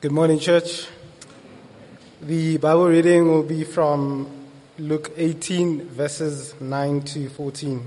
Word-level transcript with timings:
Good 0.00 0.12
morning, 0.12 0.38
church. 0.38 0.86
The 2.22 2.56
Bible 2.58 2.86
reading 2.86 3.26
will 3.26 3.42
be 3.42 3.64
from 3.64 4.30
Luke 4.78 5.10
18, 5.16 5.88
verses 5.88 6.54
9 6.60 7.00
to 7.00 7.28
14. 7.28 7.84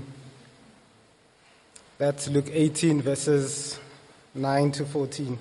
That's 1.96 2.28
Luke 2.28 2.50
18, 2.52 3.00
verses 3.00 3.80
9 4.34 4.72
to 4.72 4.84
14. 4.84 5.38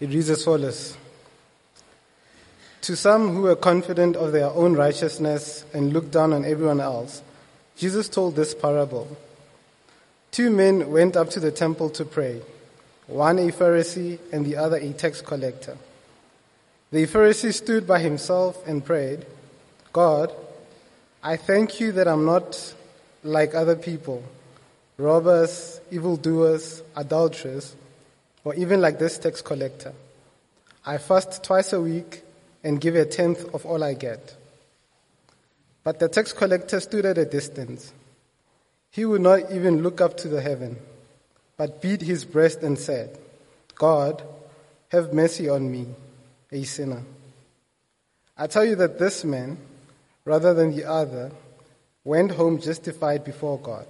It 0.00 0.10
reads 0.10 0.28
as 0.28 0.44
follows 0.44 0.98
To 2.82 2.94
some 2.94 3.30
who 3.30 3.40
were 3.44 3.56
confident 3.56 4.16
of 4.16 4.32
their 4.32 4.50
own 4.50 4.74
righteousness 4.74 5.64
and 5.72 5.94
looked 5.94 6.10
down 6.10 6.34
on 6.34 6.44
everyone 6.44 6.82
else, 6.82 7.22
Jesus 7.78 8.06
told 8.06 8.36
this 8.36 8.54
parable. 8.54 9.16
Two 10.30 10.50
men 10.50 10.90
went 10.90 11.16
up 11.16 11.30
to 11.30 11.40
the 11.40 11.50
temple 11.50 11.88
to 11.88 12.04
pray 12.04 12.42
one 13.12 13.38
a 13.38 13.52
Pharisee 13.52 14.18
and 14.32 14.44
the 14.46 14.56
other 14.56 14.76
a 14.76 14.92
tax 14.92 15.20
collector. 15.20 15.76
The 16.90 17.06
Pharisee 17.06 17.52
stood 17.52 17.86
by 17.86 18.00
himself 18.00 18.66
and 18.66 18.84
prayed, 18.84 19.26
God, 19.92 20.32
I 21.22 21.36
thank 21.36 21.78
you 21.78 21.92
that 21.92 22.08
I'm 22.08 22.24
not 22.24 22.74
like 23.22 23.54
other 23.54 23.76
people, 23.76 24.22
robbers, 24.96 25.80
evildoers, 25.90 26.82
adulterers, 26.96 27.76
or 28.44 28.54
even 28.54 28.80
like 28.80 28.98
this 28.98 29.18
tax 29.18 29.42
collector. 29.42 29.92
I 30.84 30.98
fast 30.98 31.44
twice 31.44 31.72
a 31.72 31.80
week 31.80 32.22
and 32.64 32.80
give 32.80 32.94
a 32.94 33.04
tenth 33.04 33.54
of 33.54 33.66
all 33.66 33.84
I 33.84 33.94
get. 33.94 34.36
But 35.84 35.98
the 35.98 36.08
tax 36.08 36.32
collector 36.32 36.80
stood 36.80 37.04
at 37.04 37.18
a 37.18 37.24
distance. 37.24 37.92
He 38.90 39.04
would 39.04 39.20
not 39.20 39.52
even 39.52 39.82
look 39.82 40.00
up 40.00 40.16
to 40.18 40.28
the 40.28 40.40
heaven 40.40 40.76
but 41.62 41.80
beat 41.80 42.00
his 42.00 42.24
breast 42.24 42.64
and 42.64 42.76
said, 42.76 43.16
God, 43.76 44.20
have 44.88 45.12
mercy 45.12 45.48
on 45.48 45.70
me, 45.70 45.86
a 46.50 46.64
sinner. 46.64 47.04
I 48.36 48.48
tell 48.48 48.64
you 48.64 48.74
that 48.74 48.98
this 48.98 49.22
man, 49.22 49.58
rather 50.24 50.54
than 50.54 50.74
the 50.74 50.84
other, 50.84 51.30
went 52.02 52.32
home 52.32 52.60
justified 52.60 53.22
before 53.22 53.60
God. 53.60 53.86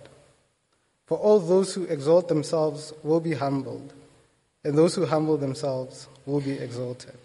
For 1.07 1.17
all 1.17 1.39
those 1.39 1.73
who 1.73 1.85
exalt 1.85 2.29
themselves 2.29 2.93
will 3.03 3.21
be 3.21 3.33
humbled, 3.33 3.95
and 4.65 4.77
those 4.77 4.95
who 4.95 5.07
humble 5.07 5.39
themselves 5.39 6.09
will 6.27 6.43
be 6.43 6.59
exalted. 6.59 7.17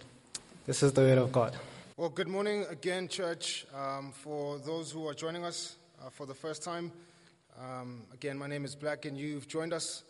This 0.65 0.81
is 0.81 0.93
the 0.93 1.01
word 1.01 1.17
of 1.17 1.33
God. 1.33 1.57
Well, 1.97 2.07
good 2.07 2.29
morning 2.29 2.65
again, 2.69 3.09
church. 3.09 3.67
Um, 3.75 4.13
for 4.13 4.59
those 4.59 4.93
who 4.93 5.09
are 5.09 5.13
joining 5.13 5.43
us 5.43 5.75
uh, 6.01 6.09
for 6.09 6.25
the 6.25 6.33
first 6.33 6.63
time, 6.63 6.93
um, 7.59 8.03
again, 8.13 8.37
my 8.37 8.47
name 8.47 8.63
is 8.63 8.77
Black, 8.77 9.03
and 9.03 9.17
you've 9.17 9.49
joined 9.49 9.73
us 9.73 10.03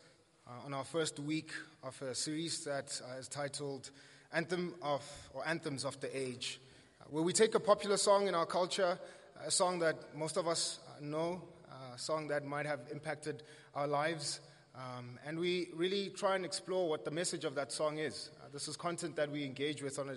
uh, 0.48 0.66
on 0.66 0.74
our 0.74 0.84
first 0.84 1.20
week 1.20 1.52
of 1.84 2.02
a 2.02 2.16
series 2.16 2.64
that 2.64 3.02
uh, 3.04 3.18
is 3.18 3.28
titled 3.28 3.92
Anthem 4.32 4.76
of 4.82 5.04
or 5.34 5.48
Anthems 5.48 5.84
of 5.84 6.00
the 6.00 6.18
Age, 6.18 6.60
uh, 7.02 7.06
where 7.10 7.24
we 7.24 7.34
take 7.34 7.56
a 7.56 7.60
popular 7.60 7.98
song 7.98 8.28
in 8.28 8.36
our 8.36 8.46
culture, 8.46 8.98
a 9.46 9.52
song 9.52 9.80
that 9.80 10.16
most 10.16 10.38
of 10.38 10.48
us 10.48 10.80
uh, 10.88 11.04
know, 11.04 11.42
uh, 11.70 11.96
a 11.96 12.00
song 12.00 12.28
that 12.30 12.46
might 12.46 12.66
have 12.66 12.80
impacted 12.92 13.44
our 13.76 13.88
lives, 13.88 14.40
um, 14.76 15.20
and 15.26 15.40
we 15.40 15.70
really 15.74 16.10
try 16.10 16.36
and 16.36 16.46
explore 16.46 16.88
what 16.88 17.04
the 17.04 17.12
message 17.12 17.44
of 17.44 17.56
that 17.56 17.72
song 17.72 17.98
is. 17.98 18.30
Uh, 18.40 18.48
this 18.54 18.68
is 18.68 18.78
content 18.78 19.16
that 19.16 19.32
we 19.32 19.44
engage 19.44 19.82
with 19.82 20.00
on 20.00 20.10
a 20.10 20.16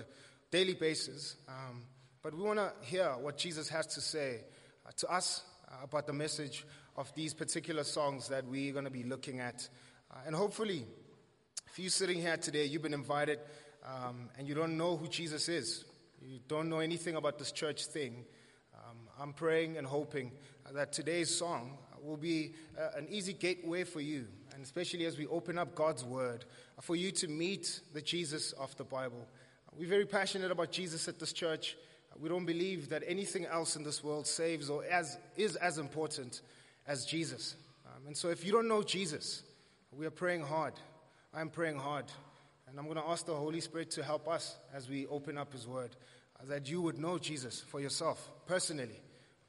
daily 0.50 0.74
basis, 0.74 1.36
um, 1.48 1.82
but 2.22 2.34
we 2.34 2.42
want 2.42 2.58
to 2.58 2.72
hear 2.82 3.10
what 3.20 3.36
Jesus 3.36 3.68
has 3.68 3.86
to 3.88 4.00
say 4.00 4.42
to 4.96 5.08
us 5.08 5.42
about 5.82 6.06
the 6.06 6.12
message 6.12 6.66
of 6.96 7.12
these 7.14 7.32
particular 7.32 7.84
songs 7.84 8.28
that 8.28 8.44
we're 8.46 8.72
going 8.72 8.84
to 8.84 8.90
be 8.90 9.04
looking 9.04 9.40
at 9.40 9.68
uh, 10.10 10.18
and 10.26 10.34
hopefully, 10.34 10.86
if 11.66 11.78
you're 11.78 11.90
sitting 11.90 12.18
here 12.18 12.36
today, 12.36 12.64
you've 12.64 12.82
been 12.82 12.94
invited 12.94 13.38
um, 13.86 14.28
and 14.38 14.48
you 14.48 14.54
don't 14.54 14.76
know 14.76 14.96
who 14.96 15.08
Jesus 15.08 15.48
is, 15.48 15.84
you 16.22 16.40
don't 16.48 16.68
know 16.68 16.80
anything 16.80 17.16
about 17.16 17.38
this 17.38 17.52
church 17.52 17.86
thing, 17.86 18.24
um, 18.74 18.96
I'm 19.20 19.32
praying 19.32 19.76
and 19.76 19.86
hoping 19.86 20.32
that 20.72 20.92
today's 20.92 21.34
song 21.34 21.78
will 22.02 22.16
be 22.16 22.54
uh, 22.78 22.96
an 22.96 23.06
easy 23.10 23.32
gateway 23.32 23.84
for 23.84 24.00
you, 24.00 24.26
and 24.54 24.62
especially 24.62 25.04
as 25.06 25.18
we 25.18 25.26
open 25.26 25.58
up 25.58 25.74
God's 25.74 26.04
Word, 26.04 26.44
uh, 26.78 26.82
for 26.82 26.96
you 26.96 27.10
to 27.12 27.28
meet 27.28 27.80
the 27.92 28.00
Jesus 28.00 28.52
of 28.52 28.76
the 28.76 28.84
Bible. 28.84 29.26
We're 29.76 29.88
very 29.88 30.06
passionate 30.06 30.50
about 30.50 30.72
Jesus 30.72 31.08
at 31.08 31.18
this 31.18 31.32
church. 31.32 31.76
We 32.18 32.28
don't 32.28 32.44
believe 32.44 32.88
that 32.88 33.02
anything 33.06 33.46
else 33.46 33.76
in 33.76 33.84
this 33.84 34.02
world 34.02 34.26
saves 34.26 34.68
or 34.68 34.84
as, 34.84 35.16
is 35.36 35.56
as 35.56 35.78
important 35.78 36.42
as 36.86 37.06
Jesus. 37.06 37.56
Um, 37.86 38.08
and 38.08 38.16
so 38.16 38.28
if 38.28 38.44
you 38.44 38.52
don't 38.52 38.68
know 38.68 38.82
Jesus, 38.82 39.42
we 39.96 40.06
are 40.06 40.10
praying 40.10 40.42
hard. 40.42 40.74
I'm 41.34 41.48
praying 41.48 41.78
hard. 41.78 42.06
And 42.68 42.78
I'm 42.78 42.84
going 42.84 42.96
to 42.96 43.08
ask 43.08 43.26
the 43.26 43.34
Holy 43.34 43.60
Spirit 43.60 43.90
to 43.92 44.04
help 44.04 44.28
us 44.28 44.56
as 44.72 44.88
we 44.88 45.06
open 45.08 45.36
up 45.36 45.52
His 45.52 45.66
Word, 45.66 45.96
uh, 46.38 46.46
that 46.46 46.70
you 46.70 46.80
would 46.82 46.98
know 46.98 47.18
Jesus 47.18 47.60
for 47.60 47.80
yourself, 47.80 48.30
personally. 48.46 49.00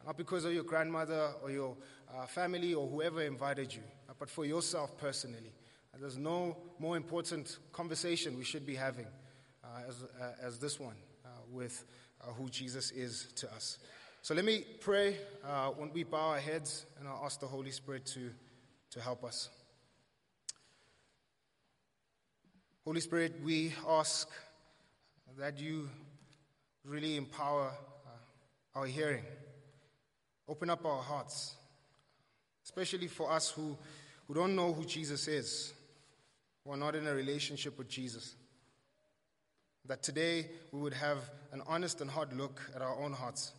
Not 0.06 0.18
because 0.18 0.46
of 0.46 0.54
your 0.54 0.64
grandmother 0.64 1.34
or 1.44 1.52
your 1.52 1.78
uh, 2.12 2.26
family 2.26 2.74
or 2.74 2.88
whoever 2.88 3.22
invited 3.22 3.74
you, 3.74 3.84
uh, 4.10 4.14
but 4.18 4.30
for 4.30 4.46
yourself 4.46 4.98
personally. 4.98 5.54
And 5.94 6.02
there's 6.02 6.18
no 6.18 6.58
more 6.80 6.98
important 6.98 7.60
conversation 7.72 8.38
we 8.38 8.44
should 8.44 8.66
be 8.66 8.76
having 8.76 9.08
uh, 9.64 9.68
as, 9.88 10.04
uh, 10.20 10.32
as 10.42 10.58
this 10.58 10.80
one 10.80 10.96
uh, 11.24 11.30
with 11.52 11.84
who 12.38 12.50
Jesus 12.50 12.92
is 12.92 13.28
to 13.36 13.52
us. 13.54 13.78
So 14.22 14.36
let 14.36 14.46
me 14.46 14.64
pray 14.80 15.18
when 15.76 15.92
we 15.92 16.04
bow 16.04 16.30
our 16.30 16.40
heads, 16.40 16.86
and 17.00 17.08
I'll 17.08 17.24
ask 17.26 17.40
the 17.40 17.48
Holy 17.48 17.72
Spirit 17.72 18.06
to, 18.08 18.30
to 18.92 19.02
help 19.02 19.24
us. 19.24 19.50
Holy 22.84 23.00
Spirit, 23.00 23.36
we 23.44 23.72
ask 23.88 24.28
that 25.38 25.60
you 25.60 25.88
really 26.84 27.16
empower 27.16 27.68
uh, 27.68 28.80
our 28.80 28.88
hearing, 28.88 29.24
open 30.48 30.68
up 30.68 30.84
our 30.84 31.04
hearts, 31.04 31.54
especially 32.66 33.08
for 33.08 33.32
us 33.32 33.52
who, 33.52 33.78
who 34.28 34.34
don't 34.34 34.56
know 34.56 34.74
who 34.74 34.84
Jesus 34.84 35.28
is, 35.28 35.74
who 36.66 36.72
are 36.72 36.78
not 36.78 36.96
in 36.96 37.06
a 37.06 37.14
relationship 37.14 37.78
with 37.78 37.88
Jesus. 37.88 38.34
That 39.86 40.02
today 40.02 40.50
we 40.72 40.80
would 40.80 40.96
have 40.96 41.20
an 41.52 41.62
honest 41.68 42.02
and 42.02 42.10
hard 42.10 42.34
look 42.34 42.62
at 42.76 42.82
our 42.82 43.00
own 43.00 43.14
hearts 43.14 43.52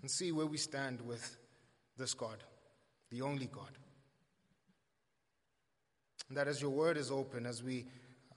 and 0.00 0.10
see 0.10 0.32
where 0.32 0.46
we 0.46 0.56
stand 0.56 1.02
with 1.02 1.36
this 1.98 2.14
God, 2.14 2.42
the 3.10 3.20
only 3.20 3.46
God. 3.46 3.76
That 6.30 6.48
as 6.48 6.60
your 6.60 6.70
word 6.70 6.96
is 6.96 7.10
open, 7.10 7.46
as 7.46 7.62
we 7.62 7.86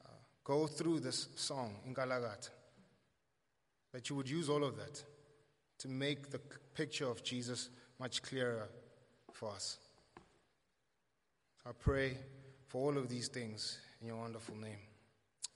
uh, 0.05 0.09
go 0.43 0.65
through 0.65 1.01
this 1.01 1.27
song 1.35 1.75
in 1.85 1.93
Nkalakatha, 1.93 2.49
that 3.91 4.09
you 4.09 4.15
would 4.15 4.29
use 4.29 4.49
all 4.49 4.63
of 4.63 4.77
that 4.77 5.03
to 5.79 5.87
make 5.89 6.29
the 6.29 6.39
picture 6.73 7.07
of 7.07 7.23
Jesus 7.23 7.69
much 7.99 8.21
clearer 8.21 8.69
for 9.33 9.51
us. 9.51 9.77
I 11.65 11.71
pray 11.77 12.17
for 12.67 12.81
all 12.81 12.97
of 12.97 13.09
these 13.09 13.27
things 13.27 13.77
in 13.99 14.07
your 14.07 14.15
wonderful 14.15 14.55
name. 14.55 14.79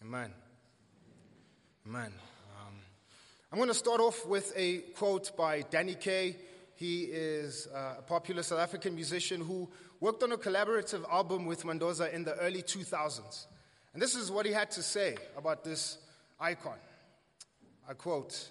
Amen. 0.03 0.31
Amen. 1.87 2.11
Um, 2.59 2.73
I'm 3.51 3.57
going 3.57 3.69
to 3.69 3.73
start 3.73 4.01
off 4.01 4.25
with 4.25 4.51
a 4.55 4.79
quote 4.95 5.35
by 5.37 5.61
Danny 5.61 5.95
K. 5.95 6.35
He 6.75 7.03
is 7.03 7.67
uh, 7.73 7.95
a 7.99 8.01
popular 8.01 8.43
South 8.43 8.59
African 8.59 8.93
musician 8.93 9.39
who 9.39 9.69
worked 9.99 10.23
on 10.23 10.31
a 10.31 10.37
collaborative 10.37 11.09
album 11.09 11.45
with 11.45 11.63
Mandoza 11.63 12.13
in 12.13 12.23
the 12.23 12.35
early 12.35 12.61
2000s. 12.61 13.45
And 13.93 14.01
this 14.01 14.15
is 14.15 14.29
what 14.29 14.45
he 14.45 14.51
had 14.51 14.71
to 14.71 14.83
say 14.83 15.15
about 15.37 15.63
this 15.63 15.97
icon. 16.39 16.77
I 17.87 17.93
quote 17.93 18.49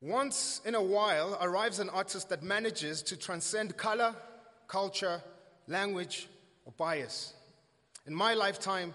Once 0.00 0.60
in 0.64 0.74
a 0.74 0.82
while 0.82 1.38
arrives 1.40 1.78
an 1.78 1.88
artist 1.88 2.28
that 2.28 2.42
manages 2.42 3.02
to 3.04 3.16
transcend 3.16 3.76
color, 3.76 4.14
culture, 4.68 5.22
language, 5.66 6.28
or 6.64 6.72
bias. 6.76 7.34
In 8.06 8.14
my 8.14 8.34
lifetime, 8.34 8.94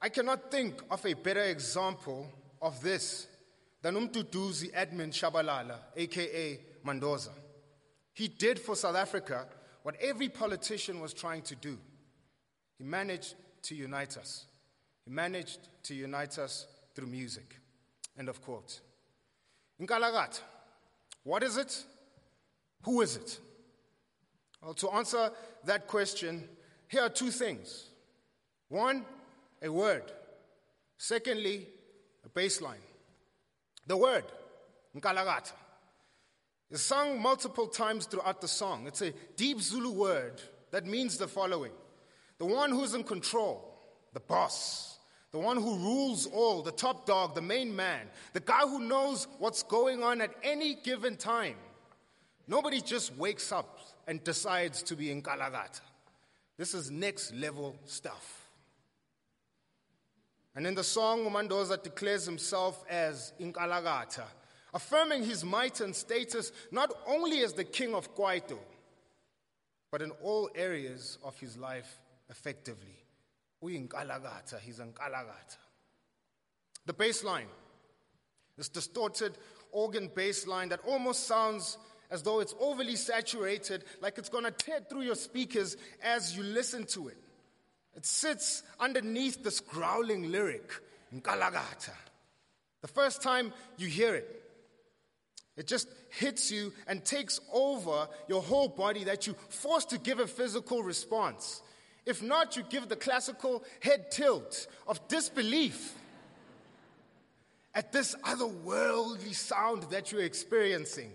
I 0.00 0.08
cannot 0.08 0.50
think 0.50 0.80
of 0.90 1.04
a 1.04 1.14
better 1.14 1.42
example 1.42 2.26
of 2.62 2.80
this 2.82 3.26
than 3.82 3.96
Umduduzi 3.96 4.70
Edmund 4.72 5.12
Tshabalala, 5.12 5.76
aka 5.96 6.58
Mandoza. 6.86 7.30
He 8.14 8.28
did 8.28 8.58
for 8.58 8.76
South 8.76 8.96
Africa 8.96 9.46
what 9.84 9.96
every 10.00 10.30
politician 10.30 10.98
was 10.98 11.12
trying 11.12 11.42
to 11.42 11.54
do. 11.54 11.78
He 12.78 12.84
managed 12.84 13.34
to 13.64 13.74
unite 13.74 14.16
us. 14.16 14.46
He 15.04 15.10
managed 15.10 15.58
to 15.84 15.94
unite 15.94 16.38
us 16.38 16.66
through 16.94 17.06
music. 17.06 17.60
End 18.18 18.30
of 18.30 18.40
quote. 18.42 18.80
Nkalakatha, 19.80 20.40
what 21.22 21.42
is 21.42 21.58
it? 21.58 21.84
Who 22.84 23.02
is 23.02 23.16
it? 23.16 23.38
Well, 24.62 24.72
to 24.74 24.90
answer 24.90 25.30
that 25.64 25.86
question, 25.86 26.48
here 26.88 27.02
are 27.02 27.10
two 27.10 27.30
things. 27.30 27.88
One, 28.70 29.04
a 29.62 29.68
word. 29.68 30.10
Secondly, 30.96 31.66
a 32.24 32.28
baseline. 32.30 32.84
The 33.86 33.98
word, 33.98 34.24
Nkalakatha 34.96 35.52
is 36.74 36.82
sung 36.82 37.20
multiple 37.22 37.68
times 37.68 38.06
throughout 38.06 38.40
the 38.40 38.48
song. 38.48 38.86
It's 38.86 39.00
a 39.00 39.12
deep 39.36 39.60
Zulu 39.60 39.92
word 39.92 40.42
that 40.72 40.84
means 40.84 41.16
the 41.16 41.28
following 41.28 41.72
The 42.38 42.46
one 42.46 42.70
who's 42.70 42.94
in 42.94 43.04
control, 43.04 43.78
the 44.12 44.20
boss, 44.20 44.98
the 45.30 45.38
one 45.38 45.56
who 45.56 45.76
rules 45.78 46.26
all, 46.26 46.62
the 46.62 46.72
top 46.72 47.06
dog, 47.06 47.34
the 47.34 47.42
main 47.42 47.74
man, 47.74 48.08
the 48.32 48.40
guy 48.40 48.62
who 48.62 48.80
knows 48.80 49.28
what's 49.38 49.62
going 49.62 50.02
on 50.02 50.20
at 50.20 50.32
any 50.42 50.74
given 50.74 51.16
time. 51.16 51.56
Nobody 52.46 52.80
just 52.80 53.16
wakes 53.16 53.52
up 53.52 53.78
and 54.06 54.22
decides 54.22 54.82
to 54.82 54.96
be 54.96 55.10
in 55.10 55.22
Kalagata. 55.22 55.80
This 56.56 56.74
is 56.74 56.90
next 56.90 57.34
level 57.34 57.76
stuff. 57.84 58.48
And 60.56 60.66
in 60.66 60.74
the 60.74 60.84
song, 60.84 61.24
Umandoza 61.24 61.82
declares 61.82 62.26
himself 62.26 62.84
as 62.88 63.32
Inkalakatha, 63.40 64.24
affirming 64.74 65.24
his 65.24 65.44
might 65.44 65.80
and 65.80 65.94
status 65.94 66.52
not 66.70 66.92
only 67.06 67.40
as 67.40 67.54
the 67.54 67.64
king 67.64 67.94
of 67.94 68.14
Kwaito, 68.14 68.58
but 69.90 70.02
in 70.02 70.10
all 70.22 70.50
areas 70.54 71.18
of 71.22 71.38
his 71.38 71.56
life 71.56 72.00
effectively. 72.28 72.98
Uyinkalakatha, 73.62 74.60
he's 74.60 74.80
Inkalakatha. 74.80 75.56
The 76.86 76.92
bass 76.92 77.22
line, 77.24 77.46
this 78.56 78.68
distorted 78.68 79.38
organ 79.70 80.10
bass 80.14 80.46
line 80.46 80.68
that 80.70 80.80
almost 80.86 81.26
sounds 81.26 81.78
as 82.10 82.22
though 82.22 82.40
it's 82.40 82.54
overly 82.60 82.96
saturated, 82.96 83.84
like 84.00 84.18
it's 84.18 84.28
going 84.28 84.44
to 84.44 84.50
tear 84.50 84.80
through 84.80 85.02
your 85.02 85.14
speakers 85.14 85.76
as 86.02 86.36
you 86.36 86.42
listen 86.42 86.84
to 86.86 87.08
it. 87.08 87.16
It 87.96 88.04
sits 88.04 88.62
underneath 88.80 89.42
this 89.42 89.60
growling 89.60 90.30
lyric, 90.30 90.70
Nkalakatha. 91.14 91.94
The 92.82 92.88
first 92.88 93.22
time 93.22 93.52
you 93.78 93.86
hear 93.86 94.14
it, 94.14 94.43
it 95.56 95.66
just 95.66 95.88
hits 96.10 96.50
you 96.50 96.72
and 96.86 97.04
takes 97.04 97.40
over 97.52 98.08
your 98.28 98.42
whole 98.42 98.68
body 98.68 99.04
that 99.04 99.26
you 99.26 99.34
forced 99.48 99.90
to 99.90 99.98
give 99.98 100.18
a 100.18 100.26
physical 100.26 100.82
response. 100.82 101.62
If 102.06 102.22
not, 102.22 102.56
you 102.56 102.64
give 102.68 102.88
the 102.88 102.96
classical 102.96 103.64
head 103.80 104.10
tilt 104.10 104.66
of 104.86 105.06
disbelief 105.08 105.94
at 107.74 107.92
this 107.92 108.14
otherworldly 108.24 109.34
sound 109.34 109.84
that 109.84 110.12
you're 110.12 110.22
experiencing. 110.22 111.10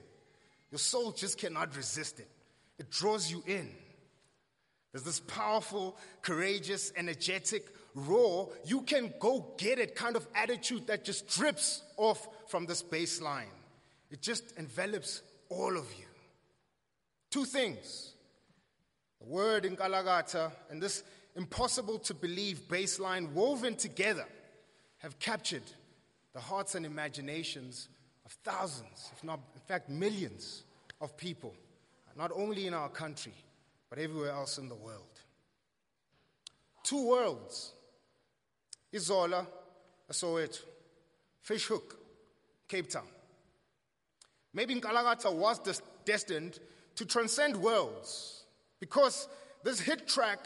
Your 0.71 0.79
soul 0.79 1.11
just 1.11 1.37
cannot 1.37 1.75
resist 1.75 2.19
it, 2.19 2.29
it 2.77 2.89
draws 2.89 3.31
you 3.31 3.43
in. 3.45 3.69
There's 4.91 5.03
this 5.03 5.19
powerful, 5.19 5.95
courageous, 6.23 6.91
energetic, 6.95 7.67
raw, 7.93 8.45
you 8.65 8.81
can 8.81 9.13
go 9.19 9.53
get 9.57 9.77
it 9.77 9.95
kind 9.95 10.15
of 10.15 10.27
attitude 10.33 10.87
that 10.87 11.03
just 11.05 11.27
drips 11.27 11.83
off 11.95 12.27
from 12.47 12.65
this 12.65 12.81
baseline. 12.81 13.51
It 14.09 14.21
just 14.21 14.53
envelops 14.57 15.21
all 15.49 15.77
of 15.77 15.85
you. 15.97 16.05
Two 17.29 17.45
things 17.45 18.13
the 19.19 19.27
word 19.27 19.65
in 19.65 19.75
Kalagata 19.75 20.51
and 20.69 20.81
this 20.81 21.03
impossible 21.35 21.99
to 21.99 22.13
believe 22.13 22.67
baseline 22.69 23.31
woven 23.33 23.75
together 23.75 24.25
have 24.99 25.19
captured 25.19 25.63
the 26.33 26.39
hearts 26.39 26.75
and 26.75 26.85
imaginations 26.85 27.89
of 28.25 28.31
thousands, 28.43 29.11
if 29.15 29.23
not, 29.23 29.39
in 29.55 29.61
fact, 29.61 29.89
millions 29.89 30.63
of 31.01 31.17
people, 31.17 31.53
not 32.17 32.31
only 32.33 32.67
in 32.67 32.73
our 32.73 32.89
country, 32.89 33.33
but 33.89 33.99
everywhere 33.99 34.31
else 34.31 34.57
in 34.57 34.69
the 34.69 34.75
world. 34.75 35.03
Two 36.83 37.07
worlds 37.07 37.73
Izola, 38.93 39.45
Soweto, 40.11 40.61
Fish 41.41 41.65
Hoek, 41.65 41.95
Cape 42.67 42.89
Town. 42.89 43.07
Maybe 44.53 44.75
Nkalakatha 44.75 45.33
was 45.33 45.59
destined 46.05 46.59
to 46.95 47.05
transcend 47.05 47.55
worlds 47.55 48.45
because 48.79 49.27
this 49.63 49.79
hit 49.79 50.07
track 50.07 50.39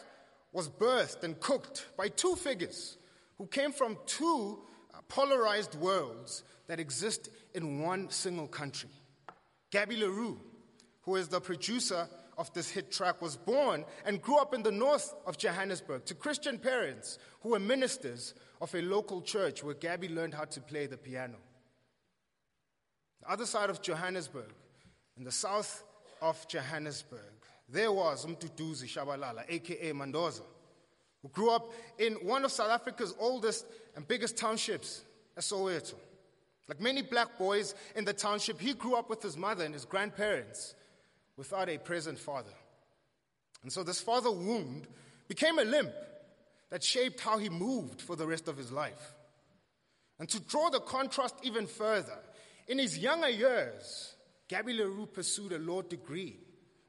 was 0.51 0.69
birthed 0.69 1.23
and 1.23 1.39
cooked 1.39 1.87
by 1.97 2.09
two 2.09 2.35
figures 2.35 2.97
who 3.37 3.47
came 3.47 3.71
from 3.71 3.97
two 4.05 4.59
uh, 4.93 4.99
polarized 5.07 5.75
worlds 5.75 6.43
that 6.67 6.79
exist 6.79 7.29
in 7.53 7.81
one 7.81 8.09
single 8.09 8.47
country. 8.47 8.89
Gabi 9.71 9.99
Le 9.99 10.09
Roux, 10.09 10.39
who 11.01 11.15
is 11.15 11.27
the 11.27 11.41
producer 11.41 12.07
of 12.37 12.53
this 12.53 12.69
hit 12.69 12.91
track, 12.91 13.21
was 13.21 13.35
born 13.35 13.83
and 14.05 14.21
grew 14.21 14.37
up 14.37 14.53
in 14.53 14.63
the 14.63 14.71
north 14.71 15.13
of 15.25 15.37
Johannesburg 15.37 16.05
to 16.05 16.13
Christian 16.13 16.59
parents 16.59 17.17
who 17.41 17.49
were 17.49 17.59
ministers 17.59 18.33
of 18.61 18.73
a 18.75 18.81
local 18.81 19.21
church 19.21 19.63
where 19.63 19.75
Gabi 19.75 20.13
learned 20.13 20.33
how 20.33 20.45
to 20.45 20.61
play 20.61 20.85
the 20.85 20.97
piano. 20.97 21.37
The 23.23 23.31
other 23.31 23.45
side 23.45 23.69
of 23.69 23.81
Johannesburg, 23.81 24.51
in 25.15 25.23
the 25.23 25.31
south 25.31 25.83
of 26.21 26.45
Johannesburg, 26.49 27.21
there 27.69 27.89
was 27.89 28.25
Mduduzi 28.25 28.83
Tshabalala, 28.83 29.45
aka 29.47 29.93
Mandoza, 29.93 30.41
who 31.21 31.29
grew 31.29 31.49
up 31.49 31.71
in 31.97 32.15
one 32.15 32.43
of 32.43 32.51
South 32.51 32.69
Africa's 32.69 33.15
oldest 33.17 33.65
and 33.95 34.05
biggest 34.05 34.35
townships, 34.35 35.05
Soweto. 35.39 35.93
Like 36.67 36.81
many 36.81 37.01
black 37.01 37.37
boys 37.37 37.75
in 37.95 38.03
the 38.03 38.11
township, 38.11 38.59
he 38.59 38.73
grew 38.73 38.95
up 38.95 39.09
with 39.09 39.21
his 39.21 39.37
mother 39.37 39.63
and 39.63 39.73
his 39.73 39.85
grandparents 39.85 40.75
without 41.37 41.69
a 41.69 41.77
present 41.77 42.19
father. 42.19 42.51
And 43.61 43.71
so 43.71 43.83
this 43.83 44.01
father 44.01 44.31
wound 44.31 44.85
became 45.29 45.59
a 45.59 45.63
limp 45.63 45.93
that 46.71 46.83
shaped 46.83 47.21
how 47.21 47.37
he 47.37 47.47
moved 47.47 48.01
for 48.01 48.17
the 48.17 48.27
rest 48.27 48.49
of 48.49 48.57
his 48.57 48.71
life. 48.71 49.13
And 50.19 50.27
to 50.27 50.41
draw 50.41 50.69
the 50.69 50.81
contrast 50.81 51.35
even 51.43 51.67
further, 51.67 52.19
in 52.67 52.79
his 52.79 52.97
younger 52.97 53.29
years, 53.29 54.15
Gabi 54.49 54.77
Le 54.77 54.87
Roux 54.87 55.05
pursued 55.05 55.53
a 55.53 55.59
law 55.59 55.81
degree, 55.81 56.39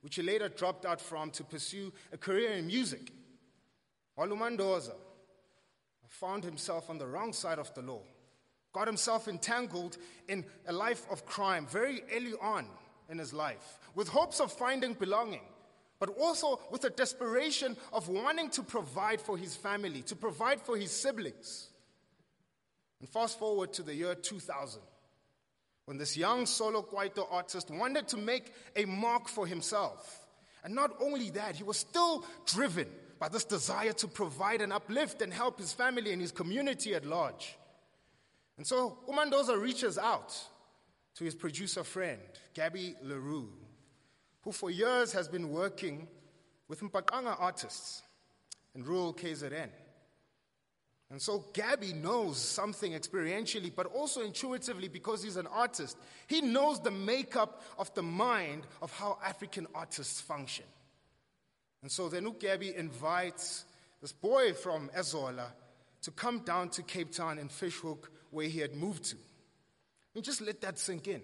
which 0.01 0.17
he 0.17 0.23
later 0.23 0.49
dropped 0.49 0.85
out 0.87 1.01
from 1.01 1.31
to 1.33 1.45
pursue 1.45 1.93
a 2.13 2.17
career 2.17 2.53
in 2.53 2.67
music. 2.67 3.13
Walumandoza 4.19 4.95
found 6.09 6.45
himself 6.45 6.89
on 6.91 6.99
the 6.99 7.07
wrong 7.07 7.33
side 7.33 7.59
of 7.59 7.75
the 7.75 7.83
law 7.83 8.03
got 8.75 8.89
himself 8.89 9.29
entangled 9.29 9.97
in 10.29 10.45
a 10.67 10.73
life 10.73 11.07
of 11.11 11.25
crime 11.25 11.67
very 11.67 12.03
early 12.15 12.35
on 12.43 12.67
in 13.09 13.19
his 13.19 13.33
life, 13.33 13.79
with 13.95 14.09
hopes 14.09 14.41
of 14.41 14.53
finding 14.53 14.95
belonging, 14.95 15.45
but 16.01 16.11
also 16.19 16.61
with 16.71 16.85
a 16.85 16.91
desperation 16.91 17.77
of 17.93 18.09
wanting 18.09 18.51
to 18.51 18.63
provide 18.63 19.21
for 19.21 19.39
his 19.39 19.55
family, 19.55 20.03
to 20.03 20.17
provide 20.17 20.61
for 20.61 20.77
his 20.77 20.91
siblings. 20.91 21.69
And 23.01 23.09
fast 23.09 23.39
forward 23.39 23.73
to 23.75 23.83
the 23.83 23.95
year 23.95 24.15
2000, 24.15 24.83
when 25.87 25.99
this 25.99 26.17
young 26.17 26.47
solo 26.47 26.83
Kwaito 26.83 27.27
artist 27.31 27.71
wanted 27.71 28.09
to 28.09 28.17
make 28.17 28.53
a 28.77 28.85
mark 28.85 29.29
for 29.29 29.47
himself. 29.47 30.27
And 30.65 30.75
not 30.75 30.97
only 31.01 31.31
that, 31.31 31.57
he 31.57 31.63
was 31.63 31.77
still 31.77 32.25
driven 32.47 32.89
by 33.19 33.29
this 33.29 33.45
desire 33.45 33.93
to 33.93 34.09
provide 34.09 34.63
and 34.63 34.73
uplift 34.73 35.21
and 35.23 35.33
help 35.33 35.59
his 35.59 35.73
family 35.73 36.13
and 36.13 36.21
his 36.21 36.33
community 36.33 36.95
at 36.95 37.05
large. 37.05 37.57
And 38.57 38.67
so 38.67 38.99
Umandoza 39.09 39.61
reaches 39.61 39.99
out 39.99 40.35
to 41.17 41.25
his 41.25 41.35
producer 41.35 41.85
friend, 41.85 42.21
Gabi 42.55 42.95
Le 43.03 43.19
Roux, 43.19 43.51
who 44.43 44.53
for 44.53 44.71
years 44.71 45.13
has 45.13 45.29
been 45.29 45.51
working 45.51 46.09
with 46.69 46.81
Mbaqanga 46.81 47.37
artists 47.39 48.03
in 48.75 48.85
rural 48.85 49.13
KZN. 49.13 49.69
And 51.15 51.23
so 51.23 51.45
Gabi 51.53 51.95
knows 51.95 52.39
something 52.39 52.91
experientially, 52.91 53.71
but 53.73 53.87
also 53.87 54.23
intuitively 54.23 54.89
because 54.89 55.23
he's 55.23 55.37
an 55.37 55.47
artist. 55.47 55.97
He 56.27 56.41
knows 56.41 56.81
the 56.81 56.91
makeup 56.91 57.63
of 57.79 57.95
the 57.95 58.03
mind 58.03 58.67
of 58.83 58.93
how 58.99 59.19
African 59.25 59.69
artists 59.77 60.21
function. 60.21 60.65
And 61.83 61.93
so 61.93 62.09
then 62.09 62.25
Gabi 62.25 62.75
invites 62.75 63.65
this 64.03 64.11
boy 64.13 64.55
from 64.55 64.89
Ezola 64.89 65.53
to 66.03 66.11
come 66.11 66.41
down 66.41 66.71
to 66.71 66.83
Cape 66.83 67.13
Town 67.13 67.39
and 67.39 67.49
Fish 67.49 67.77
Hoek 67.77 68.11
where 68.33 68.49
he 68.49 68.59
had 68.59 68.75
moved 68.75 69.05
to. 69.05 69.17
And 70.17 70.25
just 70.25 70.41
let 70.41 70.61
that 70.63 70.81
sink 70.81 71.07
in. 71.07 71.23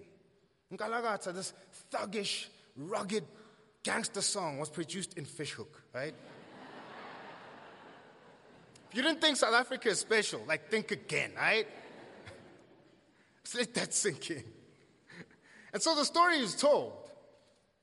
Nkalakatha, 0.73 1.33
this 1.33 1.51
thuggish, 1.91 2.45
rugged 2.77 3.25
gangster 3.83 4.21
song 4.21 4.57
was 4.57 4.69
produced 4.69 5.17
in 5.17 5.25
Fish 5.25 5.51
Hoek, 5.51 5.81
right? 5.93 6.15
If 8.91 8.97
you 8.97 9.03
didn't 9.03 9.21
think 9.21 9.37
South 9.37 9.53
Africa 9.53 9.87
is 9.87 9.99
special, 9.99 10.41
like 10.45 10.69
think 10.69 10.91
again, 10.91 11.31
right? 11.37 11.65
Just 13.45 13.55
let 13.55 13.73
that 13.75 13.93
sink 13.93 14.31
in. 14.31 14.43
And 15.71 15.81
so 15.81 15.95
the 15.95 16.03
story 16.03 16.39
is 16.39 16.55
told 16.55 16.91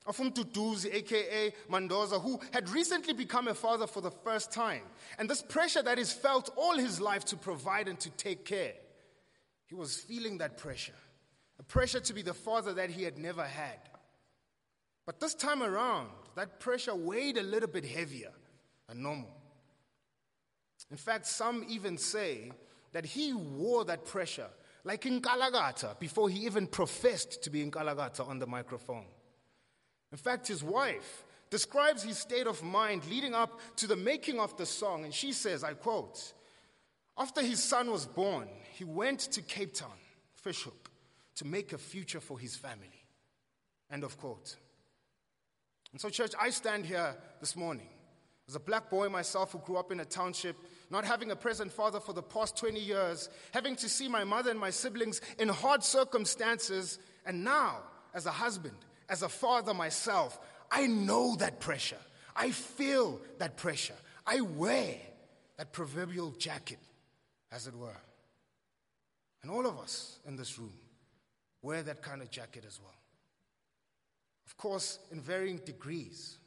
of 0.05 0.19
Umduduzi, 0.19 0.93
aka 0.93 1.55
Mandoza, 1.71 2.21
who 2.21 2.39
had 2.53 2.69
recently 2.69 3.15
become 3.15 3.49
a 3.49 3.55
father 3.55 3.87
for 3.87 4.03
the 4.03 4.11
first 4.11 4.53
time. 4.53 4.83
And 5.19 5.31
this 5.31 5.41
pressure 5.41 5.83
that 5.83 5.99
is 5.99 6.13
felt 6.13 6.51
all 6.57 6.77
his 6.77 7.01
life 7.01 7.25
to 7.27 7.37
provide 7.37 7.89
and 7.89 7.99
to 8.01 8.11
take 8.11 8.45
care. 8.45 8.75
He 9.65 9.75
was 9.75 9.97
feeling 9.97 10.37
that 10.39 10.59
pressure, 10.59 10.93
a 11.59 11.63
pressure 11.63 12.01
to 12.01 12.13
be 12.13 12.21
the 12.21 12.35
father 12.35 12.75
that 12.75 12.91
he 12.91 13.03
had 13.03 13.17
never 13.17 13.45
had. 13.45 13.79
But 15.07 15.21
this 15.21 15.35
time 15.35 15.63
around, 15.63 16.11
that 16.37 16.61
pressure 16.61 16.95
weighed 16.95 17.39
a 17.39 17.43
little 17.43 17.71
bit 17.71 17.87
heavier 17.87 18.33
than 18.87 19.03
normal. 19.03 19.38
In 20.91 20.97
fact, 20.97 21.27
some 21.27 21.65
even 21.69 21.99
say 21.99 22.51
that 22.93 23.05
he 23.05 23.33
wore 23.33 23.85
that 23.85 24.05
pressure 24.07 24.49
like 24.85 25.05
in 25.07 25.21
Kalagata 25.21 25.99
before 25.99 26.29
he 26.29 26.47
even 26.47 26.67
professed 26.67 27.43
to 27.43 27.51
be 27.51 27.63
in 27.63 27.71
Kalagata 27.71 28.27
on 28.27 28.39
the 28.39 28.47
microphone. 28.47 29.05
In 30.11 30.19
fact, 30.19 30.49
his 30.49 30.65
wife 30.65 31.25
describes 31.51 32.03
his 32.03 32.19
state 32.19 32.47
of 32.47 32.63
mind 32.63 33.03
leading 33.11 33.35
up 33.35 33.61
to 33.77 33.87
the 33.87 33.97
making 33.97 34.41
of 34.41 34.57
the 34.57 34.65
song, 34.65 35.05
and 35.05 35.13
she 35.13 35.33
says, 35.33 35.63
I 35.63 35.75
quote, 35.75 36.33
After 37.19 37.43
his 37.43 37.63
son 37.63 37.91
was 37.91 38.07
born, 38.07 38.49
he 38.73 38.85
went 38.85 39.21
to 39.21 39.43
Cape 39.43 39.75
Town, 39.75 39.99
Fish 40.37 40.63
Hoek, 40.63 40.91
to 41.37 41.47
make 41.47 41.73
a 41.73 41.79
future 41.79 42.21
for 42.21 42.39
his 42.39 42.57
family. 42.57 43.05
End 43.91 44.05
of 44.05 44.17
quote. 44.19 44.57
And 45.93 46.01
so, 46.01 46.09
church, 46.09 46.33
I 46.41 46.51
stand 46.51 46.87
here 46.87 47.15
this 47.41 47.57
morning 47.57 47.89
as 48.49 48.55
a 48.55 48.61
black 48.61 48.89
boy 48.89 49.09
myself 49.09 49.53
who 49.53 49.59
grew 49.59 49.77
up 49.77 49.93
in 49.93 50.01
a 50.01 50.05
township, 50.05 50.57
not 50.91 51.05
having 51.05 51.31
a 51.31 51.37
present 51.37 51.71
father 51.71 52.01
for 52.01 52.15
the 52.15 52.23
past 52.23 52.57
20 52.57 52.81
years, 52.81 53.29
having 53.53 53.77
to 53.77 53.89
see 53.89 54.09
my 54.09 54.25
mother 54.25 54.51
and 54.51 54.59
my 54.59 54.71
siblings 54.71 55.21
in 55.39 55.49
hard 55.49 55.85
circumstances, 55.85 56.99
and 57.27 57.45
now, 57.45 57.77
as 58.15 58.25
a 58.25 58.31
husband, 58.31 58.77
as 59.11 59.23
a 59.23 59.29
father 59.29 59.75
myself, 59.75 60.41
I 60.71 60.87
know 60.87 61.37
that 61.37 61.61
pressure. 61.61 61.99
I 62.35 62.51
feel 62.51 63.21
that 63.39 63.59
pressure. 63.59 63.97
I 64.27 64.41
wear 64.41 64.95
that 65.59 65.73
proverbial 65.73 66.31
jacket, 66.33 66.79
as 67.53 67.67
it 67.67 67.75
were. 67.75 68.01
And 69.43 69.51
all 69.51 69.67
of 69.67 69.79
us 69.79 70.19
in 70.27 70.37
this 70.37 70.59
room 70.59 70.73
wear 71.61 71.83
that 71.83 72.01
kind 72.01 72.23
of 72.23 72.31
jacket 72.31 72.65
as 72.67 72.81
well. 72.81 72.95
Of 74.47 74.57
course, 74.57 74.99
in 75.13 75.21
varying 75.21 75.59
degrees. 75.59 76.38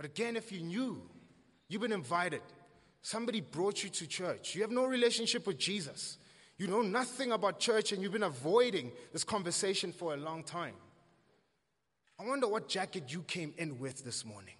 But 0.00 0.06
again, 0.06 0.34
if 0.34 0.50
you 0.50 0.60
knew, 0.60 1.02
you've 1.68 1.82
been 1.82 1.92
invited, 1.92 2.40
somebody 3.02 3.42
brought 3.42 3.84
you 3.84 3.90
to 3.90 4.06
church, 4.06 4.54
you 4.54 4.62
have 4.62 4.70
no 4.70 4.86
relationship 4.86 5.46
with 5.46 5.58
Jesus, 5.58 6.16
you 6.56 6.68
know 6.68 6.80
nothing 6.80 7.32
about 7.32 7.60
church, 7.60 7.92
and 7.92 8.02
you've 8.02 8.14
been 8.14 8.22
avoiding 8.22 8.92
this 9.12 9.24
conversation 9.24 9.92
for 9.92 10.14
a 10.14 10.16
long 10.16 10.42
time. 10.42 10.72
I 12.18 12.24
wonder 12.24 12.48
what 12.48 12.66
jacket 12.66 13.12
you 13.12 13.20
came 13.24 13.52
in 13.58 13.78
with 13.78 14.02
this 14.02 14.24
morning. 14.24 14.54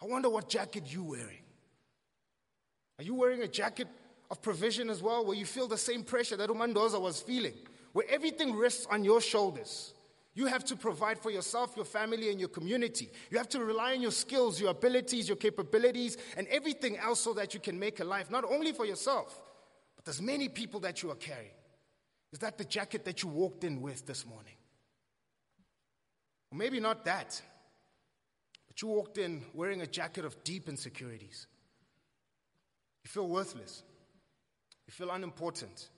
I 0.00 0.06
wonder 0.06 0.30
what 0.30 0.48
jacket 0.48 0.84
you're 0.86 1.02
wearing. 1.02 1.42
Are 3.00 3.02
you 3.02 3.16
wearing 3.16 3.42
a 3.42 3.48
jacket 3.48 3.88
of 4.30 4.40
provision 4.40 4.90
as 4.90 5.02
well, 5.02 5.24
where 5.24 5.36
you 5.36 5.44
feel 5.44 5.66
the 5.66 5.76
same 5.76 6.04
pressure 6.04 6.36
that 6.36 6.50
Umandoza 6.50 7.00
was 7.00 7.20
feeling, 7.20 7.54
where 7.94 8.06
everything 8.08 8.54
rests 8.54 8.86
on 8.92 9.02
your 9.02 9.20
shoulders? 9.20 9.92
You 10.40 10.46
have 10.46 10.64
to 10.64 10.76
provide 10.76 11.18
for 11.18 11.30
yourself, 11.30 11.76
your 11.76 11.84
family, 11.84 12.30
and 12.30 12.40
your 12.40 12.48
community. 12.48 13.10
You 13.30 13.36
have 13.36 13.50
to 13.50 13.62
rely 13.62 13.92
on 13.92 14.00
your 14.00 14.10
skills, 14.10 14.58
your 14.58 14.70
abilities, 14.70 15.28
your 15.28 15.36
capabilities, 15.36 16.16
and 16.34 16.46
everything 16.48 16.96
else 16.96 17.20
so 17.20 17.34
that 17.34 17.52
you 17.52 17.60
can 17.60 17.78
make 17.78 18.00
a 18.00 18.04
life, 18.04 18.30
not 18.30 18.44
only 18.44 18.72
for 18.72 18.86
yourself, 18.86 19.38
but 19.96 20.06
there's 20.06 20.22
many 20.22 20.48
people 20.48 20.80
that 20.80 21.02
you 21.02 21.10
are 21.10 21.16
carrying. 21.16 21.50
Is 22.32 22.38
that 22.38 22.56
the 22.56 22.64
jacket 22.64 23.04
that 23.04 23.22
you 23.22 23.28
walked 23.28 23.64
in 23.64 23.82
with 23.82 24.06
this 24.06 24.24
morning? 24.24 24.54
Or 26.50 26.56
maybe 26.56 26.80
not 26.80 27.04
that, 27.04 27.38
but 28.66 28.80
you 28.80 28.88
walked 28.88 29.18
in 29.18 29.42
wearing 29.52 29.82
a 29.82 29.86
jacket 29.86 30.24
of 30.24 30.42
deep 30.42 30.70
insecurities. 30.70 31.48
You 33.04 33.10
feel 33.10 33.28
worthless. 33.28 33.82
You 34.86 34.92
feel 34.94 35.10
unimportant. 35.10 35.90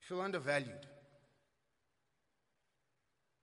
You 0.00 0.16
feel 0.16 0.22
undervalued. 0.22 0.86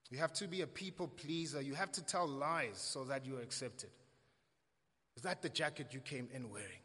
You 0.09 0.19
have 0.19 0.33
to 0.33 0.47
be 0.47 0.61
a 0.61 0.67
people 0.67 1.07
pleaser. 1.07 1.61
You 1.61 1.73
have 1.73 1.91
to 1.93 2.03
tell 2.03 2.27
lies 2.27 2.77
so 2.77 3.03
that 3.05 3.25
you 3.25 3.37
are 3.37 3.41
accepted. 3.41 3.89
Is 5.15 5.23
that 5.23 5.41
the 5.41 5.49
jacket 5.49 5.87
you 5.91 5.99
came 5.99 6.29
in 6.33 6.49
wearing? 6.49 6.79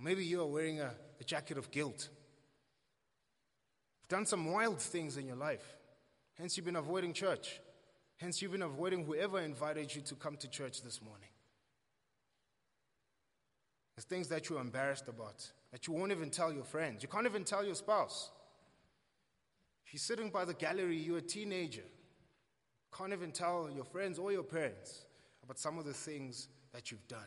Maybe 0.00 0.24
you 0.24 0.40
are 0.40 0.46
wearing 0.46 0.80
a, 0.80 0.92
a 1.20 1.24
jacket 1.24 1.58
of 1.58 1.70
guilt. 1.70 2.08
You've 4.00 4.08
done 4.08 4.26
some 4.26 4.50
wild 4.50 4.80
things 4.80 5.16
in 5.16 5.26
your 5.26 5.36
life. 5.36 5.76
Hence, 6.38 6.56
you've 6.56 6.66
been 6.66 6.76
avoiding 6.76 7.12
church. 7.12 7.60
Hence, 8.16 8.40
you've 8.40 8.52
been 8.52 8.62
avoiding 8.62 9.04
whoever 9.04 9.40
invited 9.40 9.94
you 9.94 10.00
to 10.02 10.14
come 10.14 10.36
to 10.38 10.48
church 10.48 10.82
this 10.82 11.02
morning. 11.02 11.28
There's 13.96 14.06
things 14.06 14.28
that 14.28 14.48
you're 14.48 14.60
embarrassed 14.60 15.08
about 15.08 15.50
that 15.70 15.86
you 15.86 15.92
won't 15.92 16.12
even 16.12 16.30
tell 16.30 16.52
your 16.52 16.64
friends. 16.64 17.02
You 17.02 17.08
can't 17.08 17.26
even 17.26 17.44
tell 17.44 17.64
your 17.64 17.74
spouse. 17.74 18.30
If 19.92 19.96
you're 19.96 20.16
sitting 20.16 20.30
by 20.30 20.46
the 20.46 20.54
gallery, 20.54 20.96
you're 20.96 21.18
a 21.18 21.20
teenager. 21.20 21.82
Can't 22.96 23.12
even 23.12 23.30
tell 23.30 23.68
your 23.70 23.84
friends 23.84 24.18
or 24.18 24.32
your 24.32 24.42
parents 24.42 25.04
about 25.44 25.58
some 25.58 25.76
of 25.76 25.84
the 25.84 25.92
things 25.92 26.48
that 26.72 26.90
you've 26.90 27.06
done. 27.08 27.20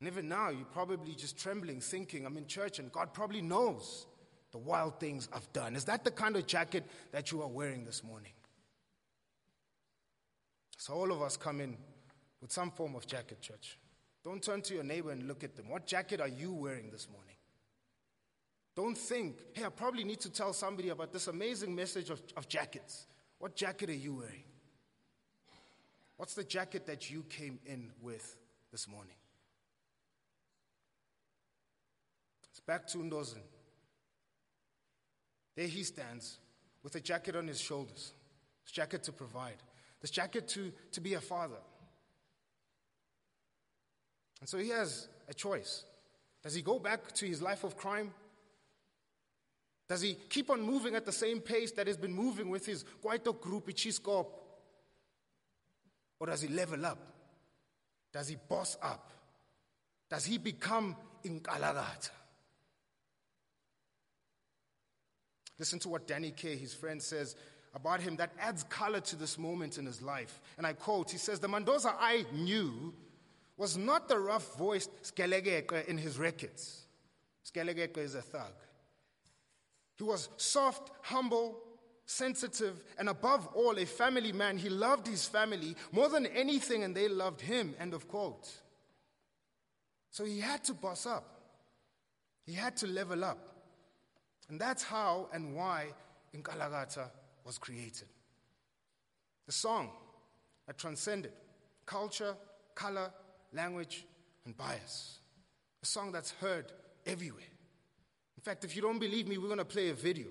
And 0.00 0.08
even 0.08 0.26
now, 0.26 0.48
you're 0.48 0.64
probably 0.64 1.14
just 1.14 1.36
trembling, 1.36 1.82
thinking, 1.82 2.24
I'm 2.24 2.38
in 2.38 2.46
church 2.46 2.78
and 2.78 2.90
God 2.90 3.12
probably 3.12 3.42
knows 3.42 4.06
the 4.52 4.58
wild 4.58 4.98
things 4.98 5.28
I've 5.34 5.52
done. 5.52 5.76
Is 5.76 5.84
that 5.84 6.02
the 6.02 6.10
kind 6.10 6.34
of 6.34 6.46
jacket 6.46 6.84
that 7.12 7.30
you 7.30 7.42
are 7.42 7.48
wearing 7.48 7.84
this 7.84 8.02
morning? 8.02 8.32
So, 10.78 10.94
all 10.94 11.12
of 11.12 11.20
us 11.20 11.36
come 11.36 11.60
in 11.60 11.76
with 12.40 12.50
some 12.50 12.70
form 12.70 12.94
of 12.94 13.06
jacket, 13.06 13.42
church. 13.42 13.78
Don't 14.24 14.42
turn 14.42 14.62
to 14.62 14.74
your 14.74 14.84
neighbor 14.84 15.10
and 15.10 15.28
look 15.28 15.44
at 15.44 15.56
them. 15.56 15.68
What 15.68 15.86
jacket 15.86 16.22
are 16.22 16.28
you 16.28 16.54
wearing 16.54 16.90
this 16.90 17.06
morning? 17.10 17.33
Don't 18.76 18.98
think, 18.98 19.36
hey, 19.52 19.64
I 19.64 19.68
probably 19.68 20.04
need 20.04 20.20
to 20.20 20.30
tell 20.30 20.52
somebody 20.52 20.88
about 20.88 21.12
this 21.12 21.28
amazing 21.28 21.74
message 21.74 22.10
of, 22.10 22.20
of 22.36 22.48
jackets. 22.48 23.06
What 23.38 23.54
jacket 23.54 23.88
are 23.88 23.94
you 23.94 24.14
wearing? 24.14 24.44
What's 26.16 26.34
the 26.34 26.44
jacket 26.44 26.86
that 26.86 27.10
you 27.10 27.24
came 27.28 27.58
in 27.66 27.90
with 28.00 28.36
this 28.72 28.88
morning? 28.88 29.16
It's 32.50 32.60
back 32.60 32.86
to 32.88 32.98
Ndozen. 32.98 33.42
There 35.56 35.66
he 35.66 35.84
stands 35.84 36.38
with 36.82 36.94
a 36.96 37.00
jacket 37.00 37.36
on 37.36 37.46
his 37.46 37.60
shoulders, 37.60 38.12
this 38.64 38.72
jacket 38.72 39.04
to 39.04 39.12
provide, 39.12 39.62
this 40.00 40.10
jacket 40.10 40.48
to, 40.48 40.72
to 40.92 41.00
be 41.00 41.14
a 41.14 41.20
father. 41.20 41.60
And 44.40 44.48
so 44.48 44.58
he 44.58 44.68
has 44.70 45.08
a 45.28 45.34
choice. 45.34 45.84
Does 46.42 46.54
he 46.54 46.62
go 46.62 46.78
back 46.78 47.12
to 47.12 47.26
his 47.26 47.40
life 47.40 47.64
of 47.64 47.76
crime? 47.76 48.12
Does 49.88 50.00
he 50.00 50.16
keep 50.28 50.50
on 50.50 50.62
moving 50.62 50.94
at 50.94 51.04
the 51.04 51.12
same 51.12 51.40
pace 51.40 51.72
that 51.72 51.86
he's 51.86 51.96
been 51.96 52.14
moving 52.14 52.48
with 52.48 52.64
his 52.64 52.84
Kwaito 53.02 53.38
group, 53.38 53.68
Ichiskop? 53.68 54.26
Or 56.20 56.26
does 56.26 56.42
he 56.42 56.48
level 56.48 56.86
up? 56.86 56.98
Does 58.12 58.28
he 58.28 58.36
boss 58.48 58.78
up? 58.82 59.10
Does 60.08 60.24
he 60.24 60.38
become 60.38 60.96
Inkalakatha? 61.24 62.10
Listen 65.58 65.78
to 65.80 65.88
what 65.88 66.06
Danny 66.06 66.30
K, 66.30 66.56
his 66.56 66.74
friend, 66.74 67.00
says 67.00 67.36
about 67.74 68.00
him 68.00 68.16
that 68.16 68.32
adds 68.40 68.62
color 68.64 69.00
to 69.00 69.16
this 69.16 69.38
moment 69.38 69.78
in 69.78 69.86
his 69.86 70.00
life. 70.00 70.40
And 70.56 70.66
I 70.66 70.72
quote, 70.72 71.10
he 71.10 71.18
says, 71.18 71.40
The 71.40 71.48
Mandoza 71.48 71.94
I 71.98 72.24
knew 72.32 72.94
was 73.56 73.76
not 73.76 74.08
the 74.08 74.18
rough 74.18 74.56
voiced 74.56 74.90
Skelegeke 75.02 75.86
in 75.86 75.98
his 75.98 76.18
records. 76.18 76.82
Skelegeke 77.44 77.98
is 77.98 78.14
a 78.14 78.22
thug. 78.22 78.52
He 79.96 80.04
was 80.04 80.28
soft, 80.36 80.90
humble, 81.02 81.58
sensitive, 82.06 82.82
and 82.98 83.08
above 83.08 83.46
all, 83.54 83.78
a 83.78 83.84
family 83.84 84.32
man. 84.32 84.58
He 84.58 84.68
loved 84.68 85.06
his 85.06 85.26
family 85.26 85.76
more 85.92 86.08
than 86.08 86.26
anything, 86.26 86.84
and 86.84 86.94
they 86.94 87.08
loved 87.08 87.40
him. 87.40 87.74
End 87.78 87.94
of 87.94 88.08
quote. 88.08 88.50
So 90.10 90.24
he 90.24 90.40
had 90.40 90.62
to 90.64 90.74
boss 90.74 91.06
up, 91.06 91.40
he 92.44 92.52
had 92.52 92.76
to 92.78 92.86
level 92.86 93.24
up. 93.24 93.38
And 94.48 94.60
that's 94.60 94.82
how 94.82 95.28
and 95.32 95.54
why 95.56 95.86
Inkalakatha 96.36 97.08
was 97.44 97.56
created. 97.56 98.08
The 99.46 99.52
song 99.52 99.90
that 100.66 100.78
transcended 100.78 101.32
culture, 101.86 102.34
color, 102.74 103.10
language, 103.52 104.06
and 104.44 104.56
bias. 104.56 105.18
A 105.82 105.86
song 105.86 106.12
that's 106.12 106.32
heard 106.32 106.72
everywhere. 107.06 107.53
Fact, 108.44 108.62
if 108.62 108.76
you 108.76 108.82
don't 108.82 108.98
believe 108.98 109.26
me, 109.26 109.38
we're 109.38 109.46
going 109.46 109.56
to 109.56 109.64
play 109.64 109.88
a 109.88 109.94
video 109.94 110.26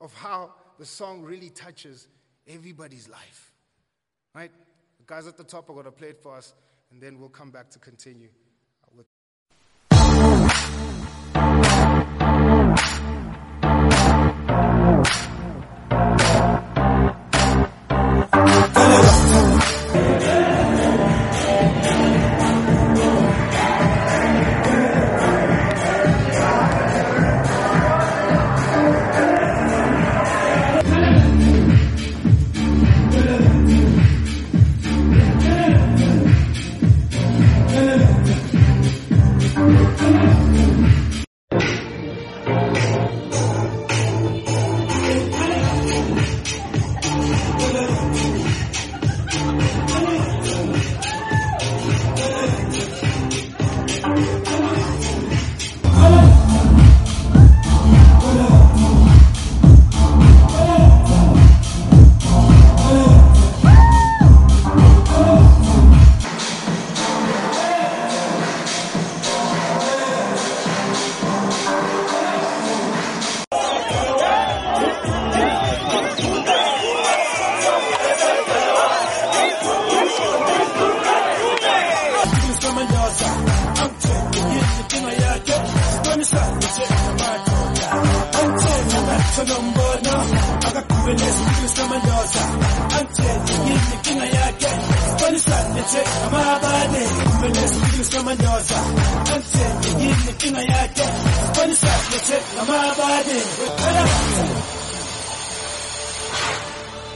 of 0.00 0.14
how 0.14 0.54
the 0.78 0.86
song 0.86 1.22
really 1.22 1.50
touches 1.50 2.06
everybody's 2.46 3.08
life. 3.08 3.52
Right? 4.36 4.52
The 4.98 5.04
guys 5.04 5.26
at 5.26 5.36
the 5.36 5.42
top 5.42 5.68
are 5.68 5.72
going 5.72 5.86
to 5.86 5.90
play 5.90 6.10
it 6.10 6.22
for 6.22 6.36
us, 6.36 6.54
and 6.92 7.02
then 7.02 7.18
we'll 7.18 7.28
come 7.28 7.50
back 7.50 7.70
to 7.70 7.80
continue. 7.80 8.28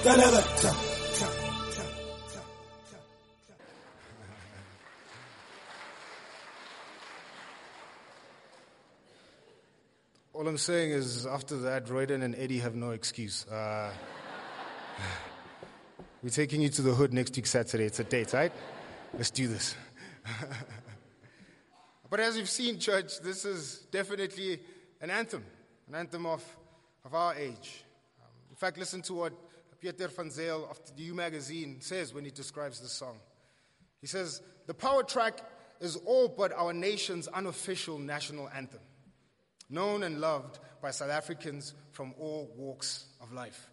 All 0.08 0.16
I'm 10.48 10.56
saying 10.56 10.92
is, 10.92 11.26
after 11.26 11.58
that, 11.58 11.90
Royden 11.90 12.22
and 12.22 12.34
Eddie 12.36 12.60
have 12.60 12.74
no 12.74 12.92
excuse. 12.92 13.46
Uh, 13.46 13.92
we're 16.22 16.30
taking 16.30 16.62
you 16.62 16.70
to 16.70 16.80
the 16.80 16.94
hood 16.94 17.12
next 17.12 17.36
week, 17.36 17.44
Saturday. 17.44 17.84
It's 17.84 18.00
a 18.00 18.04
date, 18.04 18.32
right? 18.32 18.52
Let's 19.12 19.30
do 19.30 19.46
this. 19.46 19.76
but 22.08 22.20
as 22.20 22.38
you've 22.38 22.48
seen, 22.48 22.78
church, 22.78 23.20
this 23.20 23.44
is 23.44 23.80
definitely 23.90 24.60
an 25.02 25.10
anthem, 25.10 25.44
an 25.86 25.96
anthem 25.96 26.24
of, 26.24 26.42
of 27.04 27.12
our 27.14 27.34
age. 27.34 27.84
Um, 28.22 28.30
in 28.48 28.56
fact, 28.56 28.78
listen 28.78 29.02
to 29.02 29.12
what 29.12 29.47
Pieter 29.80 30.08
van 30.08 30.30
Zyl 30.30 30.66
of 30.70 30.80
the 30.97 31.02
U 31.04 31.14
magazine 31.14 31.80
says 31.80 32.12
when 32.12 32.25
he 32.25 32.30
describes 32.30 32.80
this 32.80 32.92
song. 32.92 33.18
He 34.00 34.06
says, 34.06 34.42
The 34.66 34.75
power 34.75 35.02
track 35.02 35.40
is 35.80 35.97
all 35.97 36.28
but 36.28 36.52
our 36.52 36.73
nation's 36.73 37.28
unofficial 37.28 37.99
national 37.99 38.49
anthem 38.49 38.80
known 39.70 40.02
and 40.02 40.20
loved 40.20 40.58
by 40.80 40.90
South 40.90 41.11
Africans 41.11 41.75
from 41.92 42.14
all 42.18 42.50
walks 42.56 43.06
of 43.20 43.32
life. 43.32 43.68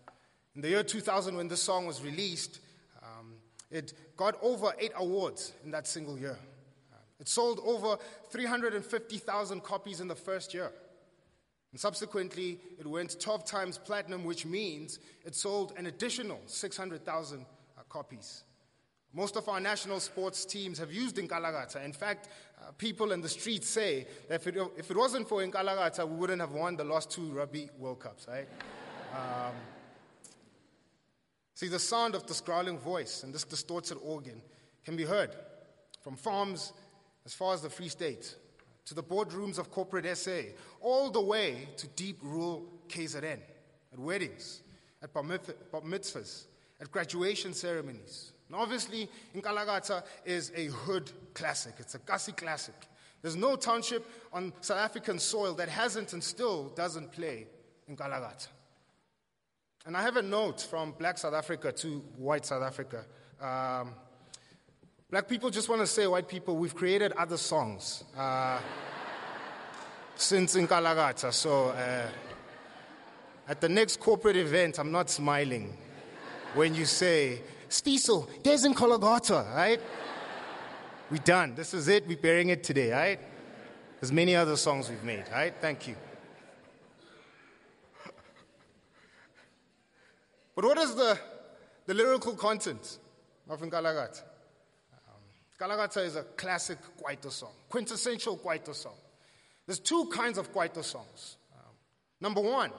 In 0.55 0.61
the 0.61 0.69
year 0.69 0.83
2000, 0.83 1.35
when 1.35 1.47
this 1.47 1.61
song 1.61 1.85
was 1.85 2.01
released, 2.01 2.59
um, 3.01 3.35
it 3.71 3.93
got 4.17 4.37
over 4.41 4.73
eight 4.79 4.93
awards 4.95 5.53
in 5.63 5.71
that 5.71 5.87
single 5.87 6.17
year. 6.17 6.37
It 7.19 7.29
sold 7.29 7.61
over 7.63 7.97
350,000 8.29 9.63
copies 9.63 10.01
in 10.01 10.07
the 10.07 10.15
first 10.15 10.53
year. 10.53 10.71
And 11.75 11.79
subsequently, 11.81 12.57
it 12.79 12.87
went 12.87 13.19
12 13.19 13.43
times 13.43 13.77
platinum, 13.77 14.23
which 14.23 14.45
means 14.45 14.99
it 15.25 15.35
sold 15.35 15.73
an 15.75 15.87
additional 15.87 16.39
600,000 16.45 17.41
uh, 17.41 17.81
copies. 17.89 18.45
Most 19.11 19.35
of 19.35 19.49
our 19.49 19.59
national 19.59 19.99
sports 19.99 20.45
teams 20.45 20.79
have 20.79 20.93
used 20.93 21.17
Nkalakatha. 21.17 21.83
In 21.83 21.91
fact, 21.91 22.29
uh, 22.61 22.71
people 22.77 23.11
in 23.11 23.19
the 23.19 23.27
streets 23.27 23.67
say 23.67 24.07
that 24.29 24.35
if 24.35 24.47
it, 24.47 24.55
if 24.77 24.89
it 24.89 24.95
wasn't 24.95 25.27
for 25.27 25.45
Nkalakatha, 25.45 26.07
we 26.07 26.15
wouldn't 26.15 26.39
have 26.39 26.53
won 26.53 26.77
the 26.77 26.85
last 26.85 27.11
two 27.11 27.29
Rugby 27.33 27.69
World 27.77 27.99
Cups, 27.99 28.25
right? 28.29 28.47
Um, 29.13 29.55
see, 31.55 31.67
the 31.67 31.77
sound 31.77 32.15
of 32.15 32.25
this 32.25 32.39
growling 32.39 32.79
voice 32.79 33.23
and 33.23 33.33
this 33.33 33.43
distorted 33.43 33.97
organ 34.01 34.41
can 34.85 34.95
be 34.95 35.03
heard 35.03 35.35
from 36.01 36.15
farms 36.15 36.71
as 37.25 37.33
far 37.33 37.53
as 37.53 37.61
the 37.61 37.69
Free 37.69 37.89
State 37.89 38.33
to 38.85 38.93
the 38.93 39.03
boardrooms 39.03 39.57
of 39.57 39.71
corporate 39.71 40.17
SA, 40.17 40.41
all 40.81 41.09
the 41.09 41.21
way 41.21 41.67
to 41.77 41.87
deep 41.87 42.19
rural 42.21 42.65
KZN, 42.87 43.39
at 43.93 43.99
weddings, 43.99 44.61
at 45.01 45.13
bar 45.13 45.23
mitzvahs, 45.23 46.45
at 46.79 46.91
graduation 46.91 47.53
ceremonies, 47.53 48.31
and 48.47 48.55
obviously, 48.55 49.09
Nkalakatha 49.35 50.03
is 50.23 50.51
a 50.55 50.65
hood 50.67 51.11
classic. 51.33 51.75
It's 51.79 51.95
a 51.95 51.99
Kasi 51.99 52.31
classic. 52.31 52.75
There's 53.21 53.35
no 53.35 53.55
township 53.55 54.05
on 54.31 54.53
South 54.61 54.77
African 54.77 55.17
soil 55.17 55.53
that 55.55 55.67
hasn't 55.67 56.13
and 56.13 56.23
still 56.23 56.69
doesn't 56.69 57.11
play 57.11 57.47
Nkalakatha. 57.89 58.47
And 59.87 59.97
I 59.97 60.01
have 60.01 60.17
a 60.17 60.21
note 60.21 60.61
from 60.61 60.93
black 60.97 61.17
South 61.17 61.33
Africa 61.33 61.71
to 61.71 61.99
white 62.17 62.45
South 62.45 62.63
Africa. 62.63 63.05
Um, 63.41 63.93
black 65.15 65.29
people 65.29 65.49
just 65.49 65.69
want 65.69 65.79
to 65.79 65.87
say, 65.87 66.05
white 66.05 66.27
people, 66.27 66.57
we've 66.57 66.75
created 66.75 67.13
other 67.13 67.37
songs 67.37 68.03
uh, 68.17 68.59
since 70.13 70.57
Nkalakatha. 70.57 71.31
So 71.31 71.69
uh, 71.69 72.09
at 73.47 73.61
the 73.61 73.69
next 73.69 74.01
corporate 74.01 74.35
event, 74.35 74.77
I'm 74.77 74.91
not 74.91 75.09
smiling 75.09 75.77
when 76.53 76.75
you 76.75 76.83
say, 76.83 77.41
Stiso, 77.69 78.27
there's 78.43 78.65
in 78.65 78.73
Kologata, 78.73 79.55
right? 79.55 79.79
We're 81.09 81.19
done. 81.19 81.55
This 81.55 81.73
is 81.73 81.87
it. 81.87 82.05
We're 82.05 82.17
bearing 82.17 82.49
it 82.49 82.61
today, 82.61 82.91
right? 82.91 83.19
There's 84.01 84.11
many 84.11 84.35
other 84.35 84.57
songs 84.57 84.89
we've 84.89 85.01
made, 85.05 85.23
right? 85.31 85.53
Thank 85.61 85.87
you. 85.87 85.95
But 90.55 90.65
what 90.65 90.77
is 90.77 90.93
the, 90.93 91.17
the 91.85 91.93
lyrical 91.93 92.33
content 92.33 92.97
of 93.47 93.61
Nkalakatha? 93.61 94.34
Nkalakatha 95.65 96.05
is 96.05 96.15
a 96.15 96.23
classic 96.23 96.77
Kwaito 97.01 97.31
song, 97.31 97.51
quintessential 97.69 98.37
Kwaito 98.37 98.73
song. 98.73 98.93
There's 99.65 99.79
two 99.79 100.05
kinds 100.13 100.37
of 100.37 100.53
Kwaito 100.53 100.83
songs. 100.83 101.37
Um, 101.55 101.71
number 102.21 102.41
one, 102.41 102.71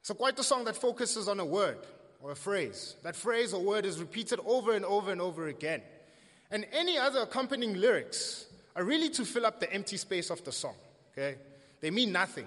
it's 0.00 0.10
a 0.10 0.14
Kwaito 0.14 0.42
song 0.42 0.64
that 0.64 0.76
focuses 0.76 1.28
on 1.28 1.38
a 1.38 1.44
word 1.44 1.78
or 2.20 2.32
a 2.32 2.36
phrase. 2.36 2.96
That 3.02 3.14
phrase 3.14 3.54
or 3.54 3.62
word 3.62 3.86
is 3.86 4.00
repeated 4.00 4.40
over 4.44 4.74
and 4.74 4.84
over 4.84 5.12
and 5.12 5.20
over 5.20 5.46
again. 5.46 5.82
And 6.50 6.66
any 6.72 6.98
other 6.98 7.20
accompanying 7.20 7.74
lyrics 7.80 8.46
are 8.74 8.84
really 8.84 9.08
to 9.10 9.24
fill 9.24 9.46
up 9.46 9.60
the 9.60 9.72
empty 9.72 9.96
space 9.96 10.30
of 10.30 10.42
the 10.44 10.52
song. 10.52 10.74
Okay? 11.12 11.36
They 11.80 11.90
mean 11.90 12.12
nothing. 12.12 12.46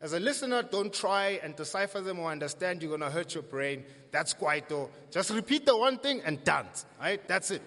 As 0.00 0.12
a 0.12 0.20
listener, 0.20 0.62
don't 0.62 0.92
try 0.92 1.40
and 1.42 1.56
decipher 1.56 2.00
them 2.00 2.18
or 2.18 2.30
understand. 2.30 2.82
You're 2.82 2.90
going 2.96 3.00
to 3.00 3.10
hurt 3.10 3.34
your 3.34 3.42
brain. 3.42 3.84
That's 4.10 4.34
kwaito. 4.34 4.90
Just 5.10 5.30
repeat 5.30 5.64
the 5.64 5.76
one 5.76 5.98
thing 5.98 6.20
and 6.24 6.42
dance. 6.44 6.84
Right? 7.00 7.26
That's 7.26 7.50
it. 7.50 7.62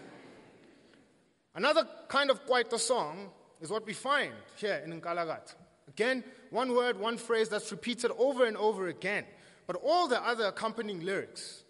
Another 1.55 1.87
kind 2.07 2.29
of 2.29 2.45
kwaito 2.45 2.77
song 2.77 3.29
is 3.61 3.69
what 3.69 3.85
we 3.85 3.93
find 3.93 4.33
here 4.57 4.81
in 4.85 4.99
Nkalakatha. 5.01 5.55
Again, 5.87 6.23
one 6.51 6.73
word, 6.73 6.99
one 6.99 7.17
phrase 7.17 7.49
that's 7.49 7.71
repeated 7.71 8.11
over 8.17 8.45
and 8.45 8.55
over 8.55 8.87
again. 8.87 9.25
But 9.67 9.77
all 9.77 10.07
the 10.07 10.21
other 10.21 10.45
accompanying 10.45 11.01
lyrics 11.01 11.63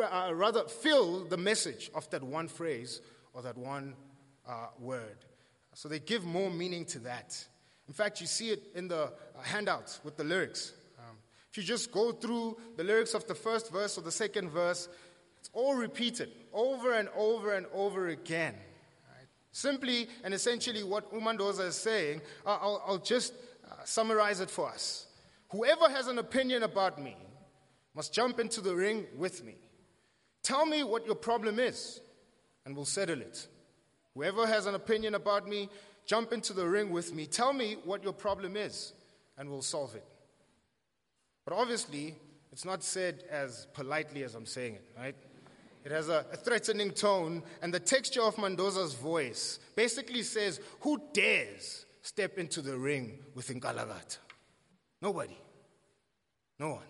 uh, 0.00 0.30
rather 0.32 0.64
fill 0.64 1.24
the 1.24 1.36
message 1.36 1.90
of 1.94 2.08
that 2.10 2.22
one 2.22 2.48
phrase 2.48 3.00
or 3.34 3.42
that 3.42 3.56
one 3.58 3.94
uh, 4.48 4.68
word. 4.78 5.24
So 5.74 5.88
they 5.88 5.98
give 5.98 6.24
more 6.24 6.50
meaning 6.50 6.84
to 6.86 7.00
that. 7.00 7.44
In 7.88 7.94
fact, 7.94 8.20
you 8.20 8.26
see 8.26 8.50
it 8.50 8.62
in 8.74 8.88
the 8.88 9.04
uh, 9.04 9.10
handouts 9.42 10.00
with 10.04 10.16
the 10.16 10.24
lyrics. 10.24 10.72
Um, 10.98 11.16
if 11.50 11.56
you 11.56 11.62
just 11.62 11.90
go 11.92 12.12
through 12.12 12.56
the 12.76 12.84
lyrics 12.84 13.14
of 13.14 13.26
the 13.26 13.34
first 13.34 13.72
verse 13.72 13.98
or 13.98 14.02
the 14.02 14.12
second 14.12 14.50
verse, 14.50 14.88
it's 15.40 15.50
all 15.52 15.74
repeated 15.74 16.30
over 16.52 16.94
and 16.94 17.08
over 17.16 17.54
and 17.54 17.66
over 17.72 18.08
again. 18.08 18.54
Simply 19.52 20.08
and 20.24 20.32
essentially, 20.32 20.82
what 20.82 21.12
Umandoza 21.12 21.64
is 21.64 21.76
saying, 21.76 22.22
I'll, 22.46 22.82
I'll 22.86 22.98
just 22.98 23.34
uh, 23.70 23.74
summarize 23.84 24.40
it 24.40 24.50
for 24.50 24.68
us. 24.68 25.06
Whoever 25.50 25.90
has 25.90 26.08
an 26.08 26.18
opinion 26.18 26.62
about 26.62 27.00
me 27.00 27.14
must 27.94 28.14
jump 28.14 28.40
into 28.40 28.62
the 28.62 28.74
ring 28.74 29.06
with 29.16 29.44
me. 29.44 29.56
Tell 30.42 30.64
me 30.64 30.82
what 30.82 31.04
your 31.04 31.14
problem 31.14 31.58
is, 31.58 32.00
and 32.64 32.74
we'll 32.74 32.86
settle 32.86 33.20
it. 33.20 33.46
Whoever 34.14 34.46
has 34.46 34.64
an 34.64 34.74
opinion 34.74 35.14
about 35.14 35.46
me, 35.46 35.68
jump 36.06 36.32
into 36.32 36.54
the 36.54 36.66
ring 36.66 36.90
with 36.90 37.14
me. 37.14 37.26
Tell 37.26 37.52
me 37.52 37.76
what 37.84 38.02
your 38.02 38.14
problem 38.14 38.56
is, 38.56 38.94
and 39.36 39.50
we'll 39.50 39.60
solve 39.60 39.94
it. 39.94 40.04
But 41.44 41.54
obviously, 41.54 42.14
it's 42.50 42.64
not 42.64 42.82
said 42.82 43.24
as 43.30 43.66
politely 43.74 44.22
as 44.22 44.34
I'm 44.34 44.46
saying 44.46 44.76
it, 44.76 44.84
right? 44.96 45.14
It 45.84 45.90
has 45.90 46.08
a, 46.08 46.24
threatening 46.44 46.92
tone, 46.92 47.42
and 47.60 47.74
the 47.74 47.80
texture 47.80 48.22
of 48.22 48.38
Mandoza's 48.38 48.94
voice 48.94 49.58
basically 49.74 50.22
says, 50.22 50.60
Who 50.80 51.00
dares 51.12 51.86
step 52.02 52.38
into 52.38 52.62
the 52.62 52.76
ring 52.76 53.18
with 53.34 53.48
Nkalakatha? 53.48 54.18
Nobody. 55.00 55.36
No 56.58 56.74
one. 56.74 56.84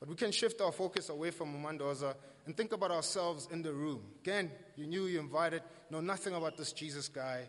But 0.00 0.08
we 0.08 0.16
can 0.16 0.32
shift 0.32 0.60
our 0.60 0.72
focus 0.72 1.08
away 1.08 1.30
from 1.30 1.52
Umandoza 1.54 2.16
and 2.46 2.56
think 2.56 2.72
about 2.72 2.90
ourselves 2.90 3.48
in 3.52 3.62
the 3.62 3.72
room. 3.72 4.02
Again, 4.20 4.50
you 4.74 4.86
knew 4.86 5.06
you 5.06 5.20
invited, 5.20 5.62
know 5.90 6.00
nothing 6.00 6.34
about 6.34 6.56
this 6.56 6.72
Jesus 6.72 7.08
guy. 7.08 7.42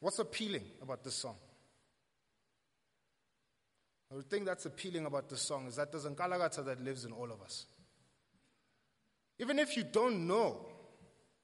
What's 0.00 0.18
appealing 0.18 0.64
about 0.82 1.04
this 1.04 1.14
song? 1.14 1.36
The 4.10 4.22
thing 4.22 4.44
that's 4.44 4.66
appealing 4.66 5.06
about 5.06 5.28
this 5.28 5.40
song 5.40 5.68
is 5.68 5.76
that 5.76 5.92
there's 5.92 6.04
a 6.04 6.10
Nkalakatha 6.10 6.64
that 6.64 6.82
lives 6.82 7.04
in 7.04 7.12
all 7.12 7.30
of 7.30 7.40
us. 7.40 7.66
Even 9.38 9.58
if 9.58 9.76
you 9.76 9.84
don't 9.84 10.26
know 10.26 10.66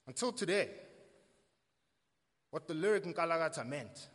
until 0.06 0.32
today 0.32 0.70
what 2.50 2.66
the 2.66 2.74
lyric 2.74 3.04
Nkalakatha 3.04 3.66
meant, 3.66 4.08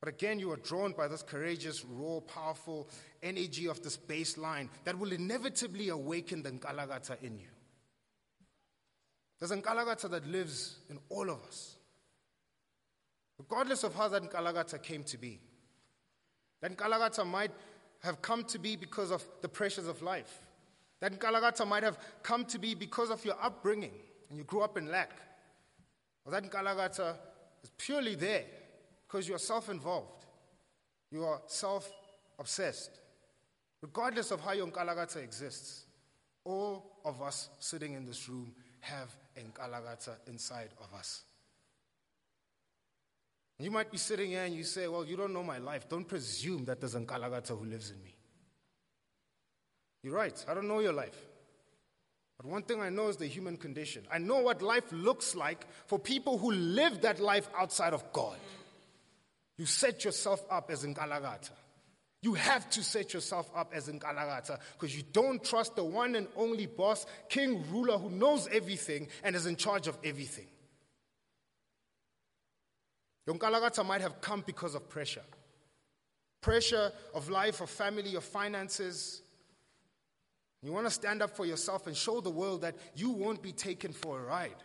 but 0.00 0.08
again, 0.08 0.38
you 0.38 0.50
are 0.50 0.56
drawn 0.56 0.92
by 0.92 1.08
this 1.08 1.22
courageous, 1.22 1.84
raw, 1.84 2.20
powerful 2.20 2.88
energy 3.22 3.68
of 3.68 3.82
this 3.82 3.96
baseline 3.96 4.68
that 4.84 4.98
will 4.98 5.12
inevitably 5.12 5.90
awaken 5.90 6.42
the 6.42 6.50
Nkalakatha 6.50 7.22
in 7.22 7.38
you. 7.38 7.48
There's 9.38 9.50
a 9.52 9.56
Nkalakatha 9.56 10.10
that 10.10 10.26
lives 10.26 10.78
in 10.88 10.98
all 11.10 11.30
of 11.30 11.42
us. 11.44 11.76
Regardless 13.38 13.84
of 13.84 13.94
how 13.94 14.08
that 14.08 14.22
Nkalakatha 14.22 14.82
came 14.82 15.04
to 15.04 15.18
be. 15.18 15.40
That 16.60 16.76
Nkalakatha 16.76 17.26
might 17.26 17.50
have 18.02 18.20
come 18.22 18.44
to 18.44 18.58
be 18.58 18.76
because 18.76 19.10
of 19.10 19.24
the 19.42 19.48
pressures 19.48 19.86
of 19.86 20.02
life. 20.02 20.40
That 21.00 21.18
Nkalakatha 21.18 21.66
might 21.66 21.82
have 21.82 21.98
come 22.22 22.44
to 22.46 22.58
be 22.58 22.74
because 22.74 23.10
of 23.10 23.24
your 23.24 23.36
upbringing 23.42 23.92
and 24.28 24.38
you 24.38 24.44
grew 24.44 24.60
up 24.60 24.76
in 24.76 24.90
lack. 24.90 25.12
Or 26.24 26.32
that 26.32 26.44
Nkalakatha 26.44 27.16
is 27.62 27.70
purely 27.78 28.14
there 28.14 28.44
because 29.06 29.28
you 29.28 29.34
are 29.34 29.38
self 29.38 29.68
involved, 29.70 30.26
you 31.10 31.24
are 31.24 31.40
self 31.46 31.90
obsessed. 32.38 33.00
Regardless 33.82 34.30
of 34.30 34.40
how 34.40 34.52
your 34.52 34.66
Nkalakatha 34.66 35.16
exists, 35.16 35.84
all 36.44 37.00
of 37.04 37.22
us 37.22 37.48
sitting 37.58 37.94
in 37.94 38.04
this 38.04 38.28
room 38.28 38.52
have 38.80 39.14
Nkalakatha 39.38 40.16
inside 40.26 40.70
of 40.82 40.92
us. 40.98 41.22
You 43.60 43.70
might 43.70 43.90
be 43.90 43.98
sitting 43.98 44.30
here 44.30 44.44
and 44.44 44.54
you 44.54 44.64
say, 44.64 44.88
Well, 44.88 45.04
you 45.04 45.16
don't 45.16 45.32
know 45.32 45.42
my 45.42 45.58
life. 45.58 45.88
Don't 45.88 46.08
presume 46.08 46.64
that 46.64 46.80
there's 46.80 46.94
a 46.94 47.00
Nkalakatha 47.00 47.58
who 47.58 47.66
lives 47.66 47.90
in 47.90 48.02
me. 48.02 48.16
You're 50.02 50.14
right, 50.14 50.44
I 50.48 50.54
don't 50.54 50.66
know 50.66 50.80
your 50.80 50.94
life. 50.94 51.16
But 52.38 52.46
one 52.46 52.62
thing 52.62 52.80
I 52.80 52.88
know 52.88 53.08
is 53.08 53.18
the 53.18 53.26
human 53.26 53.58
condition. 53.58 54.06
I 54.10 54.16
know 54.16 54.38
what 54.38 54.62
life 54.62 54.90
looks 54.92 55.34
like 55.34 55.66
for 55.86 55.98
people 55.98 56.38
who 56.38 56.52
live 56.52 57.02
that 57.02 57.20
life 57.20 57.48
outside 57.58 57.92
of 57.92 58.10
God. 58.14 58.38
You 59.58 59.66
set 59.66 60.06
yourself 60.06 60.42
up 60.50 60.70
as 60.70 60.82
Nkalakatha. 60.86 61.50
You 62.22 62.34
have 62.34 62.68
to 62.70 62.82
set 62.82 63.12
yourself 63.12 63.50
up 63.54 63.72
as 63.74 63.88
Nkalakatha 63.88 64.58
because 64.72 64.96
you 64.96 65.02
don't 65.12 65.44
trust 65.44 65.76
the 65.76 65.84
one 65.84 66.14
and 66.14 66.28
only 66.34 66.64
boss, 66.64 67.04
king, 67.28 67.62
ruler 67.70 67.98
who 67.98 68.08
knows 68.08 68.48
everything 68.50 69.08
and 69.22 69.36
is 69.36 69.44
in 69.44 69.56
charge 69.56 69.86
of 69.86 69.98
everything. 70.02 70.46
Your 73.38 73.84
might 73.84 74.00
have 74.00 74.20
come 74.20 74.42
because 74.46 74.74
of 74.74 74.88
pressure 74.88 75.22
pressure 76.40 76.90
of 77.14 77.28
life, 77.28 77.60
of 77.60 77.68
family, 77.68 78.14
of 78.14 78.24
finances. 78.24 79.20
You 80.62 80.72
want 80.72 80.86
to 80.86 80.90
stand 80.90 81.22
up 81.22 81.36
for 81.36 81.44
yourself 81.44 81.86
and 81.86 81.94
show 81.94 82.22
the 82.22 82.30
world 82.30 82.62
that 82.62 82.76
you 82.94 83.10
won't 83.10 83.42
be 83.42 83.52
taken 83.52 83.92
for 83.92 84.20
a 84.20 84.24
ride. 84.24 84.56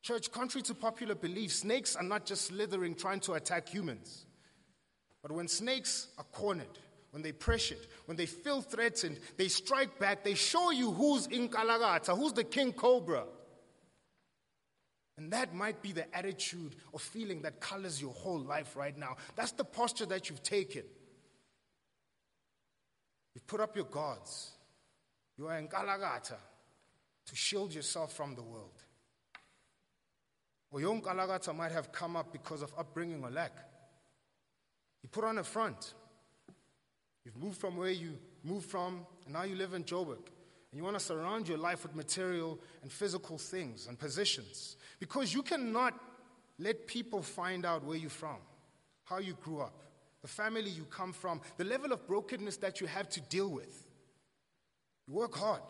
Church, 0.00 0.32
contrary 0.32 0.62
to 0.62 0.74
popular 0.74 1.14
belief, 1.14 1.52
snakes 1.52 1.94
are 1.94 2.02
not 2.02 2.24
just 2.24 2.46
slithering 2.46 2.94
trying 2.94 3.20
to 3.20 3.34
attack 3.34 3.68
humans. 3.68 4.24
But 5.20 5.32
when 5.32 5.46
snakes 5.46 6.08
are 6.16 6.24
cornered, 6.24 6.78
when 7.10 7.22
they 7.22 7.32
pressured, 7.32 7.86
when 8.06 8.16
they 8.16 8.26
feel 8.26 8.62
threatened, 8.62 9.18
they 9.36 9.48
strike 9.48 9.98
back, 9.98 10.24
they 10.24 10.34
show 10.34 10.70
you 10.70 10.90
who's 10.90 11.26
in 11.26 11.48
Nkalakatha, 11.48 12.16
who's 12.16 12.32
the 12.32 12.44
king 12.44 12.72
cobra. 12.72 13.24
And 15.18 15.32
that 15.32 15.52
might 15.52 15.82
be 15.82 15.90
the 15.90 16.16
attitude 16.16 16.76
or 16.92 17.00
feeling 17.00 17.42
that 17.42 17.60
colors 17.60 18.00
your 18.00 18.12
whole 18.12 18.38
life 18.38 18.76
right 18.76 18.96
now. 18.96 19.16
That's 19.34 19.50
the 19.52 19.64
posture 19.64 20.06
that 20.06 20.30
you've 20.30 20.44
taken. 20.44 20.84
You've 23.34 23.46
put 23.46 23.60
up 23.60 23.74
your 23.74 23.86
guards. 23.86 24.52
You 25.36 25.48
are 25.48 25.58
in 25.58 25.66
Nkalakatha 25.66 26.36
to 27.26 27.36
shield 27.36 27.74
yourself 27.74 28.12
from 28.14 28.36
the 28.36 28.42
world. 28.42 28.84
Or 30.70 30.80
your 30.80 30.94
Nkalakatha 30.94 31.54
might 31.54 31.72
have 31.72 31.90
come 31.90 32.14
up 32.14 32.32
because 32.32 32.62
of 32.62 32.72
upbringing 32.78 33.22
or 33.24 33.30
lack. 33.30 33.56
You 35.02 35.08
put 35.08 35.24
on 35.24 35.38
a 35.38 35.44
front. 35.44 35.94
You've 37.24 37.36
moved 37.36 37.58
from 37.58 37.76
where 37.76 37.90
you 37.90 38.18
moved 38.44 38.70
from, 38.70 39.04
and 39.24 39.34
now 39.34 39.42
you 39.42 39.56
live 39.56 39.74
in 39.74 39.82
Joburg. 39.82 40.26
And 40.70 40.78
you 40.78 40.84
want 40.84 40.98
to 40.98 41.04
surround 41.04 41.48
your 41.48 41.58
life 41.58 41.82
with 41.82 41.94
material 41.96 42.58
and 42.82 42.92
physical 42.92 43.38
things 43.38 43.86
and 43.86 43.98
positions. 43.98 44.76
Because 45.00 45.32
you 45.32 45.42
cannot 45.42 45.94
let 46.58 46.86
people 46.86 47.22
find 47.22 47.64
out 47.64 47.84
where 47.84 47.96
you're 47.96 48.10
from, 48.10 48.36
how 49.04 49.18
you 49.18 49.34
grew 49.42 49.60
up, 49.60 49.82
the 50.20 50.28
family 50.28 50.70
you 50.70 50.84
come 50.84 51.12
from, 51.12 51.40
the 51.56 51.64
level 51.64 51.92
of 51.92 52.06
brokenness 52.06 52.58
that 52.58 52.80
you 52.80 52.86
have 52.86 53.08
to 53.10 53.20
deal 53.22 53.48
with. 53.48 53.86
You 55.06 55.14
work 55.14 55.36
hard. 55.36 55.62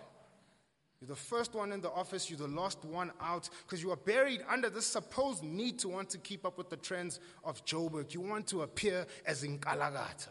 You're 1.00 1.08
the 1.08 1.14
first 1.14 1.54
one 1.54 1.70
in 1.70 1.80
the 1.80 1.92
office, 1.92 2.28
you're 2.28 2.40
the 2.40 2.48
last 2.48 2.84
one 2.84 3.12
out, 3.20 3.48
because 3.64 3.80
you 3.80 3.92
are 3.92 3.96
buried 3.96 4.40
under 4.50 4.68
this 4.68 4.86
supposed 4.86 5.44
need 5.44 5.78
to 5.80 5.88
want 5.88 6.10
to 6.10 6.18
keep 6.18 6.44
up 6.44 6.58
with 6.58 6.70
the 6.70 6.76
trends 6.76 7.20
of 7.44 7.64
Joburg. 7.64 8.14
You 8.14 8.20
want 8.20 8.48
to 8.48 8.62
appear 8.62 9.06
as 9.24 9.44
in 9.44 9.58
Nkalakatha. 9.58 10.28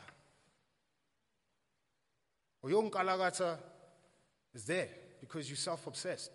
Or 2.61 2.69
your 2.69 2.83
Nkalakatha 2.83 3.59
is 4.57 4.65
there 4.65 4.89
because 5.21 5.47
you're 5.47 5.55
self 5.55 5.85
obsessed. 5.85 6.31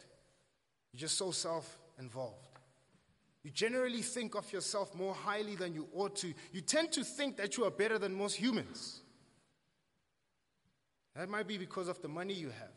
You're 0.93 1.01
just 1.01 1.19
so 1.19 1.33
self 1.33 1.79
involved. 1.99 2.49
You 3.43 3.51
generally 3.51 4.03
think 4.03 4.37
of 4.37 4.51
yourself 4.53 4.95
more 4.95 5.13
highly 5.13 5.57
than 5.57 5.75
you 5.75 5.89
ought 5.93 6.15
to. 6.17 6.33
You 6.53 6.61
tend 6.61 6.93
to 6.93 7.03
think 7.03 7.37
that 7.39 7.57
you 7.57 7.65
are 7.65 7.71
better 7.71 7.99
than 7.99 8.15
most 8.15 8.37
humans. 8.37 9.01
That 11.17 11.29
might 11.29 11.49
be 11.49 11.59
because 11.59 11.89
of 11.89 12.01
the 12.01 12.09
money 12.09 12.33
you 12.33 12.47
have, 12.47 12.77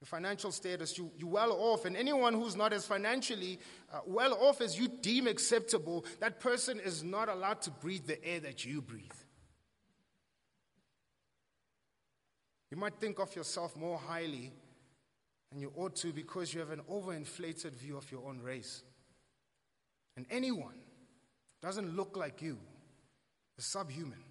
your 0.00 0.06
financial 0.06 0.50
status. 0.50 0.98
You, 0.98 1.12
you're 1.16 1.30
well 1.30 1.52
off, 1.52 1.84
and 1.84 1.96
anyone 1.96 2.34
who's 2.34 2.56
not 2.56 2.72
as 2.72 2.84
financially 2.84 3.60
uh, 3.94 4.00
well 4.04 4.34
off 4.34 4.60
as 4.60 4.76
you 4.76 4.88
deem 4.88 5.28
acceptable, 5.28 6.04
that 6.18 6.40
person 6.40 6.80
is 6.80 7.04
not 7.04 7.28
allowed 7.28 7.62
to 7.62 7.70
breathe 7.70 8.06
the 8.06 8.22
air 8.24 8.40
that 8.40 8.64
you 8.64 8.82
breathe. 8.82 9.19
You 12.70 12.76
might 12.76 12.94
think 13.00 13.18
of 13.18 13.34
yourself 13.34 13.76
more 13.76 13.98
highly 13.98 14.52
than 15.50 15.60
you 15.60 15.72
ought 15.76 15.96
to 15.96 16.12
because 16.12 16.54
you 16.54 16.60
have 16.60 16.70
an 16.70 16.82
overinflated 16.90 17.72
view 17.72 17.96
of 17.96 18.10
your 18.12 18.26
own 18.26 18.40
race. 18.40 18.82
And 20.16 20.26
anyone 20.30 20.78
doesn't 21.60 21.96
look 21.96 22.16
like 22.16 22.42
you 22.42 22.58
is 23.58 23.64
subhuman. 23.66 24.22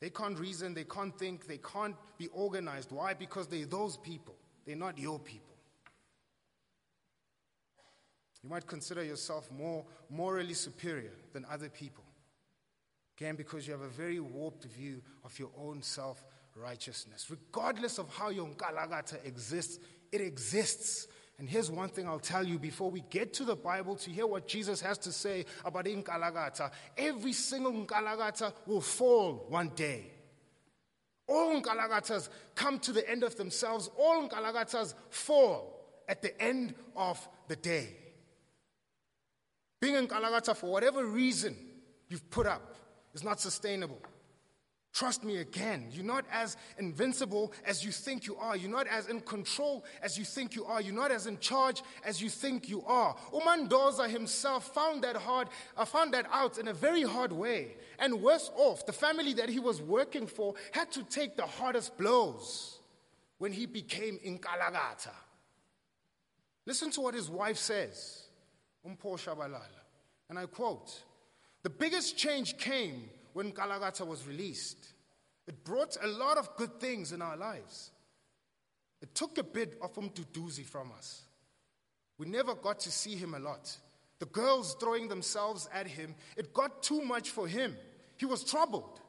They 0.00 0.10
can't 0.10 0.38
reason, 0.38 0.74
they 0.74 0.84
can't 0.84 1.16
think, 1.18 1.46
they 1.46 1.58
can't 1.58 1.94
be 2.18 2.28
organized. 2.28 2.90
Why? 2.90 3.14
Because 3.14 3.46
they're 3.46 3.66
those 3.66 3.96
people, 3.98 4.34
they're 4.66 4.76
not 4.76 4.98
your 4.98 5.18
people. 5.18 5.54
You 8.42 8.48
might 8.48 8.66
consider 8.66 9.04
yourself 9.04 9.50
more 9.50 9.84
morally 10.08 10.54
superior 10.54 11.12
than 11.32 11.44
other 11.50 11.68
people. 11.68 12.04
Again, 13.18 13.36
because 13.36 13.66
you 13.66 13.74
have 13.74 13.82
a 13.82 13.88
very 13.88 14.18
warped 14.18 14.64
view 14.64 15.02
of 15.24 15.38
your 15.38 15.50
own 15.58 15.82
self 15.82 16.24
righteousness. 16.56 17.26
Regardless 17.30 17.98
of 17.98 18.08
how 18.14 18.30
your 18.30 18.46
Nkalakatha 18.46 19.24
exists, 19.24 19.78
it 20.12 20.20
exists. 20.20 21.08
And 21.38 21.48
here's 21.48 21.70
one 21.70 21.88
thing 21.88 22.06
I'll 22.06 22.18
tell 22.18 22.46
you 22.46 22.58
before 22.58 22.90
we 22.90 23.02
get 23.10 23.32
to 23.34 23.44
the 23.44 23.56
Bible 23.56 23.96
to 23.96 24.10
hear 24.10 24.26
what 24.26 24.46
Jesus 24.46 24.80
has 24.82 24.98
to 24.98 25.12
say 25.12 25.46
about 25.64 25.86
Nkalakatha. 25.86 26.70
Every 26.98 27.32
single 27.32 27.72
Nkalakatha 27.72 28.52
will 28.66 28.80
fall 28.82 29.46
one 29.48 29.70
day. 29.70 30.10
All 31.30 31.62
Nkalakathas 31.62 32.28
come 32.56 32.80
to 32.80 32.92
the 32.92 33.08
end 33.08 33.22
of 33.22 33.36
themselves. 33.36 33.88
All 33.96 34.28
Nkalakathas 34.28 34.94
fall 35.10 36.02
at 36.08 36.22
the 36.22 36.38
end 36.42 36.74
of 36.96 37.26
the 37.46 37.54
day. 37.54 37.96
Being 39.80 39.94
in 39.94 40.08
Nkalakatha 40.08 40.56
for 40.56 40.70
whatever 40.72 41.06
reason 41.06 41.56
you've 42.08 42.28
put 42.30 42.46
up 42.46 42.74
is 43.14 43.22
not 43.22 43.40
sustainable. 43.40 44.02
Trust 44.92 45.22
me 45.22 45.36
again, 45.36 45.86
you're 45.92 46.04
not 46.04 46.24
as 46.32 46.56
invincible 46.76 47.52
as 47.64 47.84
you 47.84 47.92
think 47.92 48.26
you 48.26 48.36
are. 48.36 48.56
You're 48.56 48.70
not 48.70 48.88
as 48.88 49.06
in 49.06 49.20
control 49.20 49.84
as 50.02 50.18
you 50.18 50.24
think 50.24 50.56
you 50.56 50.64
are. 50.64 50.80
You're 50.80 50.94
not 50.94 51.12
as 51.12 51.28
in 51.28 51.38
charge 51.38 51.82
as 52.04 52.20
you 52.20 52.28
think 52.28 52.68
you 52.68 52.82
are. 52.84 53.14
Umandoza 53.32 54.08
himself 54.08 54.74
found 54.74 55.02
that 55.04 55.14
hard, 55.14 55.48
uh, 55.76 55.84
found 55.84 56.12
that 56.14 56.26
out 56.32 56.58
in 56.58 56.66
a 56.68 56.72
very 56.72 57.02
hard 57.02 57.30
way. 57.30 57.76
And 58.00 58.20
worse 58.20 58.50
off, 58.56 58.84
the 58.84 58.92
family 58.92 59.32
that 59.34 59.48
he 59.48 59.60
was 59.60 59.80
working 59.80 60.26
for 60.26 60.54
had 60.72 60.90
to 60.92 61.04
take 61.04 61.36
the 61.36 61.46
hardest 61.46 61.96
blows 61.96 62.80
when 63.38 63.52
he 63.52 63.66
became 63.66 64.18
Nkalakatha. 64.18 65.14
Listen 66.66 66.90
to 66.90 67.00
what 67.00 67.14
his 67.14 67.30
wife 67.30 67.58
says, 67.58 68.24
Umpo 68.84 69.14
Tshabalala. 69.14 69.62
And 70.28 70.38
I 70.38 70.46
quote, 70.46 71.04
the 71.62 71.70
biggest 71.70 72.16
change 72.16 72.58
came 72.58 73.08
when 73.32 73.52
Nkalakatha 73.52 74.06
was 74.06 74.26
released. 74.26 74.92
It 75.46 75.64
brought 75.64 75.96
a 76.02 76.06
lot 76.06 76.38
of 76.38 76.56
good 76.56 76.80
things 76.80 77.12
in 77.12 77.22
our 77.22 77.36
lives. 77.36 77.90
It 79.02 79.14
took 79.14 79.38
a 79.38 79.42
bit 79.42 79.78
of 79.82 79.94
Umduduzi 79.94 80.64
from 80.64 80.92
us. 80.96 81.22
We 82.18 82.26
never 82.26 82.54
got 82.54 82.80
to 82.80 82.90
see 82.90 83.16
him 83.16 83.34
a 83.34 83.38
lot. 83.38 83.76
The 84.18 84.26
girls 84.26 84.76
throwing 84.78 85.08
themselves 85.08 85.68
at 85.72 85.86
him, 85.86 86.14
it 86.36 86.52
got 86.52 86.82
too 86.82 87.00
much 87.00 87.30
for 87.30 87.48
him. 87.48 87.76
He 88.18 88.26
was 88.26 88.44
troubled 88.44 89.00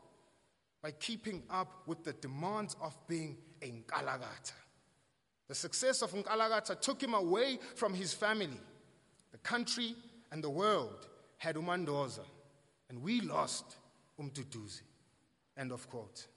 by 0.82 0.92
keeping 0.92 1.44
up 1.50 1.84
with 1.86 2.04
the 2.04 2.14
demands 2.14 2.76
of 2.82 2.98
being 3.08 3.38
a 3.62 3.66
Nkalakatha. 3.66 4.54
The 5.50 5.56
success 5.56 6.02
of 6.02 6.14
Nkalakatha 6.14 6.80
took 6.80 7.04
him 7.04 7.14
away 7.14 7.60
from 7.76 7.94
his 7.94 8.14
family. 8.14 8.60
The 9.34 9.38
country 9.40 9.96
and 10.32 10.42
the 10.42 10.50
world 10.50 11.08
had 11.38 11.58
Umandoza, 11.58 12.24
and 12.90 13.02
we 13.02 13.20
lost 13.20 13.76
umduduzi. 14.22 14.84
End 15.58 15.72
of 15.72 15.88
quote. 15.90 16.28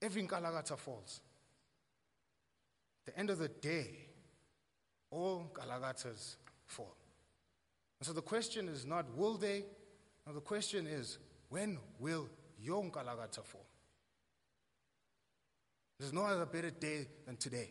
Every 0.00 0.22
Nkalakatha 0.22 0.76
falls. 0.76 1.20
The 3.06 3.18
end 3.18 3.30
of 3.30 3.38
the 3.38 3.48
day, 3.48 3.90
all 5.10 5.50
Nkalakathas 5.52 6.36
fall. 6.66 6.94
And 7.98 8.06
so 8.06 8.12
the 8.12 8.22
question 8.22 8.68
is 8.68 8.84
not 8.84 9.06
will 9.16 9.36
they, 9.36 9.64
Now 10.26 10.34
the 10.34 10.40
question 10.40 10.86
is, 10.86 11.18
when 11.48 11.78
will 11.98 12.28
your 12.60 12.82
Nkalakatha 12.84 13.42
fall? 13.44 13.64
There's 15.98 16.12
no 16.12 16.24
other 16.24 16.46
better 16.46 16.70
day 16.70 17.06
than 17.26 17.36
today 17.36 17.70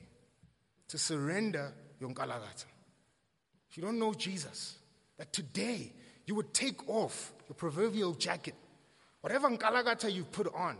to 0.87 0.97
surrender 0.97 1.71
your 1.99 2.09
Nkalakatha. 2.09 2.65
If 3.69 3.77
you 3.77 3.83
don't 3.83 3.99
know 3.99 4.13
Jesus, 4.13 4.77
that 5.17 5.31
today 5.31 5.93
you 6.25 6.35
would 6.35 6.53
take 6.53 6.89
off 6.89 7.31
your 7.47 7.55
proverbial 7.55 8.13
jacket, 8.13 8.55
whatever 9.27 9.49
Nkalakatha 9.49 10.13
you 10.13 10.23
put 10.23 10.47
on, 10.55 10.77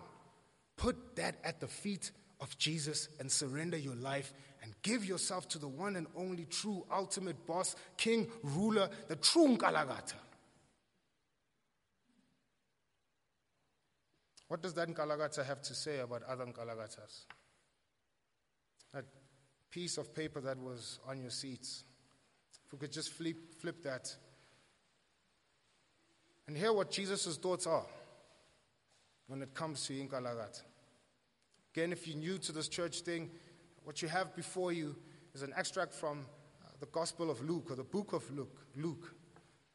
put 0.78 1.18
that 1.18 1.36
at 1.44 1.60
the 1.60 1.68
feet 1.68 2.12
of 2.40 2.58
Jesus 2.58 3.10
and 3.20 3.30
surrender 3.30 3.76
your 3.76 3.96
life 3.96 4.32
and 4.64 4.74
give 4.84 5.04
yourself 5.04 5.50
to 5.50 5.60
the 5.60 5.68
one 5.68 5.98
and 5.98 6.08
only 6.16 6.46
true 6.46 6.86
ultimate 6.90 7.46
boss, 7.46 7.76
king, 7.98 8.26
ruler, 8.44 8.90
the 9.10 9.18
true 9.18 9.58
Nkalakatha. 9.58 10.14
What 14.48 14.62
does 14.62 14.74
that 14.76 14.88
Nkalakatha 14.88 15.46
have 15.46 15.62
to 15.64 15.76
say 15.76 16.00
about 16.00 16.24
other 16.24 16.46
Nkalakathas? 16.46 17.26
That 18.94 19.04
piece 19.70 19.98
of 19.98 20.16
paper 20.16 20.40
that 20.40 20.58
was 20.58 21.00
on 21.06 21.20
your 21.20 21.32
seats. 21.32 21.84
If 22.66 22.72
we 22.72 22.80
could 22.80 22.94
just 22.94 23.12
flip, 23.12 23.60
flip 23.60 23.84
that 23.84 24.16
and 26.48 26.56
hear 26.56 26.72
what 26.72 26.90
Jesus' 26.90 27.36
thoughts 27.36 27.68
are 27.68 27.84
when 29.28 29.42
it 29.42 29.54
comes 29.54 29.86
to 29.86 29.94
Nkalakatha. 29.94 30.64
Again, 31.74 31.92
if 31.92 32.08
you're 32.08 32.18
new 32.18 32.38
to 32.40 32.52
this 32.52 32.68
church 32.68 33.02
thing, 33.02 33.30
what 33.84 34.02
you 34.02 34.08
have 34.08 34.36
before 34.36 34.72
you 34.72 34.96
is 35.34 35.44
an 35.44 35.54
extract 35.56 35.94
from 35.94 36.26
uh, 36.66 36.70
the 36.80 36.88
Gospel 36.88 37.30
of 37.30 37.42
Luke 37.48 37.70
or 37.70 37.76
the 37.76 37.84
book 37.84 38.14
of 38.14 38.30
Luke. 38.32 38.66
Luke. 38.76 39.14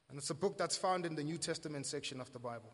And 0.08 0.18
it's 0.18 0.30
a 0.30 0.34
book 0.34 0.58
that's 0.58 0.76
found 0.76 1.06
in 1.06 1.14
the 1.14 1.22
New 1.22 1.38
Testament 1.38 1.86
section 1.86 2.20
of 2.20 2.32
the 2.32 2.38
Bible. 2.38 2.70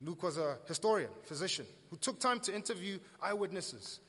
Luke 0.00 0.22
was 0.22 0.38
a 0.38 0.58
historian, 0.66 1.10
physician, 1.24 1.66
who 1.90 1.96
took 1.96 2.20
time 2.20 2.40
to 2.40 2.54
interview 2.54 2.98
eyewitnesses 3.20 4.00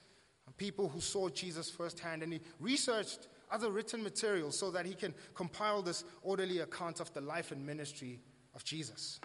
and 0.45 0.55
people 0.57 0.89
who 0.89 0.99
saw 0.99 1.29
Jesus 1.29 1.69
firsthand, 1.69 2.23
and 2.23 2.33
he 2.33 2.39
researched 2.59 3.27
other 3.51 3.71
written 3.71 4.03
materials 4.03 4.57
so 4.57 4.71
that 4.71 4.85
he 4.85 4.93
can 4.93 5.13
compile 5.33 5.81
this 5.81 6.03
orderly 6.21 6.59
account 6.59 6.99
of 6.99 7.13
the 7.13 7.21
life 7.21 7.51
and 7.51 7.65
ministry 7.65 8.19
of 8.55 8.63
Jesus. 8.63 9.19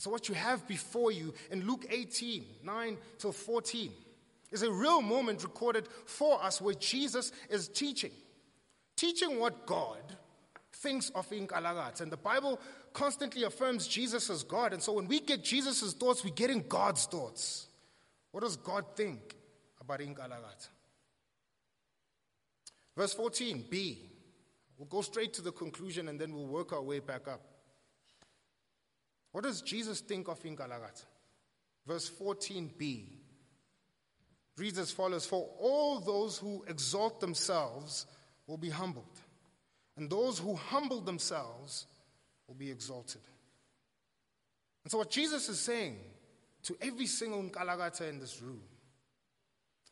And 0.00 0.04
so, 0.04 0.10
what 0.10 0.30
you 0.30 0.34
have 0.34 0.66
before 0.66 1.12
you 1.12 1.34
in 1.50 1.66
Luke 1.66 1.84
18 1.90 2.42
9 2.64 2.96
till 3.18 3.32
14 3.32 3.92
is 4.50 4.62
a 4.62 4.72
real 4.72 5.02
moment 5.02 5.42
recorded 5.42 5.88
for 6.06 6.42
us 6.42 6.58
where 6.58 6.72
Jesus 6.72 7.32
is 7.50 7.68
teaching. 7.68 8.12
Teaching 8.96 9.38
what 9.38 9.66
God 9.66 10.00
thinks 10.72 11.10
of 11.10 11.28
Nkalakatha. 11.28 12.00
And 12.00 12.10
the 12.10 12.16
Bible 12.16 12.58
constantly 12.94 13.42
affirms 13.42 13.86
Jesus 13.86 14.30
as 14.30 14.42
God. 14.42 14.72
And 14.72 14.82
so 14.82 14.94
when 14.94 15.06
we 15.06 15.20
get 15.20 15.44
Jesus' 15.44 15.92
thoughts, 15.92 16.24
we're 16.24 16.30
getting 16.30 16.64
God's 16.66 17.04
thoughts. 17.04 17.66
What 18.30 18.42
does 18.42 18.56
God 18.56 18.86
think 18.96 19.36
about 19.82 20.00
Nkalakatha? 20.00 20.68
Verse 22.96 23.12
14, 23.12 23.66
B. 23.68 23.98
We'll 24.78 24.88
go 24.88 25.02
straight 25.02 25.34
to 25.34 25.42
the 25.42 25.52
conclusion 25.52 26.08
and 26.08 26.18
then 26.18 26.32
we'll 26.32 26.46
work 26.46 26.72
our 26.72 26.80
way 26.80 27.00
back 27.00 27.28
up. 27.28 27.42
What 29.32 29.44
does 29.44 29.62
Jesus 29.62 30.00
think 30.00 30.28
of 30.28 30.42
Nkalakatha? 30.42 31.04
Verse 31.86 32.10
14b 32.10 33.04
reads 34.56 34.78
as 34.78 34.90
follows 34.90 35.26
For 35.26 35.48
all 35.58 36.00
those 36.00 36.38
who 36.38 36.64
exalt 36.68 37.20
themselves 37.20 38.06
will 38.46 38.58
be 38.58 38.70
humbled, 38.70 39.18
and 39.96 40.10
those 40.10 40.38
who 40.38 40.54
humble 40.54 41.00
themselves 41.00 41.86
will 42.46 42.54
be 42.54 42.70
exalted. 42.70 43.22
And 44.84 44.90
so, 44.90 44.98
what 44.98 45.10
Jesus 45.10 45.48
is 45.48 45.60
saying 45.60 45.98
to 46.64 46.76
every 46.80 47.06
single 47.06 47.42
Nkalakatha 47.42 48.08
in 48.08 48.18
this 48.18 48.42
room 48.42 48.62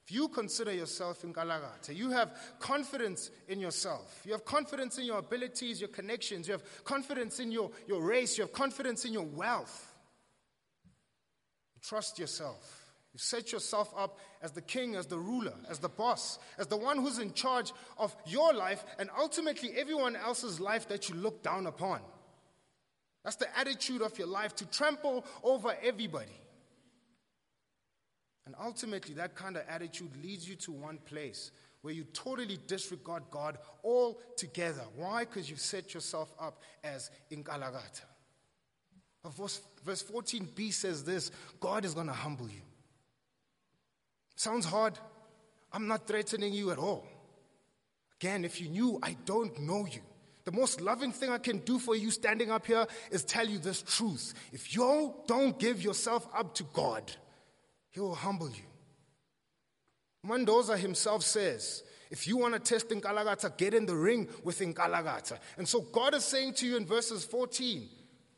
if 0.08 0.14
you 0.14 0.28
consider 0.28 0.72
yourself 0.72 1.22
in 1.22 1.34
Nkalakatha, 1.34 1.94
you 1.94 2.08
have 2.08 2.34
confidence 2.60 3.30
in 3.46 3.60
yourself. 3.60 4.22
You 4.24 4.32
have 4.32 4.42
confidence 4.42 4.96
in 4.96 5.04
your 5.04 5.18
abilities, 5.18 5.82
your 5.82 5.90
connections. 5.90 6.48
You 6.48 6.52
have 6.52 6.84
confidence 6.84 7.40
in 7.40 7.52
your, 7.52 7.70
your 7.86 8.00
race. 8.00 8.38
You 8.38 8.44
have 8.44 8.52
confidence 8.54 9.04
in 9.04 9.12
your 9.12 9.26
wealth. 9.26 9.94
You 11.74 11.82
trust 11.86 12.18
yourself. 12.18 12.94
You 13.12 13.18
set 13.18 13.52
yourself 13.52 13.92
up 13.94 14.18
as 14.40 14.52
the 14.52 14.62
king, 14.62 14.94
as 14.94 15.04
the 15.04 15.18
ruler, 15.18 15.52
as 15.68 15.78
the 15.78 15.90
boss, 15.90 16.38
as 16.56 16.68
the 16.68 16.78
one 16.78 16.96
who's 16.96 17.18
in 17.18 17.34
charge 17.34 17.74
of 17.98 18.16
your 18.24 18.54
life 18.54 18.82
and 18.98 19.10
ultimately 19.18 19.72
everyone 19.76 20.16
else's 20.16 20.58
life 20.58 20.88
that 20.88 21.10
you 21.10 21.16
look 21.16 21.42
down 21.42 21.66
upon. 21.66 22.00
That's 23.24 23.36
the 23.36 23.58
attitude 23.58 24.00
of 24.00 24.18
your 24.18 24.28
life 24.28 24.56
to 24.56 24.66
trample 24.70 25.26
over 25.42 25.76
everybody. 25.82 26.32
And 28.48 28.56
ultimately, 28.58 29.14
that 29.16 29.34
kind 29.34 29.58
of 29.58 29.64
attitude 29.68 30.08
leads 30.24 30.48
you 30.48 30.56
to 30.56 30.72
one 30.72 30.96
place 31.04 31.50
where 31.82 31.92
you 31.92 32.04
totally 32.14 32.58
disregard 32.66 33.24
God 33.30 33.58
altogether. 33.84 34.80
Why? 34.96 35.26
Because 35.26 35.50
you've 35.50 35.60
set 35.60 35.92
yourself 35.92 36.32
up 36.40 36.62
as 36.82 37.10
Nkalakatha. 37.30 38.06
Verse, 39.36 39.60
verse 39.84 40.02
14b 40.02 40.72
says 40.72 41.04
this 41.04 41.30
God 41.60 41.84
is 41.84 41.92
going 41.92 42.06
to 42.06 42.14
humble 42.14 42.48
you. 42.48 42.62
Sounds 44.34 44.64
hard. 44.64 44.98
I'm 45.70 45.86
not 45.86 46.06
threatening 46.06 46.54
you 46.54 46.70
at 46.70 46.78
all. 46.78 47.06
Again, 48.18 48.46
if 48.46 48.62
you 48.62 48.70
knew, 48.70 48.98
I 49.02 49.14
don't 49.26 49.60
know 49.60 49.84
you. 49.84 50.00
The 50.46 50.52
most 50.52 50.80
loving 50.80 51.12
thing 51.12 51.28
I 51.28 51.36
can 51.36 51.58
do 51.58 51.78
for 51.78 51.94
you 51.94 52.10
standing 52.10 52.50
up 52.50 52.64
here 52.64 52.86
is 53.10 53.24
tell 53.24 53.46
you 53.46 53.58
this 53.58 53.82
truth. 53.82 54.32
If 54.54 54.74
you 54.74 55.14
don't 55.26 55.58
give 55.58 55.82
yourself 55.82 56.26
up 56.34 56.54
to 56.54 56.64
God, 56.72 57.12
he 57.90 58.00
will 58.00 58.14
humble 58.14 58.50
you. 58.50 58.64
Mandoza 60.26 60.76
himself 60.76 61.22
says, 61.22 61.82
if 62.10 62.26
you 62.26 62.36
want 62.36 62.54
to 62.54 62.60
test 62.60 62.88
Nkalakatha, 62.88 63.56
get 63.56 63.74
in 63.74 63.86
the 63.86 63.94
ring 63.94 64.28
with 64.42 64.58
Nkalakatha. 64.60 65.38
And 65.56 65.68
so 65.68 65.80
God 65.80 66.14
is 66.14 66.24
saying 66.24 66.54
to 66.54 66.66
you 66.66 66.76
in 66.76 66.86
verses 66.86 67.24
14, 67.24 67.88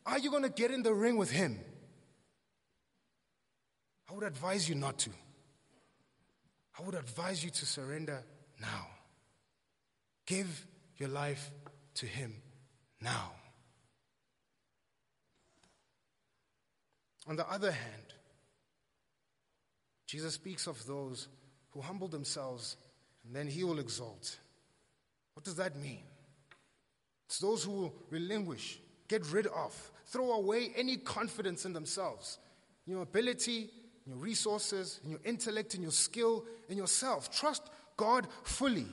are 0.07 0.19
you 0.19 0.31
going 0.31 0.43
to 0.43 0.49
get 0.49 0.71
in 0.71 0.83
the 0.83 0.95
ring 0.95 1.17
with 1.17 1.31
him? 1.31 1.59
I 4.11 4.15
would 4.15 4.25
advise 4.25 4.69
you 4.69 4.75
not 4.75 4.99
to. 4.99 5.11
I 6.79 6.83
would 6.83 6.95
advise 6.95 7.45
you 7.45 7.51
to 7.51 7.67
surrender 7.67 8.25
now. 8.61 8.87
Give 10.27 10.67
your 10.97 11.09
life 11.09 11.51
to 11.95 12.07
him 12.07 12.35
now. 13.01 13.33
On 17.29 17.37
the 17.37 17.49
other 17.49 17.71
hand, 17.71 18.10
Jesus 20.11 20.35
speaks 20.35 20.67
of 20.67 20.85
those 20.87 21.29
who 21.71 21.81
humble 21.81 22.09
themselves 22.09 22.77
and 23.25 23.33
then 23.33 23.47
he 23.47 23.63
will 23.63 23.79
exalt. 23.79 24.39
What 25.35 25.45
does 25.45 25.55
that 25.55 25.77
mean? 25.77 26.03
It's 27.27 27.39
those 27.39 27.63
who 27.63 27.71
will 27.71 27.95
relinquish, 28.11 28.81
get 29.07 29.25
rid 29.31 29.47
of, 29.47 29.93
throw 30.07 30.33
away 30.33 30.73
any 30.77 30.97
confidence 30.97 31.65
in 31.65 31.73
themselves, 31.73 32.41
in 32.89 32.95
your 32.95 33.03
ability, 33.03 33.71
in 34.05 34.13
your 34.13 34.17
resources, 34.17 34.99
in 35.05 35.11
your 35.13 35.21
intellect, 35.25 35.77
in 35.77 35.83
your 35.83 35.93
skill, 35.93 36.45
in 36.69 36.77
yourself. 36.77 37.31
Trust 37.31 37.71
God 37.97 38.27
fully. 38.43 38.89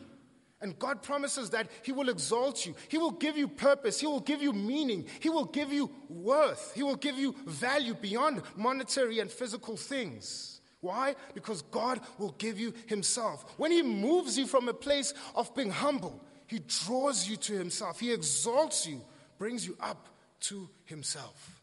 And 0.62 0.78
God 0.78 1.02
promises 1.02 1.50
that 1.50 1.68
He 1.82 1.94
will 1.94 2.10
exalt 2.10 2.64
you. 2.64 2.76
He 2.90 3.00
will 3.00 3.10
give 3.10 3.40
you 3.40 3.48
purpose. 3.48 4.00
He 4.00 4.06
will 4.06 4.20
give 4.20 4.44
you 4.44 4.54
meaning. 4.54 5.08
He 5.20 5.32
will 5.32 5.46
give 5.46 5.74
you 5.74 5.90
worth. 6.10 6.74
He 6.76 6.84
will 6.84 6.96
give 6.96 7.18
you 7.18 7.34
value 7.48 7.96
beyond 7.96 8.44
monetary 8.56 9.18
and 9.18 9.32
physical 9.32 9.78
things. 9.78 10.57
Why? 10.82 11.16
Because 11.34 11.62
God 11.64 12.00
will 12.18 12.36
give 12.38 12.60
you 12.60 12.74
Himself. 12.88 13.46
When 13.58 13.72
He 13.72 13.82
moves 13.82 14.38
you 14.38 14.46
from 14.46 14.70
a 14.70 14.74
place 14.74 15.14
of 15.36 15.54
being 15.56 15.72
humble, 15.72 16.24
He 16.46 16.60
draws 16.60 17.28
you 17.28 17.36
to 17.38 17.54
Himself. 17.54 18.00
He 18.00 18.14
exalts 18.14 18.88
you, 18.88 19.02
brings 19.38 19.66
you 19.66 19.76
up 19.80 20.08
to 20.42 20.70
Himself. 20.86 21.62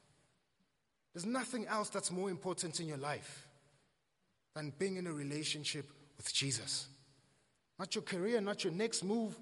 There's 1.14 1.26
nothing 1.26 1.66
else 1.66 1.90
that's 1.90 2.10
more 2.10 2.28
important 2.28 2.80
in 2.80 2.88
your 2.88 2.98
life 2.98 3.46
than 4.54 4.72
being 4.78 4.96
in 4.96 5.06
a 5.06 5.12
relationship 5.12 5.88
with 6.16 6.32
Jesus. 6.32 6.88
Not 7.78 7.94
your 7.94 8.02
career, 8.02 8.40
not 8.40 8.64
your 8.64 8.72
next 8.72 9.04
move, 9.04 9.36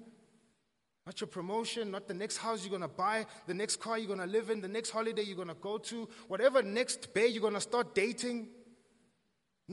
not 1.05 1.19
your 1.19 1.27
promotion, 1.27 1.91
not 1.91 2.07
the 2.07 2.13
next 2.13 2.37
house 2.37 2.63
you're 2.63 2.69
going 2.69 2.81
to 2.81 2.87
buy, 2.87 3.25
the 3.47 3.53
next 3.53 3.79
car 3.79 3.97
you're 3.97 4.07
going 4.07 4.19
to 4.19 4.25
live 4.25 4.49
in, 4.49 4.61
the 4.61 4.67
next 4.67 4.91
holiday 4.91 5.23
you're 5.23 5.35
going 5.35 5.49
to 5.49 5.53
go 5.55 5.77
to, 5.77 6.07
whatever 6.27 6.61
next 6.61 7.13
bay 7.13 7.27
you're 7.27 7.41
going 7.41 7.53
to 7.53 7.61
start 7.61 7.93
dating. 7.93 8.47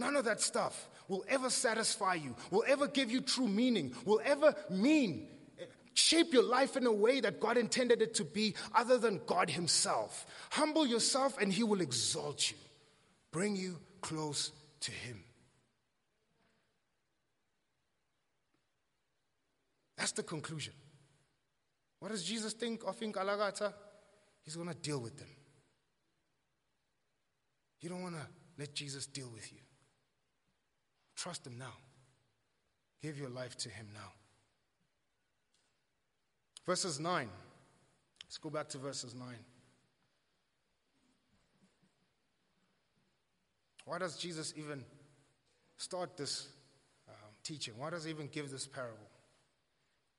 None 0.01 0.17
of 0.17 0.25
that 0.25 0.41
stuff 0.41 0.89
will 1.09 1.27
ever 1.29 1.51
satisfy 1.51 2.15
you, 2.15 2.35
will 2.51 2.65
ever 2.67 2.89
give 2.89 3.11
you 3.11 3.21
true 3.21 3.47
meaning, 3.47 3.95
will 4.07 4.23
ever 4.25 4.55
mean, 4.71 5.29
shape 5.93 6.33
your 6.33 6.43
life 6.43 6.75
in 6.75 6.87
a 6.87 6.93
way 6.93 7.21
that 7.21 7.39
God 7.39 7.59
intended 7.59 8.01
it 8.01 8.15
to 8.15 8.25
be, 8.25 8.55
other 8.75 8.97
than 8.97 9.21
God 9.27 9.51
Himself. 9.51 10.25
Humble 10.53 10.87
yourself 10.87 11.37
and 11.39 11.53
He 11.53 11.63
will 11.63 11.83
exalt 11.83 12.51
you, 12.51 12.57
bring 13.31 13.57
you 13.57 13.79
close 14.01 14.53
to 14.81 14.91
Him. 14.91 15.23
That's 19.99 20.13
the 20.13 20.23
conclusion. 20.23 20.73
What 21.99 22.11
does 22.11 22.25
Jesus 22.25 22.55
think 22.55 22.85
of 22.87 22.99
Nkalakatha? 22.99 23.75
He's 24.47 24.57
going 24.57 24.69
to 24.69 24.75
deal 24.75 24.99
with 24.99 25.19
them. 25.19 25.29
You 27.83 27.91
don't 27.91 28.03
want 28.03 28.15
to 28.15 28.27
let 28.59 28.75
Jesus 28.75 29.05
deal 29.07 29.29
with 29.29 29.53
you. 29.53 29.59
Trust 31.21 31.47
Him 31.47 31.59
now. 31.59 31.75
Give 33.03 33.19
your 33.19 33.29
life 33.29 33.55
to 33.59 33.69
Him 33.69 33.87
now. 33.93 34.13
Verses 36.65 36.99
9. 36.99 37.29
Let's 38.25 38.39
go 38.39 38.49
back 38.49 38.69
to 38.71 38.79
verses 38.79 39.15
9. 39.15 39.27
Why 43.85 43.99
does 43.99 44.17
Jesus 44.17 44.55
even 44.57 44.83
start 45.77 46.17
this 46.17 46.49
um, 47.07 47.15
teaching? 47.45 47.75
Why 47.77 47.91
does 47.91 48.05
he 48.05 48.11
even 48.11 48.29
give 48.29 48.51
this 48.51 48.67
parable? 48.67 48.97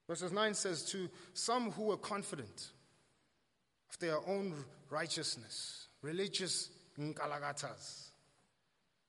Verses 0.07 0.31
9 0.31 0.53
says, 0.53 0.83
To 0.91 1.09
some 1.33 1.71
who 1.71 1.85
were 1.85 1.97
confident 1.97 2.69
of 3.89 3.97
their 3.97 4.17
own 4.27 4.53
righteousness, 4.89 5.87
religious 6.03 6.69
Nkalakathas, 6.99 8.10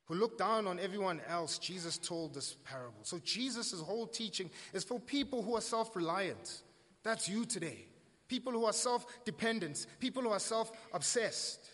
who 0.07 0.15
look 0.15 0.37
down 0.37 0.67
on 0.67 0.79
everyone 0.79 1.21
else, 1.29 1.59
Jesus 1.59 1.99
told 1.99 2.35
this 2.35 2.57
parable. 2.65 3.01
So 3.03 3.19
Jesus' 3.25 3.81
whole 3.81 4.07
teaching 4.07 4.51
is 4.73 4.85
for 4.85 4.99
people 4.99 5.43
who 5.43 5.57
are 5.57 5.61
self 5.61 5.95
reliant. 5.95 6.63
That's 7.03 7.29
you 7.29 7.45
today. 7.45 7.87
People 8.29 8.53
who 8.53 8.65
are 8.65 8.73
self 8.73 9.07
dependent, 9.25 9.87
people 10.01 10.23
who 10.23 10.31
are 10.31 10.39
self 10.39 10.73
obsessed. 10.93 11.71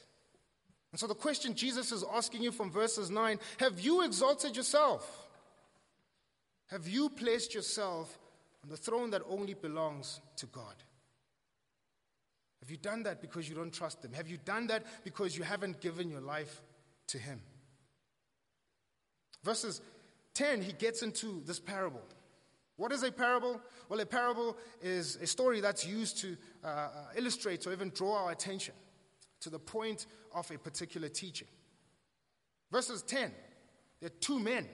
And 0.91 1.01
so 1.01 1.07
the 1.07 1.15
question 1.15 1.55
Jesus 1.55 1.93
is 1.93 2.05
asking 2.15 2.43
you 2.43 2.51
from 2.51 2.71
verses 2.71 3.11
9 3.11 3.39
have 3.59 3.81
you 3.81 4.03
exalted 4.03 4.57
yourself? 4.57 5.29
Have 6.69 6.87
you 6.87 7.09
placed 7.09 7.55
yourself 7.55 8.19
on 8.63 8.71
the 8.71 8.77
throne 8.77 9.11
that 9.11 9.23
only 9.29 9.55
belongs 9.55 10.21
to 10.37 10.47
God? 10.47 10.75
Have 12.61 12.71
you 12.71 12.77
done 12.77 13.05
that 13.05 13.23
because 13.23 13.49
you 13.49 13.55
don't 13.55 13.73
trust 13.73 14.05
Him? 14.05 14.13
Have 14.13 14.29
you 14.29 14.37
done 14.45 14.67
that 14.67 14.85
because 15.05 15.37
you 15.37 15.45
haven't 15.45 15.81
given 15.81 16.11
your 16.11 16.21
life 16.21 16.63
to 17.09 17.19
Him? 17.19 17.41
Verses 19.49 19.81
10, 20.35 20.61
he 20.61 20.73
gets 20.73 21.01
into 21.01 21.43
this 21.47 21.59
parable. 21.59 22.03
What 22.77 22.93
is 22.93 23.03
a 23.03 23.11
parable? 23.11 23.59
Well, 23.89 23.99
a 23.99 24.05
parable 24.05 24.59
is 24.83 25.17
a 25.23 25.27
story 25.27 25.63
that's 25.63 25.87
used 25.87 26.19
to 26.19 26.37
uh, 26.63 26.67
uh 26.67 26.89
illustrate 27.17 27.67
or 27.67 27.73
even 27.73 27.89
draw 27.95 28.25
our 28.25 28.31
attention 28.31 28.75
to 29.41 29.49
the 29.49 29.59
point 29.59 30.05
of 30.35 30.51
a 30.51 30.59
particular 30.59 31.09
teaching. 31.09 31.49
Verses 32.71 33.01
10, 33.01 33.33
there 34.01 34.09
are 34.09 34.21
two 34.21 34.39
men. 34.39 34.69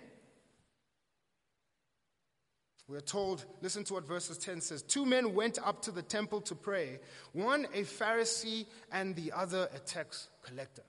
We 2.88 2.96
are 2.96 3.08
told, 3.16 3.44
listen 3.62 3.84
to 3.84 3.94
what 3.94 4.08
verses 4.08 4.38
10 4.38 4.60
says. 4.60 4.82
Two 4.82 5.06
men 5.06 5.34
went 5.34 5.60
up 5.64 5.82
to 5.82 5.92
the 5.92 6.02
temple 6.02 6.40
to 6.40 6.56
pray, 6.56 6.98
one 7.32 7.68
a 7.72 7.82
Pharisee 7.82 8.66
and 8.90 9.14
the 9.14 9.30
other 9.30 9.68
a 9.72 9.78
tax 9.78 10.30
collector. 10.42 10.82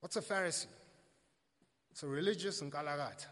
What's 0.00 0.16
a 0.16 0.22
Pharisee? 0.22 0.66
A 2.02 2.06
religious 2.06 2.60
Nkalakatha. 2.62 3.26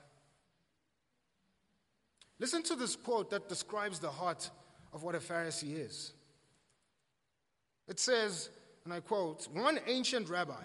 Listen 2.38 2.62
to 2.64 2.76
this 2.76 2.96
quote 2.96 3.30
that 3.30 3.48
describes 3.48 3.98
the 3.98 4.10
heart 4.10 4.50
of 4.92 5.02
what 5.02 5.14
a 5.14 5.18
Pharisee 5.18 5.78
is. 5.78 6.12
It 7.88 8.00
says, 8.00 8.50
and 8.84 8.92
I 8.92 9.00
quote, 9.00 9.46
one 9.52 9.78
ancient 9.86 10.28
rabbi 10.28 10.64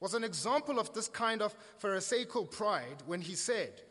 was 0.00 0.14
an 0.14 0.24
example 0.24 0.78
of 0.78 0.92
this 0.92 1.08
kind 1.08 1.42
of 1.42 1.54
Pharisaical 1.78 2.46
pride 2.46 3.02
when 3.06 3.20
he 3.20 3.34
said, 3.34 3.82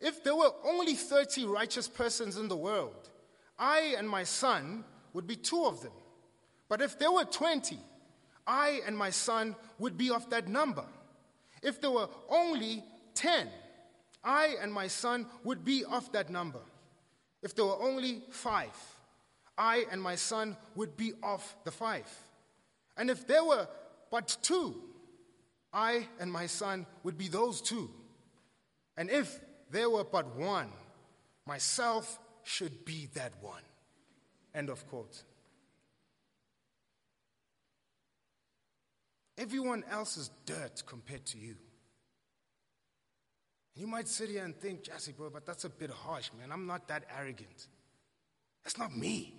If 0.00 0.22
there 0.22 0.36
were 0.36 0.52
only 0.64 0.94
30 0.94 1.46
righteous 1.46 1.88
persons 1.88 2.36
in 2.36 2.48
the 2.48 2.56
world, 2.56 3.10
I 3.58 3.96
and 3.98 4.08
my 4.08 4.22
son 4.22 4.84
would 5.12 5.26
be 5.26 5.36
two 5.36 5.64
of 5.64 5.82
them. 5.82 5.92
But 6.68 6.82
if 6.82 6.98
there 6.98 7.10
were 7.10 7.24
20, 7.24 7.78
I 8.46 8.80
and 8.86 8.96
my 8.96 9.10
son 9.10 9.56
would 9.78 9.96
be 9.96 10.10
of 10.10 10.30
that 10.30 10.48
number. 10.48 10.84
If 11.66 11.80
there 11.80 11.90
were 11.90 12.08
only 12.28 12.84
10, 13.14 13.48
I 14.22 14.54
and 14.62 14.72
my 14.72 14.86
son 14.86 15.26
would 15.42 15.64
be 15.64 15.84
of 15.84 16.10
that 16.12 16.30
number. 16.30 16.60
If 17.42 17.56
there 17.56 17.64
were 17.64 17.82
only 17.82 18.22
five, 18.30 18.76
I 19.58 19.84
and 19.90 20.00
my 20.00 20.14
son 20.14 20.56
would 20.76 20.96
be 20.96 21.12
of 21.24 21.42
the 21.64 21.72
five. 21.72 22.08
And 22.96 23.10
if 23.10 23.26
there 23.26 23.42
were 23.42 23.66
but 24.12 24.36
two, 24.42 24.76
I 25.72 26.06
and 26.20 26.30
my 26.30 26.46
son 26.46 26.86
would 27.02 27.18
be 27.18 27.26
those 27.26 27.60
two. 27.60 27.90
And 28.96 29.10
if 29.10 29.40
there 29.68 29.90
were 29.90 30.04
but 30.04 30.36
one, 30.36 30.70
myself 31.46 32.20
should 32.44 32.84
be 32.84 33.08
that 33.14 33.32
one. 33.40 33.66
End 34.54 34.70
of 34.70 34.86
quote. 34.88 35.24
Everyone 39.38 39.84
else 39.90 40.16
is 40.16 40.30
dirt 40.46 40.82
compared 40.86 41.24
to 41.26 41.38
you. 41.38 41.56
And 43.74 43.82
you 43.82 43.86
might 43.86 44.08
sit 44.08 44.30
here 44.30 44.44
and 44.44 44.56
think, 44.56 44.84
Jesse, 44.84 45.12
bro, 45.12 45.28
but 45.30 45.44
that's 45.44 45.64
a 45.64 45.68
bit 45.68 45.90
harsh, 45.90 46.30
man. 46.38 46.50
I'm 46.50 46.66
not 46.66 46.88
that 46.88 47.04
arrogant. 47.18 47.66
That's 48.64 48.78
not 48.78 48.96
me. 48.96 49.34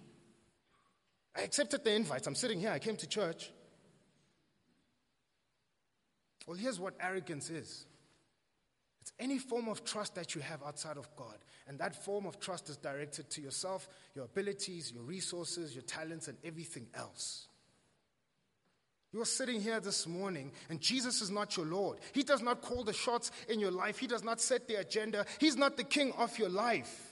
I 1.36 1.41
accepted 1.41 1.83
the 1.83 1.93
invite. 1.93 2.27
I'm 2.27 2.36
sitting 2.36 2.60
here. 2.60 2.71
I 2.71 2.79
came 2.79 2.95
to 2.97 3.07
church. 3.07 3.51
Well, 6.47 6.57
here's 6.57 6.79
what 6.79 6.95
arrogance 6.99 7.49
is 7.49 7.86
it's 9.01 9.13
any 9.19 9.38
form 9.38 9.67
of 9.67 9.83
trust 9.83 10.15
that 10.15 10.36
you 10.36 10.41
have 10.41 10.62
outside 10.63 10.97
of 10.97 11.07
God. 11.15 11.38
And 11.67 11.79
that 11.79 12.03
form 12.03 12.25
of 12.25 12.39
trust 12.39 12.69
is 12.69 12.77
directed 12.77 13.29
to 13.31 13.41
yourself, 13.41 13.88
your 14.15 14.25
abilities, 14.25 14.91
your 14.91 15.03
resources, 15.03 15.73
your 15.73 15.83
talents, 15.83 16.27
and 16.27 16.38
everything 16.43 16.88
else. 16.93 17.47
You 19.17 19.23
are 19.23 19.25
sitting 19.25 19.60
here 19.60 19.80
this 19.80 20.06
morning, 20.06 20.51
and 20.69 20.80
Jesus 20.80 21.21
is 21.21 21.32
not 21.32 21.58
your 21.58 21.65
Lord. 21.65 21.97
He 22.13 22.21
does 22.21 22.43
not 22.43 22.62
call 22.62 22.84
the 22.84 22.93
shots 22.93 23.32
in 23.49 23.60
your 23.60 23.71
life, 23.71 23.97
He 23.97 24.06
does 24.06 24.23
not 24.23 24.39
set 24.39 24.67
the 24.67 24.75
agenda, 24.75 25.25
He's 25.39 25.58
not 25.58 25.75
the 25.75 25.84
king 25.84 26.13
of 26.19 26.38
your 26.38 26.49
life 26.49 27.08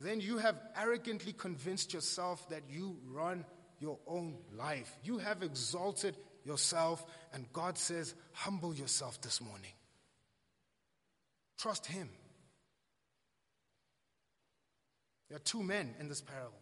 then 0.00 0.20
you 0.20 0.38
have 0.38 0.60
arrogantly 0.76 1.32
convinced 1.32 1.94
yourself 1.94 2.48
that 2.50 2.62
you 2.68 2.98
run 3.06 3.44
your 3.80 3.98
own 4.06 4.36
life. 4.56 4.94
You 5.02 5.18
have 5.18 5.42
exalted 5.42 6.16
yourself, 6.44 7.04
and 7.32 7.50
God 7.52 7.78
says, 7.78 8.14
Humble 8.32 8.74
yourself 8.74 9.20
this 9.22 9.40
morning. 9.40 9.72
Trust 11.58 11.86
Him. 11.86 12.10
There 15.28 15.36
are 15.36 15.40
two 15.40 15.62
men 15.62 15.94
in 15.98 16.08
this 16.08 16.20
parable 16.20 16.52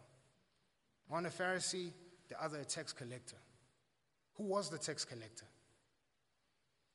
one 1.08 1.26
a 1.26 1.28
Pharisee, 1.28 1.90
the 2.28 2.42
other 2.42 2.60
a 2.60 2.64
tax 2.64 2.92
collector. 2.92 3.36
Who 4.36 4.44
was 4.44 4.68
the 4.68 4.78
tax 4.78 5.04
collector? 5.04 5.46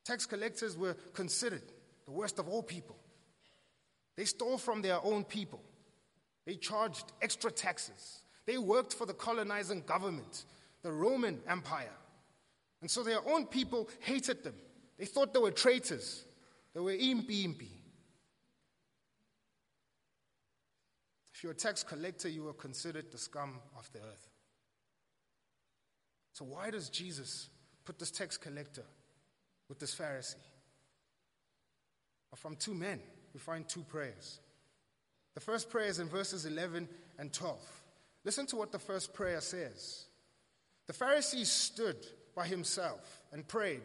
Tax 0.05 0.25
collectors 0.25 0.77
were 0.77 0.95
considered 1.13 1.63
the 2.05 2.11
worst 2.11 2.39
of 2.39 2.47
all 2.47 2.63
people. 2.63 2.97
They 4.15 4.25
stole 4.25 4.57
from 4.57 4.81
their 4.81 5.03
own 5.03 5.23
people. 5.23 5.61
They 6.45 6.55
charged 6.55 7.05
extra 7.21 7.51
taxes. 7.51 8.21
They 8.45 8.57
worked 8.57 8.93
for 8.93 9.05
the 9.05 9.13
colonizing 9.13 9.83
government, 9.85 10.45
the 10.81 10.91
Roman 10.91 11.39
Empire. 11.47 11.93
And 12.81 12.89
so 12.89 13.03
their 13.03 13.19
own 13.27 13.45
people 13.45 13.89
hated 13.99 14.43
them. 14.43 14.55
They 14.97 15.05
thought 15.05 15.33
they 15.33 15.39
were 15.39 15.51
traitors. 15.51 16.25
They 16.73 16.79
were 16.79 16.93
impi 16.93 17.43
impi. 17.45 17.69
If 21.33 21.43
you're 21.43 21.53
a 21.53 21.55
tax 21.55 21.83
collector, 21.83 22.27
you 22.27 22.43
were 22.43 22.53
considered 22.53 23.11
the 23.11 23.17
scum 23.17 23.59
of 23.77 23.89
the 23.93 23.99
earth. 23.99 24.28
So, 26.39 26.45
why 26.45 26.69
does 26.71 26.87
Jesus 26.87 27.49
put 27.83 27.99
this 27.99 28.11
tax 28.11 28.37
collector 28.37 28.85
with 29.67 29.77
this 29.77 29.93
Pharisee? 29.93 30.35
From 32.33 32.55
two 32.55 32.73
men, 32.73 33.01
we 33.33 33.41
find 33.41 33.67
two 33.67 33.81
prayers. 33.81 34.39
The 35.33 35.41
first 35.41 35.69
prayer 35.69 35.87
is 35.87 35.99
in 35.99 36.07
verses 36.07 36.45
11 36.45 36.87
and 37.17 37.33
12. 37.33 37.59
Listen 38.23 38.45
to 38.45 38.55
what 38.55 38.71
the 38.71 38.79
first 38.79 39.13
prayer 39.13 39.41
says. 39.41 40.05
The 40.87 40.93
Pharisee 40.93 41.45
stood 41.45 41.97
by 42.33 42.47
himself 42.47 43.21
and 43.33 43.45
prayed, 43.45 43.81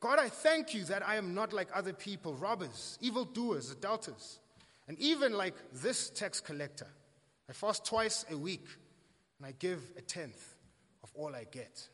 God, 0.00 0.18
I 0.18 0.28
thank 0.28 0.74
you 0.74 0.82
that 0.86 1.06
I 1.06 1.14
am 1.14 1.36
not 1.36 1.52
like 1.52 1.68
other 1.72 1.92
people, 1.92 2.34
robbers, 2.34 2.98
evildoers, 3.00 3.70
adulterers, 3.70 4.40
and 4.88 4.98
even 4.98 5.34
like 5.34 5.54
this 5.72 6.10
tax 6.10 6.40
collector. 6.40 6.88
I 7.48 7.52
fast 7.52 7.86
twice 7.86 8.24
a 8.28 8.36
week 8.36 8.66
and 9.38 9.46
I 9.46 9.54
give 9.60 9.80
a 9.96 10.00
tenth 10.00 10.51
all 11.14 11.34
I 11.34 11.44
get. 11.50 11.88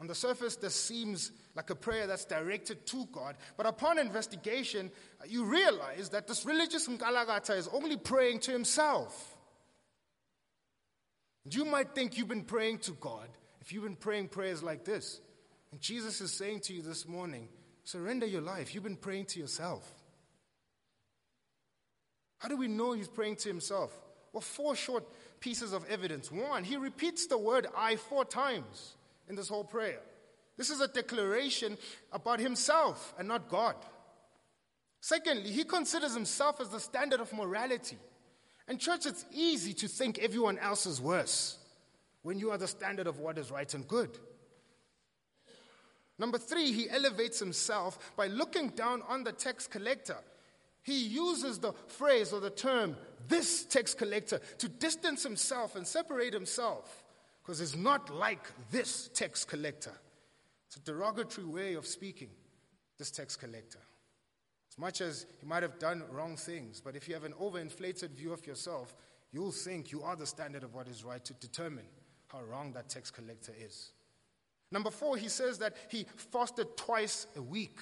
On 0.00 0.06
the 0.06 0.14
surface, 0.14 0.56
this 0.56 0.74
seems 0.74 1.30
like 1.54 1.70
a 1.70 1.74
prayer 1.74 2.06
that's 2.06 2.24
directed 2.24 2.84
to 2.86 3.06
God, 3.12 3.36
but 3.56 3.66
upon 3.66 3.98
investigation, 3.98 4.90
uh, 5.20 5.24
you 5.28 5.44
realize 5.44 6.08
that 6.10 6.26
this 6.26 6.44
religious 6.44 6.88
Nkalakatha 6.88 7.56
is 7.56 7.68
only 7.68 7.96
praying 7.96 8.40
to 8.40 8.50
himself. 8.50 9.36
And 11.44 11.54
you 11.54 11.64
might 11.64 11.94
think 11.94 12.18
you've 12.18 12.28
been 12.28 12.44
praying 12.44 12.78
to 12.78 12.92
God 12.92 13.28
if 13.60 13.72
you've 13.72 13.84
been 13.84 13.96
praying 13.96 14.28
prayers 14.28 14.62
like 14.62 14.84
this. 14.84 15.20
And 15.70 15.80
Jesus 15.80 16.20
is 16.20 16.32
saying 16.32 16.60
to 16.60 16.74
you 16.74 16.82
this 16.82 17.06
morning, 17.06 17.48
surrender 17.84 18.26
your 18.26 18.42
life. 18.42 18.74
You've 18.74 18.84
been 18.84 18.96
praying 18.96 19.26
to 19.26 19.40
yourself. 19.40 19.88
How 22.38 22.48
do 22.48 22.56
we 22.56 22.68
know 22.68 22.92
he's 22.92 23.08
praying 23.08 23.36
to 23.36 23.48
himself? 23.48 23.92
Well, 24.32 24.40
four 24.40 24.74
short 24.74 25.04
pieces 25.44 25.74
of 25.74 25.84
evidence. 25.90 26.32
One, 26.32 26.64
he 26.64 26.78
repeats 26.78 27.26
the 27.26 27.36
word 27.36 27.66
I 27.76 27.96
four 27.96 28.24
times 28.24 28.94
in 29.28 29.36
this 29.36 29.46
whole 29.46 29.62
prayer. 29.62 30.00
This 30.56 30.70
is 30.70 30.80
a 30.80 30.88
declaration 30.88 31.76
about 32.12 32.40
himself 32.40 33.12
and 33.18 33.28
not 33.28 33.50
God. 33.50 33.76
Secondly, 35.02 35.50
he 35.50 35.64
considers 35.64 36.14
himself 36.14 36.62
as 36.62 36.70
the 36.70 36.80
standard 36.80 37.20
of 37.20 37.30
morality. 37.34 37.98
And, 38.66 38.80
church, 38.80 39.04
it's 39.04 39.26
easy 39.34 39.74
to 39.74 39.86
think 39.86 40.18
everyone 40.18 40.58
else 40.58 40.86
is 40.86 40.98
worse 40.98 41.58
when 42.22 42.38
you 42.38 42.50
are 42.50 42.56
the 42.56 42.66
standard 42.66 43.06
of 43.06 43.18
what 43.18 43.36
is 43.36 43.50
right 43.50 43.74
and 43.74 43.86
good. 43.86 44.16
Number 46.18 46.38
three, 46.38 46.72
he 46.72 46.88
elevates 46.88 47.38
himself 47.38 47.98
by 48.16 48.28
looking 48.28 48.68
down 48.70 49.02
on 49.06 49.24
the 49.24 49.32
tax 49.32 49.66
collector. 49.66 50.16
He 50.82 51.04
uses 51.04 51.58
the 51.58 51.74
phrase 51.88 52.32
or 52.32 52.40
the 52.40 52.48
term, 52.48 52.96
this 53.28 53.64
tax 53.64 53.94
collector, 53.94 54.40
to 54.58 54.68
distance 54.68 55.22
himself 55.22 55.76
and 55.76 55.86
separate 55.86 56.32
himself 56.32 57.04
because 57.42 57.58
he's 57.58 57.76
not 57.76 58.10
like 58.14 58.46
this 58.70 59.08
tax 59.14 59.44
collector. 59.44 59.92
It's 60.66 60.76
a 60.76 60.80
derogatory 60.80 61.46
way 61.46 61.74
of 61.74 61.86
speaking, 61.86 62.30
this 62.98 63.10
tax 63.10 63.36
collector. 63.36 63.80
As 64.70 64.78
much 64.78 65.00
as 65.00 65.26
he 65.40 65.46
might 65.46 65.62
have 65.62 65.78
done 65.78 66.02
wrong 66.10 66.36
things, 66.36 66.80
but 66.80 66.96
if 66.96 67.06
you 67.06 67.14
have 67.14 67.24
an 67.24 67.34
overinflated 67.34 68.10
view 68.10 68.32
of 68.32 68.46
yourself, 68.46 68.96
you'll 69.30 69.52
think 69.52 69.92
you 69.92 70.02
are 70.02 70.16
the 70.16 70.26
standard 70.26 70.64
of 70.64 70.74
what 70.74 70.88
is 70.88 71.04
right 71.04 71.24
to 71.24 71.34
determine 71.34 71.84
how 72.28 72.42
wrong 72.42 72.72
that 72.72 72.88
tax 72.88 73.10
collector 73.10 73.52
is. 73.56 73.92
Number 74.72 74.90
four, 74.90 75.16
he 75.16 75.28
says 75.28 75.58
that 75.58 75.76
he 75.88 76.06
fasted 76.16 76.76
twice 76.76 77.28
a 77.36 77.42
week. 77.42 77.78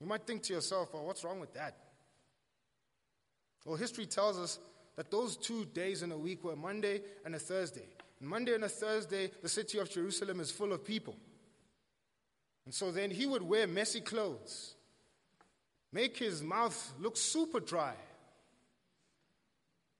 You 0.00 0.06
might 0.06 0.26
think 0.26 0.42
to 0.44 0.52
yourself, 0.52 0.92
well, 0.92 1.06
what's 1.06 1.24
wrong 1.24 1.40
with 1.40 1.54
that? 1.54 1.76
Well, 3.64 3.76
history 3.76 4.06
tells 4.06 4.38
us 4.38 4.58
that 4.96 5.10
those 5.10 5.36
two 5.36 5.64
days 5.66 6.02
in 6.02 6.12
a 6.12 6.18
week 6.18 6.44
were 6.44 6.56
Monday 6.56 7.00
and 7.24 7.34
a 7.34 7.38
Thursday. 7.38 7.86
And 8.20 8.28
Monday 8.28 8.54
and 8.54 8.64
a 8.64 8.68
Thursday, 8.68 9.30
the 9.42 9.48
city 9.48 9.78
of 9.78 9.90
Jerusalem 9.90 10.40
is 10.40 10.50
full 10.50 10.72
of 10.72 10.84
people. 10.84 11.16
And 12.64 12.74
so 12.74 12.90
then 12.90 13.10
he 13.10 13.26
would 13.26 13.42
wear 13.42 13.66
messy 13.66 14.00
clothes, 14.00 14.74
make 15.92 16.16
his 16.16 16.42
mouth 16.42 16.94
look 17.00 17.16
super 17.16 17.60
dry, 17.60 17.94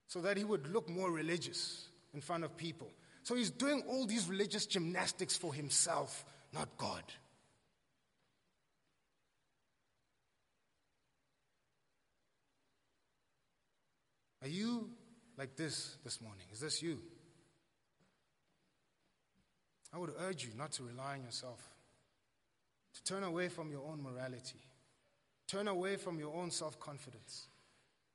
so 0.07 0.21
that 0.21 0.37
he 0.37 0.45
would 0.45 0.73
look 0.73 0.89
more 0.89 1.11
religious 1.11 1.89
in 2.15 2.21
front 2.21 2.45
of 2.45 2.57
people. 2.57 2.91
So 3.23 3.35
he's 3.35 3.51
doing 3.51 3.83
all 3.89 4.07
these 4.07 4.29
religious 4.29 4.67
gymnastics 4.67 5.37
for 5.37 5.53
himself, 5.53 6.25
not 6.53 6.69
God. 6.79 7.03
Are 14.45 14.49
you 14.49 14.91
like 15.39 15.57
this 15.57 15.97
this 16.05 16.21
morning? 16.21 16.45
Is 16.53 16.61
this 16.61 16.83
you? 16.83 16.99
I 19.93 19.97
would 19.97 20.13
urge 20.21 20.45
you 20.45 20.51
not 20.55 20.73
to 20.73 20.83
rely 20.83 21.15
on 21.15 21.25
yourself, 21.25 21.67
to 22.95 23.05
turn 23.05 23.25
away 23.25 23.49
from 23.49 23.71
your 23.71 23.81
own 23.91 24.03
morality, 24.03 24.61
turn 25.49 25.67
away 25.67 25.97
from 25.97 26.19
your 26.19 26.35
own 26.35 26.51
self 26.51 26.79
confidence. 26.79 27.49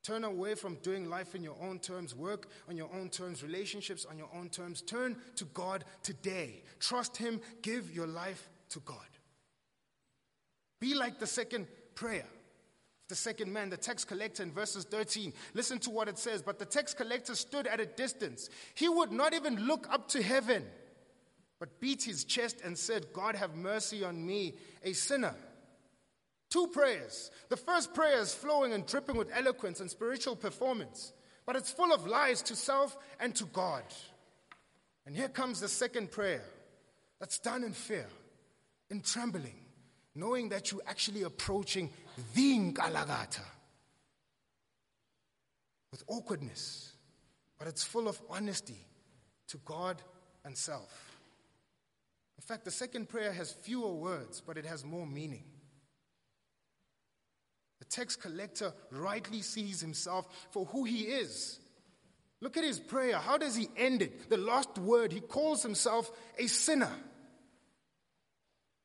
Turn 0.01 0.23
away 0.23 0.55
from 0.55 0.75
doing 0.75 1.09
life 1.09 1.35
in 1.35 1.43
your 1.43 1.57
own 1.61 1.77
terms, 1.77 2.15
work 2.15 2.47
on 2.69 2.77
your 2.77 2.89
own 2.93 3.09
terms, 3.09 3.43
relationships 3.43 4.05
on 4.05 4.17
your 4.17 4.29
own 4.33 4.47
terms. 4.47 4.81
Turn 4.81 5.17
to 5.35 5.45
God 5.45 5.83
today. 6.03 6.63
Trust 6.79 7.17
Him. 7.17 7.41
Give 7.61 7.93
your 7.93 8.07
life 8.07 8.47
to 8.69 8.79
God. 8.79 8.97
Be 10.79 10.95
like 10.95 11.19
the 11.19 11.27
second 11.27 11.67
prayer. 11.95 12.25
The 13.09 13.15
second 13.15 13.51
man, 13.51 13.71
the 13.71 13.77
tax 13.77 14.05
collector 14.05 14.43
in 14.43 14.51
verses 14.51 14.85
13. 14.85 15.33
Listen 15.55 15.79
to 15.79 15.89
what 15.89 16.07
it 16.07 16.19
says. 16.19 16.43
But 16.43 16.59
the 16.59 16.65
tax 16.65 16.93
collector 16.93 17.35
stood 17.35 17.65
at 17.65 17.79
a 17.79 17.85
distance. 17.85 18.49
He 18.75 18.87
would 18.87 19.11
not 19.11 19.33
even 19.33 19.65
look 19.65 19.87
up 19.91 20.07
to 20.09 20.21
heaven, 20.21 20.63
but 21.59 21.79
beat 21.79 22.03
his 22.03 22.23
chest 22.23 22.61
and 22.63 22.77
said, 22.77 23.11
God 23.11 23.35
have 23.35 23.55
mercy 23.55 24.03
on 24.03 24.25
me, 24.25 24.53
a 24.83 24.93
sinner. 24.93 25.35
Two 26.49 26.67
prayers. 26.67 27.31
The 27.49 27.57
first 27.57 27.93
prayer 27.93 28.19
is 28.19 28.33
flowing 28.33 28.73
and 28.73 28.85
dripping 28.85 29.17
with 29.17 29.31
eloquence 29.33 29.79
and 29.79 29.89
spiritual 29.89 30.35
performance, 30.35 31.11
but 31.45 31.55
it's 31.55 31.71
full 31.71 31.93
of 31.93 32.07
lies 32.07 32.41
to 32.43 32.55
self 32.55 32.95
and 33.19 33.35
to 33.35 33.45
God. 33.45 33.83
And 35.05 35.15
here 35.15 35.29
comes 35.29 35.59
the 35.59 35.67
second 35.67 36.11
prayer 36.11 36.43
that's 37.19 37.39
done 37.39 37.63
in 37.63 37.73
fear, 37.73 38.07
in 38.89 39.01
trembling, 39.01 39.59
knowing 40.15 40.49
that 40.49 40.71
you're 40.71 40.81
actually 40.87 41.23
approaching 41.23 41.91
the 42.33 42.59
Nkalakatha 42.59 43.45
with 45.91 46.03
awkwardness, 46.07 46.93
but 47.57 47.67
it's 47.67 47.83
full 47.83 48.07
of 48.07 48.19
honesty 48.29 48.85
to 49.47 49.57
God 49.65 50.01
and 50.45 50.55
self. 50.55 51.17
In 52.37 52.43
fact, 52.43 52.65
the 52.65 52.71
second 52.71 53.09
prayer 53.09 53.31
has 53.33 53.51
fewer 53.51 53.93
words, 53.93 54.41
but 54.45 54.57
it 54.57 54.65
has 54.65 54.85
more 54.85 55.05
meaning. 55.05 55.43
The 57.79 57.85
tax 57.85 58.15
collector 58.15 58.73
rightly 58.91 59.41
sees 59.41 59.81
himself 59.81 60.47
for 60.51 60.65
who 60.65 60.83
he 60.83 61.03
is. 61.03 61.59
Look 62.41 62.55
at 62.55 62.63
his 62.63 62.79
prayer. 62.79 63.17
How 63.17 63.37
does 63.37 63.55
he 63.55 63.67
end 63.75 64.01
it? 64.01 64.29
The 64.29 64.37
last 64.37 64.77
word, 64.77 65.11
he 65.11 65.19
calls 65.19 65.61
himself 65.63 66.11
a 66.37 66.47
sinner. 66.47 66.91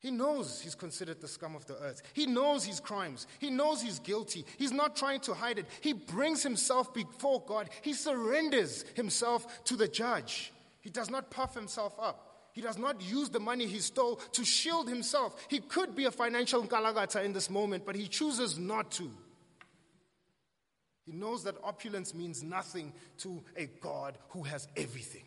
He 0.04 0.10
knows 0.10 0.60
he's 0.60 0.74
considered 0.74 1.22
the 1.22 1.28
scum 1.28 1.56
of 1.56 1.64
the 1.64 1.78
earth. 1.78 2.02
He 2.12 2.26
knows 2.26 2.62
his 2.62 2.78
crimes. 2.78 3.26
He 3.38 3.48
knows 3.48 3.80
he's 3.80 4.00
guilty. 4.00 4.44
He's 4.58 4.70
not 4.70 4.96
trying 4.96 5.20
to 5.20 5.32
hide 5.32 5.58
it. 5.58 5.64
He 5.80 5.94
brings 5.94 6.42
himself 6.42 6.92
before 6.92 7.42
God. 7.46 7.70
He 7.80 7.94
surrenders 7.94 8.84
himself 8.96 9.64
to 9.64 9.76
the 9.76 9.88
judge. 9.88 10.52
He 10.82 10.90
does 10.90 11.08
not 11.08 11.30
puff 11.30 11.54
himself 11.54 11.94
up. 11.98 12.50
He 12.52 12.60
does 12.60 12.76
not 12.76 13.00
use 13.00 13.30
the 13.30 13.40
money 13.40 13.64
he 13.64 13.78
stole 13.78 14.16
to 14.16 14.44
shield 14.44 14.90
himself. 14.90 15.42
He 15.48 15.60
could 15.60 15.96
be 15.96 16.04
a 16.04 16.10
financial 16.10 16.62
Nkalakatha 16.62 17.24
in 17.24 17.32
this 17.32 17.48
moment, 17.48 17.86
but 17.86 17.96
he 17.96 18.06
chooses 18.06 18.58
not 18.58 18.90
to. 18.90 19.10
He 21.06 21.12
knows 21.12 21.44
that 21.44 21.54
opulence 21.64 22.12
means 22.12 22.42
nothing 22.42 22.92
to 23.20 23.42
a 23.56 23.70
God 23.80 24.18
who 24.28 24.42
has 24.42 24.68
everything. 24.76 25.24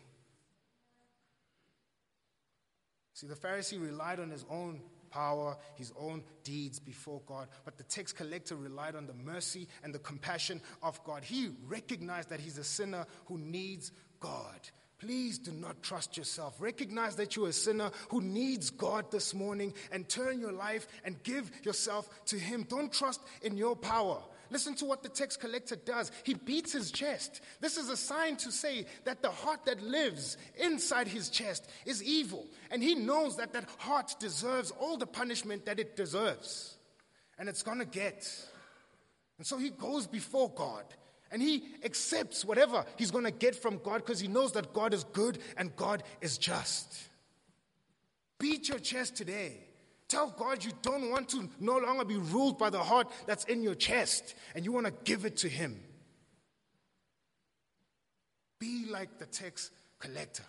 See, 3.18 3.26
the 3.26 3.34
Pharisee 3.34 3.84
relied 3.84 4.20
on 4.20 4.30
his 4.30 4.44
own 4.48 4.80
power, 5.10 5.56
his 5.74 5.92
own 5.98 6.22
deeds 6.44 6.78
before 6.78 7.20
God, 7.26 7.48
but 7.64 7.76
the 7.76 7.82
tax 7.82 8.12
collector 8.12 8.54
relied 8.54 8.94
on 8.94 9.08
the 9.08 9.12
mercy 9.12 9.66
and 9.82 9.92
the 9.92 9.98
compassion 9.98 10.60
of 10.84 11.02
God. 11.02 11.24
He 11.24 11.50
recognized 11.66 12.28
that 12.28 12.38
he's 12.38 12.58
a 12.58 12.62
sinner 12.62 13.06
who 13.24 13.36
needs 13.36 13.90
God. 14.20 14.60
Please 15.00 15.36
do 15.36 15.50
not 15.50 15.82
trust 15.82 16.16
yourself. 16.16 16.60
Recognize 16.60 17.16
that 17.16 17.34
you're 17.34 17.48
a 17.48 17.52
sinner 17.52 17.90
who 18.08 18.20
needs 18.20 18.70
God 18.70 19.10
this 19.10 19.34
morning 19.34 19.74
and 19.90 20.08
turn 20.08 20.38
your 20.38 20.52
life 20.52 20.86
and 21.04 21.20
give 21.24 21.50
yourself 21.64 22.08
to 22.26 22.36
Him. 22.36 22.66
Don't 22.68 22.92
trust 22.92 23.20
in 23.42 23.56
your 23.56 23.74
power. 23.74 24.22
Listen 24.50 24.74
to 24.76 24.84
what 24.84 25.02
the 25.02 25.08
tax 25.08 25.36
collector 25.36 25.76
does. 25.76 26.10
He 26.22 26.34
beats 26.34 26.72
his 26.72 26.90
chest. 26.90 27.40
This 27.60 27.76
is 27.76 27.90
a 27.90 27.96
sign 27.96 28.36
to 28.36 28.50
say 28.50 28.86
that 29.04 29.22
the 29.22 29.30
heart 29.30 29.64
that 29.66 29.82
lives 29.82 30.36
inside 30.56 31.08
his 31.08 31.28
chest 31.28 31.68
is 31.84 32.02
evil. 32.02 32.46
And 32.70 32.82
he 32.82 32.94
knows 32.94 33.36
that 33.36 33.52
that 33.52 33.68
heart 33.78 34.14
deserves 34.18 34.70
all 34.70 34.96
the 34.96 35.06
punishment 35.06 35.66
that 35.66 35.78
it 35.78 35.96
deserves. 35.96 36.76
And 37.38 37.48
it's 37.48 37.62
going 37.62 37.78
to 37.78 37.84
get. 37.84 38.28
And 39.36 39.46
so 39.46 39.58
he 39.58 39.70
goes 39.70 40.06
before 40.06 40.50
God 40.50 40.84
and 41.30 41.42
he 41.42 41.64
accepts 41.84 42.44
whatever 42.44 42.84
he's 42.96 43.10
going 43.10 43.24
to 43.24 43.30
get 43.30 43.54
from 43.54 43.78
God 43.84 43.98
because 44.04 44.20
he 44.20 44.28
knows 44.28 44.52
that 44.52 44.72
God 44.72 44.94
is 44.94 45.04
good 45.04 45.38
and 45.56 45.74
God 45.76 46.02
is 46.20 46.38
just. 46.38 46.96
Beat 48.38 48.68
your 48.68 48.78
chest 48.78 49.16
today. 49.16 49.67
Tell 50.08 50.30
God 50.30 50.64
you 50.64 50.72
don't 50.80 51.10
want 51.10 51.28
to 51.30 51.48
no 51.60 51.76
longer 51.76 52.04
be 52.04 52.16
ruled 52.16 52.58
by 52.58 52.70
the 52.70 52.78
heart 52.78 53.12
that's 53.26 53.44
in 53.44 53.62
your 53.62 53.74
chest 53.74 54.34
and 54.54 54.64
you 54.64 54.72
want 54.72 54.86
to 54.86 54.92
give 55.04 55.26
it 55.26 55.36
to 55.38 55.48
Him. 55.48 55.78
Be 58.58 58.86
like 58.90 59.18
the 59.18 59.26
tax 59.26 59.70
collector. 59.98 60.44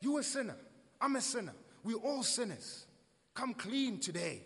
You 0.00 0.18
a 0.18 0.22
sinner. 0.22 0.56
I'm 1.00 1.16
a 1.16 1.20
sinner. 1.20 1.52
We're 1.84 1.96
all 1.96 2.22
sinners. 2.22 2.86
Come 3.34 3.52
clean 3.52 4.00
today. 4.00 4.40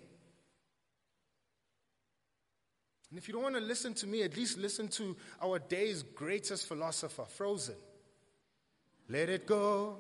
And 3.11 3.19
if 3.19 3.29
you 3.29 3.35
don't 3.35 3.43
want 3.43 3.55
to 3.57 3.61
listen 3.61 3.95
to 3.95 4.07
me, 4.07 4.23
at 4.23 4.37
least 4.37 4.59
listen 4.59 4.89
to 4.89 5.17
our 5.43 5.59
day's 5.59 6.03
greatest 6.03 6.67
philosopher, 6.67 7.25
Frozen. 7.25 7.77
Let 9.09 9.29
it 9.29 9.47
go. 9.47 9.99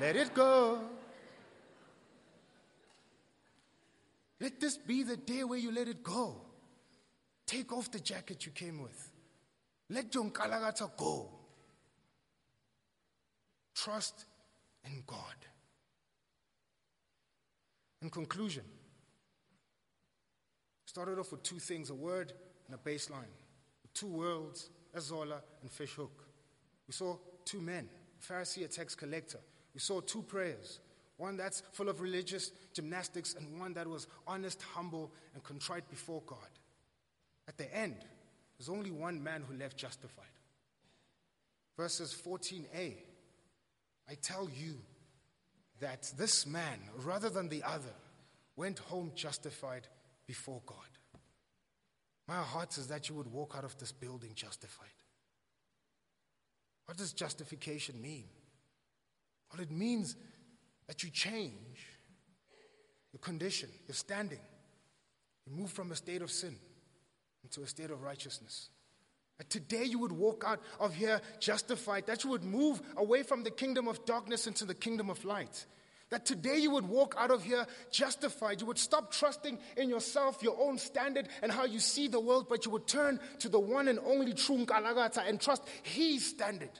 Let 0.00 0.16
it 0.16 0.34
go. 0.34 0.80
Let 4.44 4.60
this 4.60 4.76
be 4.76 5.02
the 5.02 5.16
day 5.16 5.42
where 5.42 5.58
you 5.58 5.72
let 5.72 5.88
it 5.88 6.02
go. 6.02 6.36
Take 7.46 7.72
off 7.72 7.90
the 7.90 7.98
jacket 7.98 8.44
you 8.44 8.52
came 8.52 8.82
with. 8.82 9.10
Let 9.88 10.14
your 10.14 10.24
Nkalakatha 10.24 10.94
go. 10.98 11.30
Trust 13.74 14.26
in 14.84 15.02
God. 15.06 15.38
In 18.02 18.10
conclusion, 18.10 18.64
Started 20.84 21.18
off 21.18 21.32
with 21.32 21.42
two 21.42 21.58
things 21.58 21.90
a 21.90 21.94
word 21.94 22.32
and 22.68 22.76
a 22.76 22.88
baseline. 22.88 23.34
Two 23.94 24.06
worlds, 24.06 24.70
Azola 24.96 25.40
and 25.62 25.68
Fish 25.68 25.94
Hoek. 25.94 26.22
We 26.86 26.92
saw 26.92 27.16
two 27.44 27.60
men, 27.60 27.88
Pharisee, 28.22 28.64
a 28.64 28.68
tax 28.68 28.94
collector. 28.94 29.40
We 29.74 29.80
saw 29.80 30.00
two 30.00 30.22
prayers 30.22 30.78
one 31.16 31.36
that's 31.36 31.62
full 31.72 31.88
of 31.88 32.00
religious 32.00 32.50
gymnastics, 32.72 33.34
and 33.34 33.58
one 33.58 33.74
that 33.74 33.86
was 33.86 34.06
honest, 34.26 34.60
humble, 34.62 35.12
and 35.34 35.42
contrite 35.42 35.88
before 35.88 36.22
God. 36.26 36.38
At 37.46 37.56
the 37.56 37.72
end, 37.76 37.96
there's 38.58 38.68
only 38.68 38.90
one 38.90 39.22
man 39.22 39.42
who 39.46 39.56
left 39.56 39.76
justified. 39.76 40.24
Verses 41.76 42.16
14a 42.26 42.94
I 44.06 44.14
tell 44.20 44.48
you 44.50 44.76
that 45.80 46.12
this 46.18 46.46
man, 46.46 46.78
rather 46.98 47.30
than 47.30 47.48
the 47.48 47.62
other, 47.62 47.94
went 48.56 48.78
home 48.80 49.12
justified 49.14 49.88
before 50.26 50.60
God. 50.66 50.76
My 52.28 52.36
heart 52.36 52.78
is 52.78 52.86
that 52.88 53.08
you 53.08 53.14
would 53.14 53.32
walk 53.32 53.54
out 53.56 53.64
of 53.64 53.76
this 53.78 53.92
building 53.92 54.32
justified. 54.34 54.88
What 56.86 56.96
does 56.96 57.12
justification 57.12 58.00
mean? 58.00 58.24
Well, 59.50 59.62
it 59.62 59.70
means 59.70 60.16
that 60.86 61.02
you 61.02 61.10
change 61.10 61.86
your 63.12 63.20
condition, 63.20 63.68
your 63.86 63.94
standing. 63.94 64.40
You 65.46 65.56
move 65.56 65.70
from 65.70 65.92
a 65.92 65.96
state 65.96 66.22
of 66.22 66.30
sin 66.30 66.56
into 67.42 67.62
a 67.62 67.66
state 67.66 67.90
of 67.90 68.02
righteousness. 68.02 68.70
That 69.38 69.50
today 69.50 69.84
you 69.84 69.98
would 69.98 70.12
walk 70.12 70.44
out 70.46 70.60
of 70.78 70.94
here 70.94 71.20
justified, 71.40 72.06
that 72.06 72.24
you 72.24 72.30
would 72.30 72.44
move 72.44 72.80
away 72.96 73.22
from 73.22 73.42
the 73.42 73.50
kingdom 73.50 73.88
of 73.88 74.04
darkness 74.04 74.46
into 74.46 74.64
the 74.64 74.74
kingdom 74.74 75.10
of 75.10 75.24
light. 75.24 75.66
That 76.10 76.26
today 76.26 76.58
you 76.58 76.70
would 76.70 76.86
walk 76.86 77.14
out 77.18 77.30
of 77.30 77.42
here 77.42 77.66
justified. 77.90 78.60
You 78.60 78.66
would 78.68 78.78
stop 78.78 79.10
trusting 79.10 79.58
in 79.76 79.88
yourself, 79.88 80.42
your 80.42 80.56
own 80.60 80.78
standard, 80.78 81.28
and 81.42 81.50
how 81.50 81.64
you 81.64 81.80
see 81.80 82.08
the 82.08 82.20
world, 82.20 82.46
but 82.48 82.64
you 82.64 82.70
would 82.72 82.86
turn 82.86 83.18
to 83.40 83.48
the 83.48 83.58
one 83.58 83.88
and 83.88 83.98
only 84.00 84.32
true 84.34 84.58
Nkalakatha 84.64 85.28
and 85.28 85.40
trust 85.40 85.64
his 85.82 86.24
standard, 86.24 86.70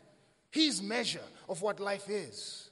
his 0.51 0.83
measure 0.83 1.25
of 1.49 1.63
what 1.63 1.81
life 1.81 2.09
is. 2.09 2.71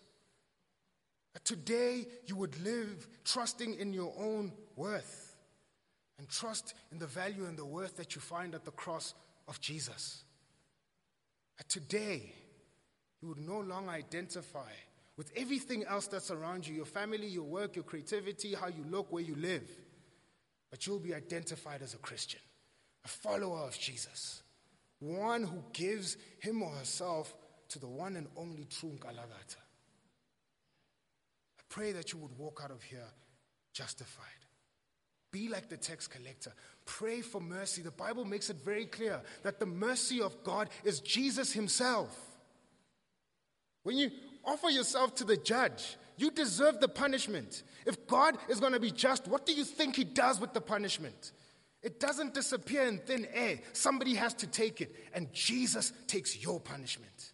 Today 1.44 2.06
you 2.26 2.36
would 2.36 2.60
live 2.62 3.06
trusting 3.24 3.74
in 3.74 3.92
your 3.92 4.14
own 4.18 4.52
worth 4.76 5.36
and 6.18 6.28
trust 6.28 6.74
in 6.92 6.98
the 6.98 7.06
value 7.06 7.44
and 7.46 7.58
the 7.58 7.64
worth 7.64 7.96
that 7.96 8.14
you 8.14 8.20
find 8.20 8.54
at 8.54 8.64
the 8.64 8.70
cross 8.70 9.14
of 9.48 9.60
Jesus. 9.60 10.22
That 11.58 11.68
today 11.68 12.32
you 13.20 13.28
would 13.28 13.40
no 13.40 13.60
longer 13.60 13.90
identify 13.90 14.70
with 15.16 15.32
everything 15.36 15.84
else 15.84 16.06
that's 16.06 16.30
around 16.30 16.66
you 16.66 16.74
your 16.74 16.84
family, 16.84 17.26
your 17.26 17.44
work, 17.44 17.76
your 17.76 17.84
creativity, 17.84 18.54
how 18.54 18.68
you 18.68 18.84
look, 18.88 19.12
where 19.12 19.22
you 19.22 19.34
live. 19.34 19.68
But 20.70 20.86
you'll 20.86 20.98
be 20.98 21.14
identified 21.14 21.82
as 21.82 21.94
a 21.94 21.98
Christian, 21.98 22.40
a 23.04 23.08
follower 23.08 23.58
of 23.58 23.78
Jesus, 23.78 24.42
one 25.00 25.42
who 25.42 25.62
gives 25.72 26.16
him 26.40 26.62
or 26.62 26.70
herself 26.70 27.34
to 27.70 27.78
the 27.78 27.88
one 27.88 28.16
and 28.16 28.26
only 28.36 28.64
true 28.64 28.90
Nkalakatha. 28.90 29.61
Pray 31.72 31.92
that 31.92 32.12
you 32.12 32.18
would 32.18 32.36
walk 32.36 32.60
out 32.62 32.70
of 32.70 32.82
here 32.82 33.08
justified. 33.72 34.26
Be 35.32 35.48
like 35.48 35.70
the 35.70 35.78
tax 35.78 36.06
collector. 36.06 36.52
Pray 36.84 37.22
for 37.22 37.40
mercy. 37.40 37.80
The 37.80 37.90
Bible 37.90 38.26
makes 38.26 38.50
it 38.50 38.56
very 38.62 38.84
clear 38.84 39.22
that 39.42 39.58
the 39.58 39.66
mercy 39.66 40.20
of 40.20 40.44
God 40.44 40.68
is 40.84 41.00
Jesus 41.00 41.52
Himself. 41.52 42.14
When 43.84 43.96
you 43.96 44.10
offer 44.44 44.68
yourself 44.68 45.14
to 45.16 45.24
the 45.24 45.36
judge. 45.36 45.96
You 46.16 46.30
deserve 46.30 46.80
the 46.80 46.88
punishment. 46.88 47.62
If 47.86 48.06
God 48.06 48.36
is 48.48 48.60
going 48.60 48.72
to 48.72 48.80
be 48.80 48.90
just, 48.90 49.26
what 49.26 49.46
do 49.46 49.54
you 49.54 49.64
think 49.64 49.96
He 49.96 50.04
does 50.04 50.40
with 50.40 50.52
the 50.52 50.60
punishment? 50.60 51.32
It 51.82 51.98
doesn't 51.98 52.34
disappear 52.34 52.82
in 52.84 52.98
thin 52.98 53.26
air. 53.32 53.58
Somebody 53.72 54.14
has 54.14 54.34
to 54.34 54.46
take 54.46 54.80
it, 54.80 54.94
and 55.14 55.32
Jesus 55.32 55.92
takes 56.06 56.40
your 56.40 56.60
punishment. 56.60 57.32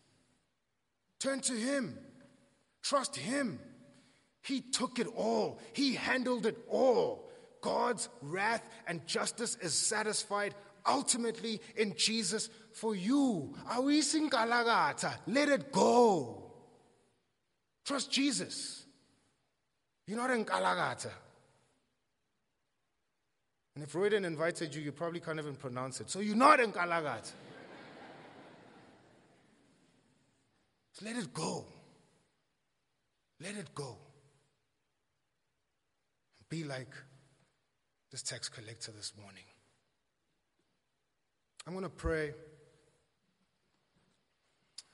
Turn 1.18 1.40
to 1.40 1.52
Him, 1.52 1.98
trust 2.82 3.16
Him. 3.16 3.58
He 4.42 4.60
took 4.60 4.98
it 4.98 5.06
all, 5.06 5.60
He 5.72 5.94
handled 5.94 6.46
it 6.46 6.58
all. 6.68 7.28
God's 7.60 8.08
wrath 8.22 8.68
and 8.86 9.04
justice 9.06 9.56
is 9.60 9.74
satisfied 9.74 10.54
ultimately 10.86 11.60
in 11.76 11.94
Jesus 11.96 12.48
for 12.72 12.94
you. 12.94 13.54
Let 15.26 15.48
it 15.48 15.72
go. 15.72 16.52
Trust 17.84 18.10
Jesus. 18.12 18.84
You're 20.06 20.18
not 20.18 20.30
in 20.30 20.44
Nkalakatha. 20.44 21.10
And 23.74 23.84
if 23.84 23.92
Royden 23.92 24.24
invited 24.24 24.74
you, 24.74 24.82
you 24.82 24.92
probably 24.92 25.20
can't 25.20 25.38
even 25.38 25.54
pronounce 25.54 26.00
it. 26.00 26.10
So 26.10 26.20
you're 26.20 26.34
not 26.34 26.60
in 26.60 26.72
Nkalakatha. 26.72 27.32
so 30.92 31.04
let 31.04 31.16
it 31.16 31.32
go. 31.32 31.64
Let 33.40 33.56
it 33.56 33.74
go. 33.74 33.98
Be 36.48 36.64
like 36.64 36.94
this 38.10 38.22
tax 38.22 38.48
collector 38.48 38.92
this 38.92 39.12
morning. 39.20 39.44
I'm 41.66 41.72
going 41.72 41.84
to 41.84 41.90
pray. 41.90 42.32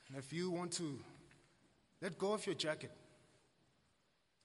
And 0.09 0.17
if 0.17 0.33
you 0.33 0.51
want 0.51 0.73
to 0.73 0.99
let 2.01 2.17
go 2.17 2.33
of 2.33 2.45
your 2.45 2.55
jacket. 2.55 2.91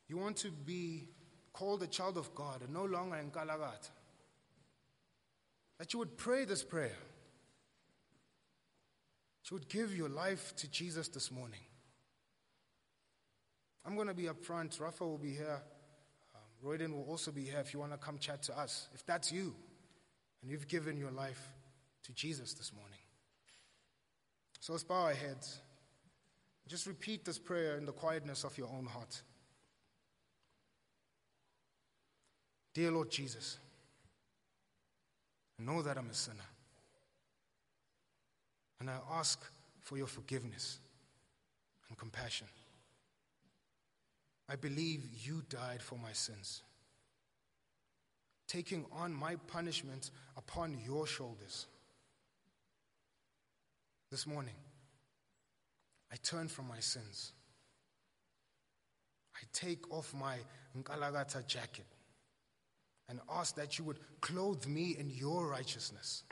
You 0.08 0.16
want 0.16 0.36
to 0.38 0.50
be 0.50 1.08
called 1.52 1.82
a 1.82 1.86
child 1.86 2.16
of 2.16 2.34
God 2.34 2.62
and 2.62 2.72
no 2.72 2.84
longer 2.84 3.16
in 3.16 3.30
Nkalakatha, 3.30 3.90
That 5.78 5.92
you 5.92 5.98
would 5.98 6.16
pray 6.16 6.44
this 6.44 6.62
prayer. 6.62 6.96
That 9.36 9.50
you 9.50 9.56
would 9.56 9.68
give 9.68 9.94
your 9.96 10.08
life 10.08 10.54
to 10.56 10.70
Jesus 10.70 11.08
this 11.08 11.30
morning. 11.30 11.60
I'm 13.84 13.94
going 13.94 14.08
to 14.08 14.14
be 14.14 14.28
up 14.28 14.42
front. 14.42 14.78
Rafa 14.80 15.06
will 15.06 15.18
be 15.18 15.34
here. 15.34 15.60
Royden 16.62 16.92
will 16.92 17.04
also 17.04 17.30
be 17.30 17.42
here 17.42 17.58
if 17.58 17.72
you 17.72 17.80
want 17.80 17.92
to 17.92 17.98
come 17.98 18.18
chat 18.18 18.42
to 18.44 18.58
us. 18.58 18.88
If 18.94 19.04
that's 19.06 19.32
you 19.32 19.54
and 20.42 20.50
you've 20.50 20.68
given 20.68 20.96
your 20.96 21.10
life 21.10 21.48
to 22.04 22.12
Jesus 22.12 22.54
this 22.54 22.72
morning. 22.72 22.98
So 24.60 24.72
let's 24.72 24.84
bow 24.84 25.04
our 25.04 25.14
heads. 25.14 25.58
Just 26.68 26.86
repeat 26.86 27.24
this 27.24 27.38
prayer 27.38 27.76
in 27.76 27.86
the 27.86 27.92
quietness 27.92 28.44
of 28.44 28.56
your 28.56 28.68
own 28.68 28.86
heart. 28.86 29.22
Dear 32.74 32.92
Lord 32.92 33.10
Jesus, 33.10 33.58
I 35.58 35.64
know 35.64 35.82
that 35.82 35.98
I'm 35.98 36.08
a 36.08 36.14
sinner. 36.14 36.38
And 38.78 38.88
I 38.88 38.98
ask 39.12 39.42
for 39.80 39.96
your 39.96 40.06
forgiveness 40.06 40.78
and 41.88 41.98
compassion. 41.98 42.46
I 44.50 44.56
believe 44.56 45.04
you 45.24 45.44
died 45.48 45.80
for 45.80 45.96
my 45.96 46.12
sins, 46.12 46.62
taking 48.48 48.84
on 48.90 49.14
my 49.14 49.36
punishment 49.46 50.10
upon 50.36 50.76
your 50.84 51.06
shoulders. 51.06 51.66
This 54.10 54.26
morning, 54.26 54.56
I 56.12 56.16
turn 56.24 56.48
from 56.48 56.66
my 56.66 56.80
sins. 56.80 57.30
I 59.36 59.46
take 59.52 59.88
off 59.92 60.12
my 60.12 60.38
Nkalakatha 60.76 61.46
jacket 61.46 61.86
and 63.08 63.20
ask 63.32 63.54
that 63.54 63.78
you 63.78 63.84
would 63.84 64.00
clothe 64.20 64.66
me 64.66 64.96
in 64.98 65.10
your 65.10 65.46
righteousness. 65.46 66.24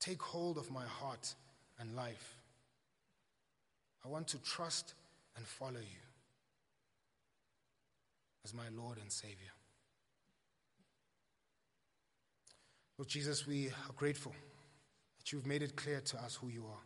Take 0.00 0.20
hold 0.20 0.58
of 0.58 0.70
my 0.70 0.84
heart 0.84 1.34
and 1.78 1.96
life. 1.96 2.36
I 4.04 4.08
want 4.08 4.28
to 4.28 4.42
trust 4.42 4.92
and 5.34 5.46
follow 5.46 5.80
you 5.80 6.11
as 8.44 8.54
my 8.54 8.68
Lord 8.76 8.98
and 8.98 9.10
Savior. 9.10 9.52
Lord 12.98 13.08
Jesus, 13.08 13.46
we 13.46 13.68
are 13.68 13.92
grateful 13.96 14.34
that 15.18 15.32
you've 15.32 15.46
made 15.46 15.62
it 15.62 15.76
clear 15.76 16.00
to 16.00 16.16
us 16.18 16.36
who 16.36 16.48
you 16.48 16.66
are 16.66 16.82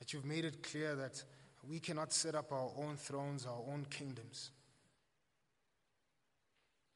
that 0.00 0.12
you've 0.12 0.24
made 0.24 0.44
it 0.44 0.62
clear 0.62 0.96
that 0.96 1.22
we 1.68 1.78
cannot 1.78 2.12
set 2.12 2.34
up 2.34 2.50
our 2.52 2.70
own 2.76 2.96
thrones, 2.96 3.46
our 3.46 3.62
own 3.72 3.86
kingdoms. 3.90 4.50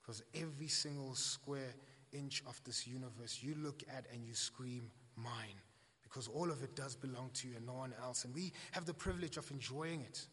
Because 0.01 0.23
every 0.35 0.69
single 0.69 1.15
square 1.15 1.75
inch 2.13 2.43
of 2.47 2.61
this 2.65 2.87
universe 2.87 3.41
you 3.43 3.55
look 3.63 3.83
at 3.95 4.07
and 4.13 4.25
you 4.25 4.35
scream, 4.35 4.91
mine. 5.17 5.61
Because 6.03 6.29
all 6.29 6.51
of 6.51 6.63
it 6.63 6.75
does 6.75 6.97
belong 6.97 7.31
to 7.35 7.49
you 7.49 7.57
and 7.57 7.67
no 7.67 7.75
one 7.75 7.93
else. 8.03 8.25
And 8.25 8.35
we 8.35 8.53
have 8.73 8.87
the 8.87 8.95
privilege 8.95 9.37
of 9.37 9.51
enjoying 9.51 10.01
it 10.01 10.27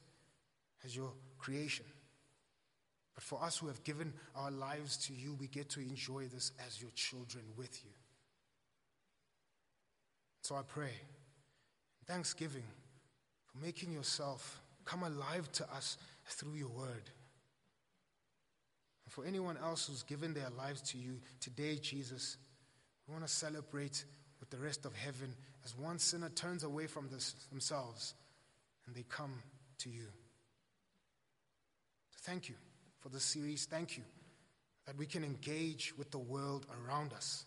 as 0.86 0.96
your 0.96 1.12
creation. 1.38 1.86
But 3.16 3.24
for 3.24 3.44
us 3.44 3.58
who 3.58 3.68
have 3.68 3.84
given 3.84 4.14
our 4.36 4.52
lives 4.52 4.98
to 5.08 5.14
you, 5.14 5.36
we 5.40 5.48
get 5.48 5.70
to 5.72 5.80
enjoy 5.80 6.26
this 6.26 6.52
as 6.66 6.82
your 6.82 6.92
children 6.96 7.44
with 7.58 7.84
you. 7.84 7.92
So 10.42 10.56
I 10.56 10.62
pray 10.68 10.92
thanksgiving 12.08 12.64
for 13.46 13.64
making 13.64 13.92
yourself 13.92 14.62
come 14.86 15.04
alive 15.04 15.52
to 15.54 15.64
us 15.72 15.98
through 16.26 16.56
your 16.56 16.70
word. 16.70 17.10
And 19.06 19.12
for 19.12 19.26
anyone 19.26 19.58
else 19.58 19.88
who's 19.88 20.04
given 20.04 20.34
their 20.34 20.50
lives 20.58 20.82
to 20.92 20.98
you 20.98 21.20
today, 21.40 21.76
Jesus, 21.76 22.38
we 23.08 23.14
want 23.14 23.26
to 23.28 23.32
celebrate 23.32 24.04
with 24.40 24.50
the 24.50 24.58
rest 24.58 24.86
of 24.86 24.96
heaven 24.96 25.36
as 25.64 25.78
one 25.78 26.00
sinner 26.00 26.30
turns 26.30 26.64
away 26.64 26.88
from 26.88 27.08
this, 27.10 27.34
themselves 27.52 28.16
and 28.88 28.96
they 28.96 29.06
come 29.10 29.34
to 29.80 29.90
you. 29.90 30.08
Thank 32.24 32.50
you 32.50 32.56
for 33.02 33.10
this 33.10 33.24
series. 33.24 33.66
Thank 33.66 33.98
you 33.98 34.04
that 34.86 34.98
we 34.98 35.06
can 35.06 35.24
engage 35.24 35.94
with 35.98 36.12
the 36.12 36.20
world 36.20 36.66
around 36.86 37.14
us. 37.14 37.46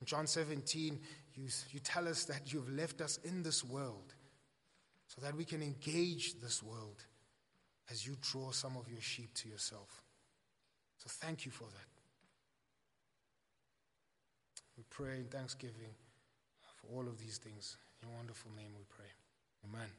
In 0.00 0.06
John 0.06 0.26
17, 0.26 0.98
you, 1.34 1.48
you 1.70 1.80
tell 1.80 2.08
us 2.08 2.24
that 2.24 2.52
you've 2.52 2.70
left 2.70 3.00
us 3.00 3.18
in 3.24 3.42
this 3.42 3.62
world 3.64 4.14
so 5.06 5.20
that 5.20 5.36
we 5.36 5.44
can 5.44 5.62
engage 5.62 6.40
this 6.40 6.62
world 6.62 7.04
as 7.90 8.06
you 8.06 8.16
draw 8.20 8.50
some 8.50 8.76
of 8.76 8.88
your 8.88 9.00
sheep 9.00 9.34
to 9.34 9.48
yourself. 9.48 10.02
So 10.98 11.08
thank 11.08 11.44
you 11.44 11.50
for 11.50 11.64
that. 11.64 11.88
We 14.76 14.84
pray 14.88 15.18
in 15.18 15.24
thanksgiving 15.24 15.94
for 16.76 16.96
all 16.96 17.06
of 17.06 17.18
these 17.18 17.38
things. 17.38 17.76
In 18.02 18.08
your 18.08 18.16
wonderful 18.16 18.50
name 18.56 18.70
we 18.76 18.84
pray. 18.88 19.08
Amen. 19.68 19.90